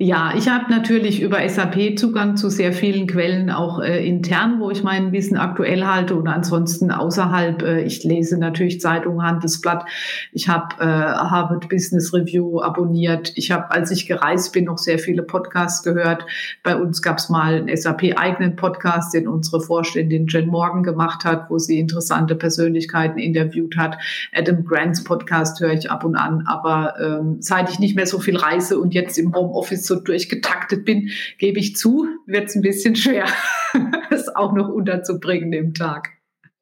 Ja, 0.00 0.34
ich 0.36 0.48
habe 0.48 0.72
natürlich 0.72 1.22
über 1.22 1.48
SAP 1.48 1.96
Zugang 1.96 2.36
zu 2.36 2.50
sehr 2.50 2.72
vielen 2.72 3.06
Quellen, 3.06 3.48
auch 3.48 3.80
äh, 3.80 4.04
intern, 4.04 4.58
wo 4.58 4.72
ich 4.72 4.82
mein 4.82 5.12
Wissen 5.12 5.36
aktuell 5.36 5.86
halte 5.86 6.16
und 6.16 6.26
ansonsten 6.26 6.90
außerhalb. 6.90 7.62
Äh, 7.62 7.82
ich 7.84 8.02
lese 8.02 8.36
natürlich 8.36 8.80
Zeitung, 8.80 9.22
Handelsblatt. 9.22 9.84
Ich 10.32 10.48
habe 10.48 10.74
äh, 10.80 10.84
Harvard 10.84 11.68
Business 11.68 12.12
Review 12.12 12.60
abonniert. 12.60 13.34
Ich 13.36 13.52
habe, 13.52 13.70
als 13.70 13.92
ich 13.92 14.06
gereist 14.08 14.52
bin, 14.52 14.64
noch 14.64 14.78
sehr 14.78 14.98
viele 14.98 15.22
Podcasts 15.22 15.84
gehört. 15.84 16.26
Bei 16.64 16.74
uns 16.76 17.00
gab 17.00 17.18
es 17.18 17.28
mal 17.28 17.54
einen 17.54 17.76
SAP-eigenen 17.76 18.56
Podcast, 18.56 19.14
den 19.14 19.28
unsere 19.28 19.60
Vorständin 19.60 20.26
Jen 20.26 20.48
Morgan 20.48 20.82
gemacht 20.82 21.24
hat, 21.24 21.48
wo 21.50 21.58
sie 21.58 21.78
interessante 21.78 22.34
Persönlichkeiten 22.34 23.20
interviewt 23.20 23.76
hat. 23.76 23.96
Adam 24.32 24.64
Grants 24.64 25.04
Podcast 25.04 25.60
höre 25.60 25.74
ich 25.74 25.88
ab 25.88 26.02
und 26.02 26.16
an. 26.16 26.42
Aber 26.48 26.94
ähm, 27.00 27.36
seit 27.38 27.70
ich 27.70 27.78
nicht 27.78 27.94
mehr 27.94 28.08
so 28.08 28.18
viel 28.18 28.36
reise 28.36 28.80
und 28.80 28.92
jetzt 28.92 29.18
im 29.18 29.32
Homeoffice 29.32 29.83
so 29.84 29.96
durchgetaktet 29.96 30.84
bin, 30.84 31.10
gebe 31.38 31.58
ich 31.58 31.76
zu, 31.76 32.06
wird 32.26 32.48
es 32.48 32.54
ein 32.54 32.62
bisschen 32.62 32.96
schwer, 32.96 33.26
es 34.10 34.34
auch 34.34 34.52
noch 34.52 34.68
unterzubringen 34.68 35.52
im 35.52 35.74
Tag. 35.74 36.10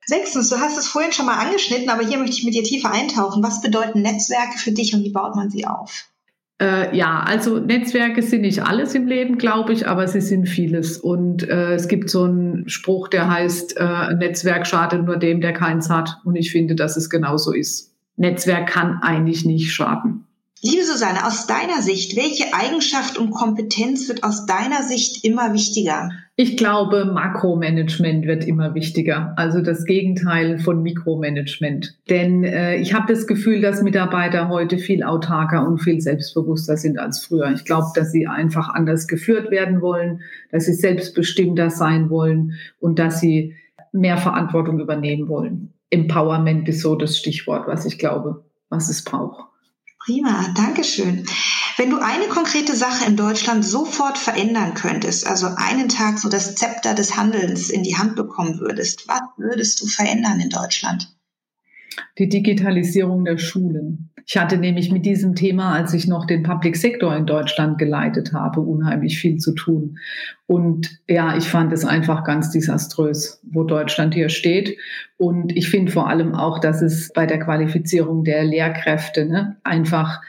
Sechstens, 0.04 0.50
du 0.50 0.56
hast 0.56 0.76
es 0.76 0.88
vorhin 0.88 1.12
schon 1.12 1.26
mal 1.26 1.38
angeschnitten, 1.38 1.88
aber 1.88 2.04
hier 2.04 2.18
möchte 2.18 2.36
ich 2.36 2.44
mit 2.44 2.54
dir 2.54 2.64
tiefer 2.64 2.92
eintauchen. 2.92 3.42
Was 3.42 3.60
bedeuten 3.60 4.02
Netzwerke 4.02 4.58
für 4.58 4.72
dich 4.72 4.94
und 4.94 5.04
wie 5.04 5.12
baut 5.12 5.36
man 5.36 5.48
sie 5.48 5.64
auf? 5.66 6.08
Äh, 6.60 6.96
ja, 6.96 7.20
also 7.20 7.58
Netzwerke 7.58 8.22
sind 8.22 8.42
nicht 8.42 8.62
alles 8.62 8.94
im 8.94 9.06
Leben, 9.06 9.38
glaube 9.38 9.72
ich, 9.72 9.88
aber 9.88 10.06
sie 10.06 10.20
sind 10.20 10.48
vieles. 10.48 10.96
Und 10.98 11.48
äh, 11.48 11.74
es 11.74 11.88
gibt 11.88 12.10
so 12.10 12.24
einen 12.24 12.68
Spruch, 12.68 13.08
der 13.08 13.28
heißt, 13.28 13.76
äh, 13.76 14.14
Netzwerk 14.14 14.66
schadet 14.66 15.04
nur 15.04 15.16
dem, 15.16 15.40
der 15.40 15.52
keins 15.52 15.88
hat. 15.88 16.20
Und 16.24 16.36
ich 16.36 16.52
finde, 16.52 16.74
dass 16.74 16.96
es 16.96 17.10
genauso 17.10 17.52
ist. 17.52 17.92
Netzwerk 18.16 18.68
kann 18.68 18.98
eigentlich 19.02 19.44
nicht 19.44 19.72
schaden. 19.72 20.26
Liebe 20.64 20.84
Susanne, 20.84 21.26
aus 21.26 21.48
deiner 21.48 21.82
Sicht, 21.82 22.16
welche 22.16 22.54
Eigenschaft 22.54 23.18
und 23.18 23.32
Kompetenz 23.32 24.08
wird 24.08 24.22
aus 24.22 24.46
deiner 24.46 24.84
Sicht 24.84 25.24
immer 25.24 25.52
wichtiger? 25.52 26.10
Ich 26.36 26.56
glaube, 26.56 27.04
Makromanagement 27.04 28.26
wird 28.26 28.44
immer 28.44 28.72
wichtiger, 28.72 29.34
also 29.36 29.60
das 29.60 29.84
Gegenteil 29.86 30.60
von 30.60 30.80
Mikromanagement. 30.84 31.98
Denn 32.08 32.44
äh, 32.44 32.76
ich 32.76 32.94
habe 32.94 33.12
das 33.12 33.26
Gefühl, 33.26 33.60
dass 33.60 33.82
Mitarbeiter 33.82 34.48
heute 34.50 34.78
viel 34.78 35.02
autarker 35.02 35.66
und 35.66 35.78
viel 35.78 36.00
selbstbewusster 36.00 36.76
sind 36.76 36.96
als 36.96 37.26
früher. 37.26 37.50
Ich 37.50 37.64
glaube, 37.64 37.88
dass 37.96 38.12
sie 38.12 38.28
einfach 38.28 38.68
anders 38.68 39.08
geführt 39.08 39.50
werden 39.50 39.80
wollen, 39.80 40.20
dass 40.52 40.66
sie 40.66 40.74
selbstbestimmter 40.74 41.70
sein 41.70 42.08
wollen 42.08 42.52
und 42.78 43.00
dass 43.00 43.18
sie 43.18 43.56
mehr 43.90 44.16
Verantwortung 44.16 44.78
übernehmen 44.78 45.26
wollen. 45.26 45.72
Empowerment 45.90 46.68
ist 46.68 46.82
so 46.82 46.94
das 46.94 47.18
Stichwort, 47.18 47.66
was 47.66 47.84
ich 47.84 47.98
glaube, 47.98 48.44
was 48.68 48.88
es 48.88 49.02
braucht. 49.02 49.51
Prima, 50.04 50.52
Dankeschön. 50.56 51.26
Wenn 51.76 51.90
du 51.90 51.98
eine 51.98 52.26
konkrete 52.26 52.74
Sache 52.74 53.06
in 53.06 53.16
Deutschland 53.16 53.64
sofort 53.64 54.18
verändern 54.18 54.74
könntest, 54.74 55.26
also 55.28 55.46
einen 55.56 55.88
Tag 55.88 56.18
so 56.18 56.28
das 56.28 56.56
Zepter 56.56 56.94
des 56.94 57.16
Handelns 57.16 57.70
in 57.70 57.84
die 57.84 57.96
Hand 57.96 58.16
bekommen 58.16 58.58
würdest, 58.58 59.06
was 59.06 59.20
würdest 59.36 59.80
du 59.80 59.86
verändern 59.86 60.40
in 60.40 60.48
Deutschland? 60.48 61.14
Die 62.18 62.28
Digitalisierung 62.28 63.24
der 63.24 63.38
Schulen. 63.38 64.11
Ich 64.26 64.36
hatte 64.36 64.56
nämlich 64.56 64.90
mit 64.90 65.04
diesem 65.04 65.34
Thema, 65.34 65.74
als 65.74 65.94
ich 65.94 66.06
noch 66.06 66.26
den 66.26 66.42
Public 66.42 66.76
Sector 66.76 67.16
in 67.16 67.26
Deutschland 67.26 67.78
geleitet 67.78 68.32
habe, 68.32 68.60
unheimlich 68.60 69.18
viel 69.18 69.38
zu 69.38 69.52
tun. 69.54 69.98
Und 70.46 71.00
ja, 71.08 71.36
ich 71.36 71.44
fand 71.44 71.72
es 71.72 71.84
einfach 71.84 72.24
ganz 72.24 72.50
desaströs, 72.50 73.40
wo 73.50 73.64
Deutschland 73.64 74.14
hier 74.14 74.28
steht. 74.28 74.76
Und 75.16 75.56
ich 75.56 75.68
finde 75.68 75.92
vor 75.92 76.08
allem 76.08 76.34
auch, 76.34 76.58
dass 76.58 76.82
es 76.82 77.12
bei 77.12 77.26
der 77.26 77.40
Qualifizierung 77.40 78.24
der 78.24 78.44
Lehrkräfte 78.44 79.24
ne, 79.26 79.56
einfach 79.64 80.20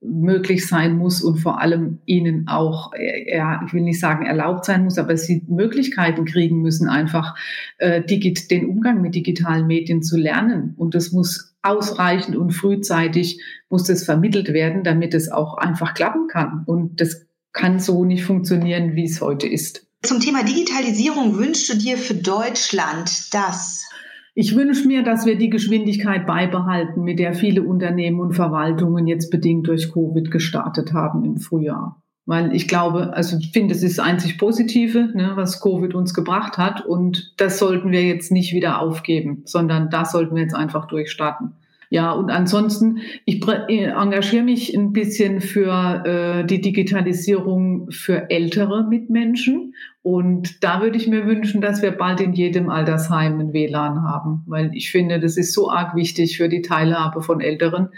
möglich 0.00 0.66
sein 0.66 0.96
muss 0.96 1.22
und 1.22 1.38
vor 1.38 1.60
allem 1.60 1.98
ihnen 2.04 2.48
auch, 2.48 2.92
ja, 3.26 3.62
ich 3.66 3.72
will 3.72 3.82
nicht 3.82 4.00
sagen 4.00 4.26
erlaubt 4.26 4.64
sein 4.64 4.84
muss, 4.84 4.98
aber 4.98 5.16
sie 5.16 5.42
Möglichkeiten 5.48 6.24
kriegen 6.24 6.60
müssen, 6.60 6.88
einfach 6.88 7.34
äh, 7.78 8.02
den 8.02 8.66
Umgang 8.66 9.00
mit 9.00 9.14
digitalen 9.14 9.66
Medien 9.66 10.02
zu 10.02 10.16
lernen. 10.16 10.74
Und 10.76 10.94
das 10.94 11.12
muss 11.12 11.55
ausreichend 11.66 12.36
und 12.36 12.52
frühzeitig 12.52 13.42
muss 13.68 13.84
das 13.84 14.04
vermittelt 14.04 14.52
werden, 14.52 14.84
damit 14.84 15.14
es 15.14 15.30
auch 15.30 15.56
einfach 15.58 15.94
klappen 15.94 16.28
kann. 16.28 16.62
Und 16.66 17.00
das 17.00 17.26
kann 17.52 17.78
so 17.78 18.04
nicht 18.04 18.24
funktionieren, 18.24 18.94
wie 18.94 19.04
es 19.04 19.20
heute 19.20 19.46
ist. 19.46 19.86
Zum 20.02 20.20
Thema 20.20 20.44
Digitalisierung 20.44 21.36
wünschst 21.38 21.68
du 21.68 21.76
dir 21.76 21.96
für 21.96 22.14
Deutschland 22.14 23.34
das? 23.34 23.88
Ich 24.34 24.54
wünsche 24.54 24.86
mir, 24.86 25.02
dass 25.02 25.24
wir 25.24 25.36
die 25.36 25.48
Geschwindigkeit 25.48 26.26
beibehalten, 26.26 27.02
mit 27.02 27.18
der 27.18 27.32
viele 27.32 27.62
Unternehmen 27.62 28.20
und 28.20 28.34
Verwaltungen 28.34 29.06
jetzt 29.06 29.30
bedingt 29.30 29.66
durch 29.66 29.90
Covid 29.92 30.30
gestartet 30.30 30.92
haben 30.92 31.24
im 31.24 31.38
Frühjahr. 31.38 32.02
Weil 32.26 32.54
ich 32.54 32.66
glaube, 32.66 33.14
also 33.14 33.38
ich 33.38 33.52
finde, 33.52 33.72
es 33.74 33.84
ist 33.84 34.00
einzig 34.00 34.36
Positive, 34.36 35.10
ne, 35.14 35.32
was 35.36 35.60
Covid 35.60 35.94
uns 35.94 36.12
gebracht 36.12 36.58
hat. 36.58 36.84
Und 36.84 37.32
das 37.36 37.58
sollten 37.58 37.92
wir 37.92 38.02
jetzt 38.02 38.32
nicht 38.32 38.52
wieder 38.52 38.80
aufgeben, 38.80 39.42
sondern 39.44 39.90
da 39.90 40.04
sollten 40.04 40.34
wir 40.34 40.42
jetzt 40.42 40.54
einfach 40.54 40.86
durchstarten. 40.86 41.52
Ja, 41.88 42.12
und 42.12 42.30
ansonsten, 42.30 42.98
ich 43.24 43.46
äh, 43.46 43.84
engagiere 43.84 44.42
mich 44.42 44.76
ein 44.76 44.92
bisschen 44.92 45.40
für 45.40 46.04
äh, 46.04 46.44
die 46.44 46.60
Digitalisierung 46.60 47.90
für 47.90 48.30
ältere 48.30 48.84
Mitmenschen. 48.88 49.74
Und 50.02 50.62
da 50.62 50.80
würde 50.82 50.96
ich 50.96 51.08
mir 51.08 51.26
wünschen, 51.26 51.60
dass 51.60 51.82
wir 51.82 51.90
bald 51.90 52.20
in 52.20 52.32
jedem 52.32 52.70
Altersheim 52.70 53.40
ein 53.40 53.52
WLAN 53.52 54.04
haben, 54.04 54.44
weil 54.46 54.70
ich 54.72 54.92
finde, 54.92 55.18
das 55.18 55.36
ist 55.36 55.52
so 55.52 55.68
arg 55.68 55.96
wichtig 55.96 56.36
für 56.36 56.48
die 56.48 56.62
Teilhabe 56.62 57.22
von 57.22 57.40
Älteren. 57.40 57.88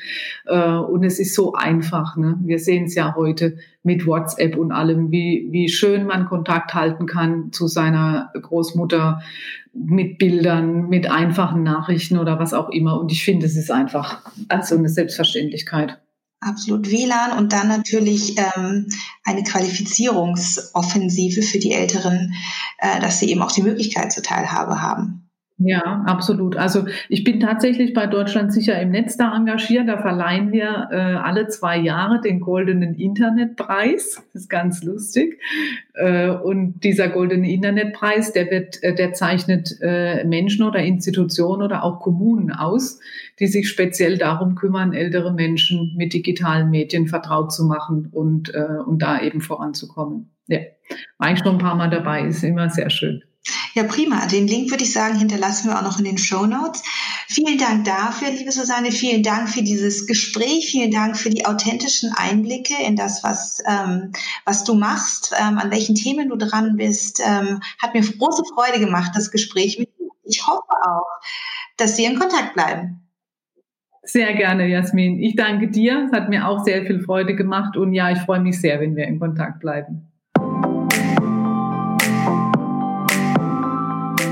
Äh, 0.46 0.76
und 0.76 1.04
es 1.04 1.18
ist 1.18 1.34
so 1.34 1.52
einfach. 1.52 2.16
Ne? 2.16 2.38
Wir 2.42 2.58
sehen 2.58 2.84
es 2.84 2.94
ja 2.94 3.14
heute 3.14 3.58
mit 3.82 4.06
WhatsApp 4.06 4.56
und 4.56 4.72
allem, 4.72 5.10
wie, 5.10 5.48
wie 5.50 5.68
schön 5.68 6.06
man 6.06 6.26
Kontakt 6.26 6.74
halten 6.74 7.06
kann 7.06 7.52
zu 7.52 7.66
seiner 7.66 8.32
Großmutter 8.40 9.20
mit 9.84 10.18
Bildern, 10.18 10.88
mit 10.88 11.10
einfachen 11.10 11.62
Nachrichten 11.62 12.18
oder 12.18 12.38
was 12.38 12.54
auch 12.54 12.70
immer. 12.70 12.98
Und 13.00 13.12
ich 13.12 13.24
finde, 13.24 13.46
es 13.46 13.56
ist 13.56 13.70
einfach 13.70 14.22
also 14.48 14.76
eine 14.76 14.88
Selbstverständlichkeit. 14.88 15.98
Absolut 16.40 16.90
WLAN 16.90 17.36
und 17.36 17.52
dann 17.52 17.68
natürlich 17.68 18.36
ähm, 18.38 18.86
eine 19.24 19.42
Qualifizierungsoffensive 19.42 21.42
für 21.42 21.58
die 21.58 21.72
Älteren, 21.72 22.32
äh, 22.78 23.00
dass 23.00 23.18
sie 23.18 23.30
eben 23.30 23.42
auch 23.42 23.50
die 23.50 23.62
Möglichkeit 23.62 24.12
zur 24.12 24.22
Teilhabe 24.22 24.80
haben. 24.80 25.27
Ja, 25.60 26.04
absolut. 26.06 26.56
Also 26.56 26.86
ich 27.08 27.24
bin 27.24 27.40
tatsächlich 27.40 27.92
bei 27.92 28.06
Deutschland 28.06 28.52
sicher 28.52 28.80
im 28.80 28.90
Netz 28.90 29.16
da 29.16 29.34
engagiert. 29.34 29.88
Da 29.88 29.98
verleihen 29.98 30.52
wir 30.52 30.88
äh, 30.92 30.96
alle 30.96 31.48
zwei 31.48 31.76
Jahre 31.76 32.20
den 32.20 32.38
goldenen 32.38 32.94
Internetpreis. 32.94 34.22
Das 34.32 34.42
ist 34.42 34.48
ganz 34.48 34.84
lustig. 34.84 35.40
Äh, 35.94 36.30
und 36.30 36.84
dieser 36.84 37.08
goldene 37.08 37.50
Internetpreis, 37.50 38.32
der 38.32 38.52
wird, 38.52 38.80
äh, 38.84 38.94
der 38.94 39.14
zeichnet 39.14 39.76
äh, 39.80 40.24
Menschen 40.24 40.64
oder 40.64 40.78
Institutionen 40.78 41.62
oder 41.62 41.82
auch 41.82 41.98
Kommunen 41.98 42.52
aus, 42.52 43.00
die 43.40 43.48
sich 43.48 43.68
speziell 43.68 44.16
darum 44.16 44.54
kümmern, 44.54 44.92
ältere 44.92 45.32
Menschen 45.32 45.92
mit 45.96 46.12
digitalen 46.12 46.70
Medien 46.70 47.08
vertraut 47.08 47.52
zu 47.52 47.64
machen 47.64 48.08
und, 48.12 48.54
äh, 48.54 48.78
und 48.86 49.02
da 49.02 49.20
eben 49.20 49.40
voranzukommen. 49.40 50.30
Ja, 50.46 50.60
war 51.18 51.32
ich 51.32 51.40
schon 51.40 51.56
ein 51.56 51.58
paar 51.58 51.74
Mal 51.74 51.90
dabei, 51.90 52.28
ist 52.28 52.44
immer 52.44 52.70
sehr 52.70 52.90
schön. 52.90 53.24
Ja, 53.74 53.84
prima. 53.84 54.26
Den 54.26 54.46
Link 54.46 54.70
würde 54.70 54.82
ich 54.82 54.92
sagen, 54.92 55.18
hinterlassen 55.18 55.68
wir 55.68 55.78
auch 55.78 55.82
noch 55.82 55.98
in 55.98 56.04
den 56.04 56.18
Show 56.18 56.46
Notes. 56.46 56.82
Vielen 57.28 57.58
Dank 57.58 57.84
dafür, 57.84 58.30
liebe 58.30 58.50
Susanne. 58.50 58.90
Vielen 58.90 59.22
Dank 59.22 59.48
für 59.48 59.62
dieses 59.62 60.06
Gespräch. 60.06 60.68
Vielen 60.70 60.90
Dank 60.90 61.16
für 61.16 61.30
die 61.30 61.46
authentischen 61.46 62.12
Einblicke 62.16 62.74
in 62.86 62.96
das, 62.96 63.22
was, 63.22 63.62
ähm, 63.66 64.12
was 64.44 64.64
du 64.64 64.74
machst, 64.74 65.34
ähm, 65.38 65.58
an 65.58 65.70
welchen 65.70 65.94
Themen 65.94 66.28
du 66.28 66.36
dran 66.36 66.76
bist. 66.76 67.20
Ähm, 67.24 67.60
hat 67.80 67.94
mir 67.94 68.02
große 68.02 68.42
Freude 68.54 68.80
gemacht, 68.80 69.12
das 69.14 69.30
Gespräch 69.30 69.78
mit 69.78 69.88
dir. 69.98 70.08
Ich 70.24 70.46
hoffe 70.46 70.72
auch, 70.84 71.06
dass 71.76 71.96
wir 71.98 72.10
in 72.10 72.18
Kontakt 72.18 72.54
bleiben. 72.54 73.08
Sehr 74.02 74.32
gerne, 74.34 74.66
Jasmin. 74.66 75.20
Ich 75.20 75.36
danke 75.36 75.68
dir. 75.68 76.06
Es 76.06 76.12
hat 76.12 76.30
mir 76.30 76.48
auch 76.48 76.64
sehr 76.64 76.86
viel 76.86 77.00
Freude 77.00 77.36
gemacht 77.36 77.76
und 77.76 77.92
ja, 77.92 78.10
ich 78.10 78.18
freue 78.20 78.40
mich 78.40 78.60
sehr, 78.60 78.80
wenn 78.80 78.96
wir 78.96 79.06
in 79.06 79.20
Kontakt 79.20 79.60
bleiben. 79.60 80.07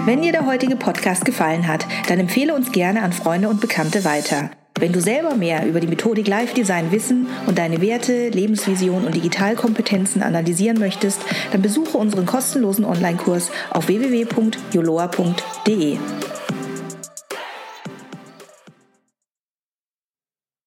Wenn 0.06 0.22
dir 0.22 0.30
der 0.30 0.46
heutige 0.46 0.76
Podcast 0.76 1.24
gefallen 1.24 1.66
hat, 1.66 1.84
dann 2.06 2.20
empfehle 2.20 2.54
uns 2.54 2.70
gerne 2.70 3.02
an 3.02 3.12
Freunde 3.12 3.48
und 3.48 3.60
Bekannte 3.60 4.04
weiter. 4.04 4.52
Wenn 4.78 4.92
du 4.92 5.00
selber 5.00 5.34
mehr 5.34 5.66
über 5.66 5.80
die 5.80 5.88
Methodik 5.88 6.28
Live 6.28 6.54
Design 6.54 6.92
wissen 6.92 7.26
und 7.48 7.58
deine 7.58 7.80
Werte, 7.80 8.28
Lebensvision 8.28 9.04
und 9.04 9.16
Digitalkompetenzen 9.16 10.22
analysieren 10.22 10.78
möchtest, 10.78 11.22
dann 11.50 11.60
besuche 11.60 11.98
unseren 11.98 12.24
kostenlosen 12.24 12.84
Online-Kurs 12.84 13.50
auf 13.70 13.88
www.joloa.de. 13.88 15.98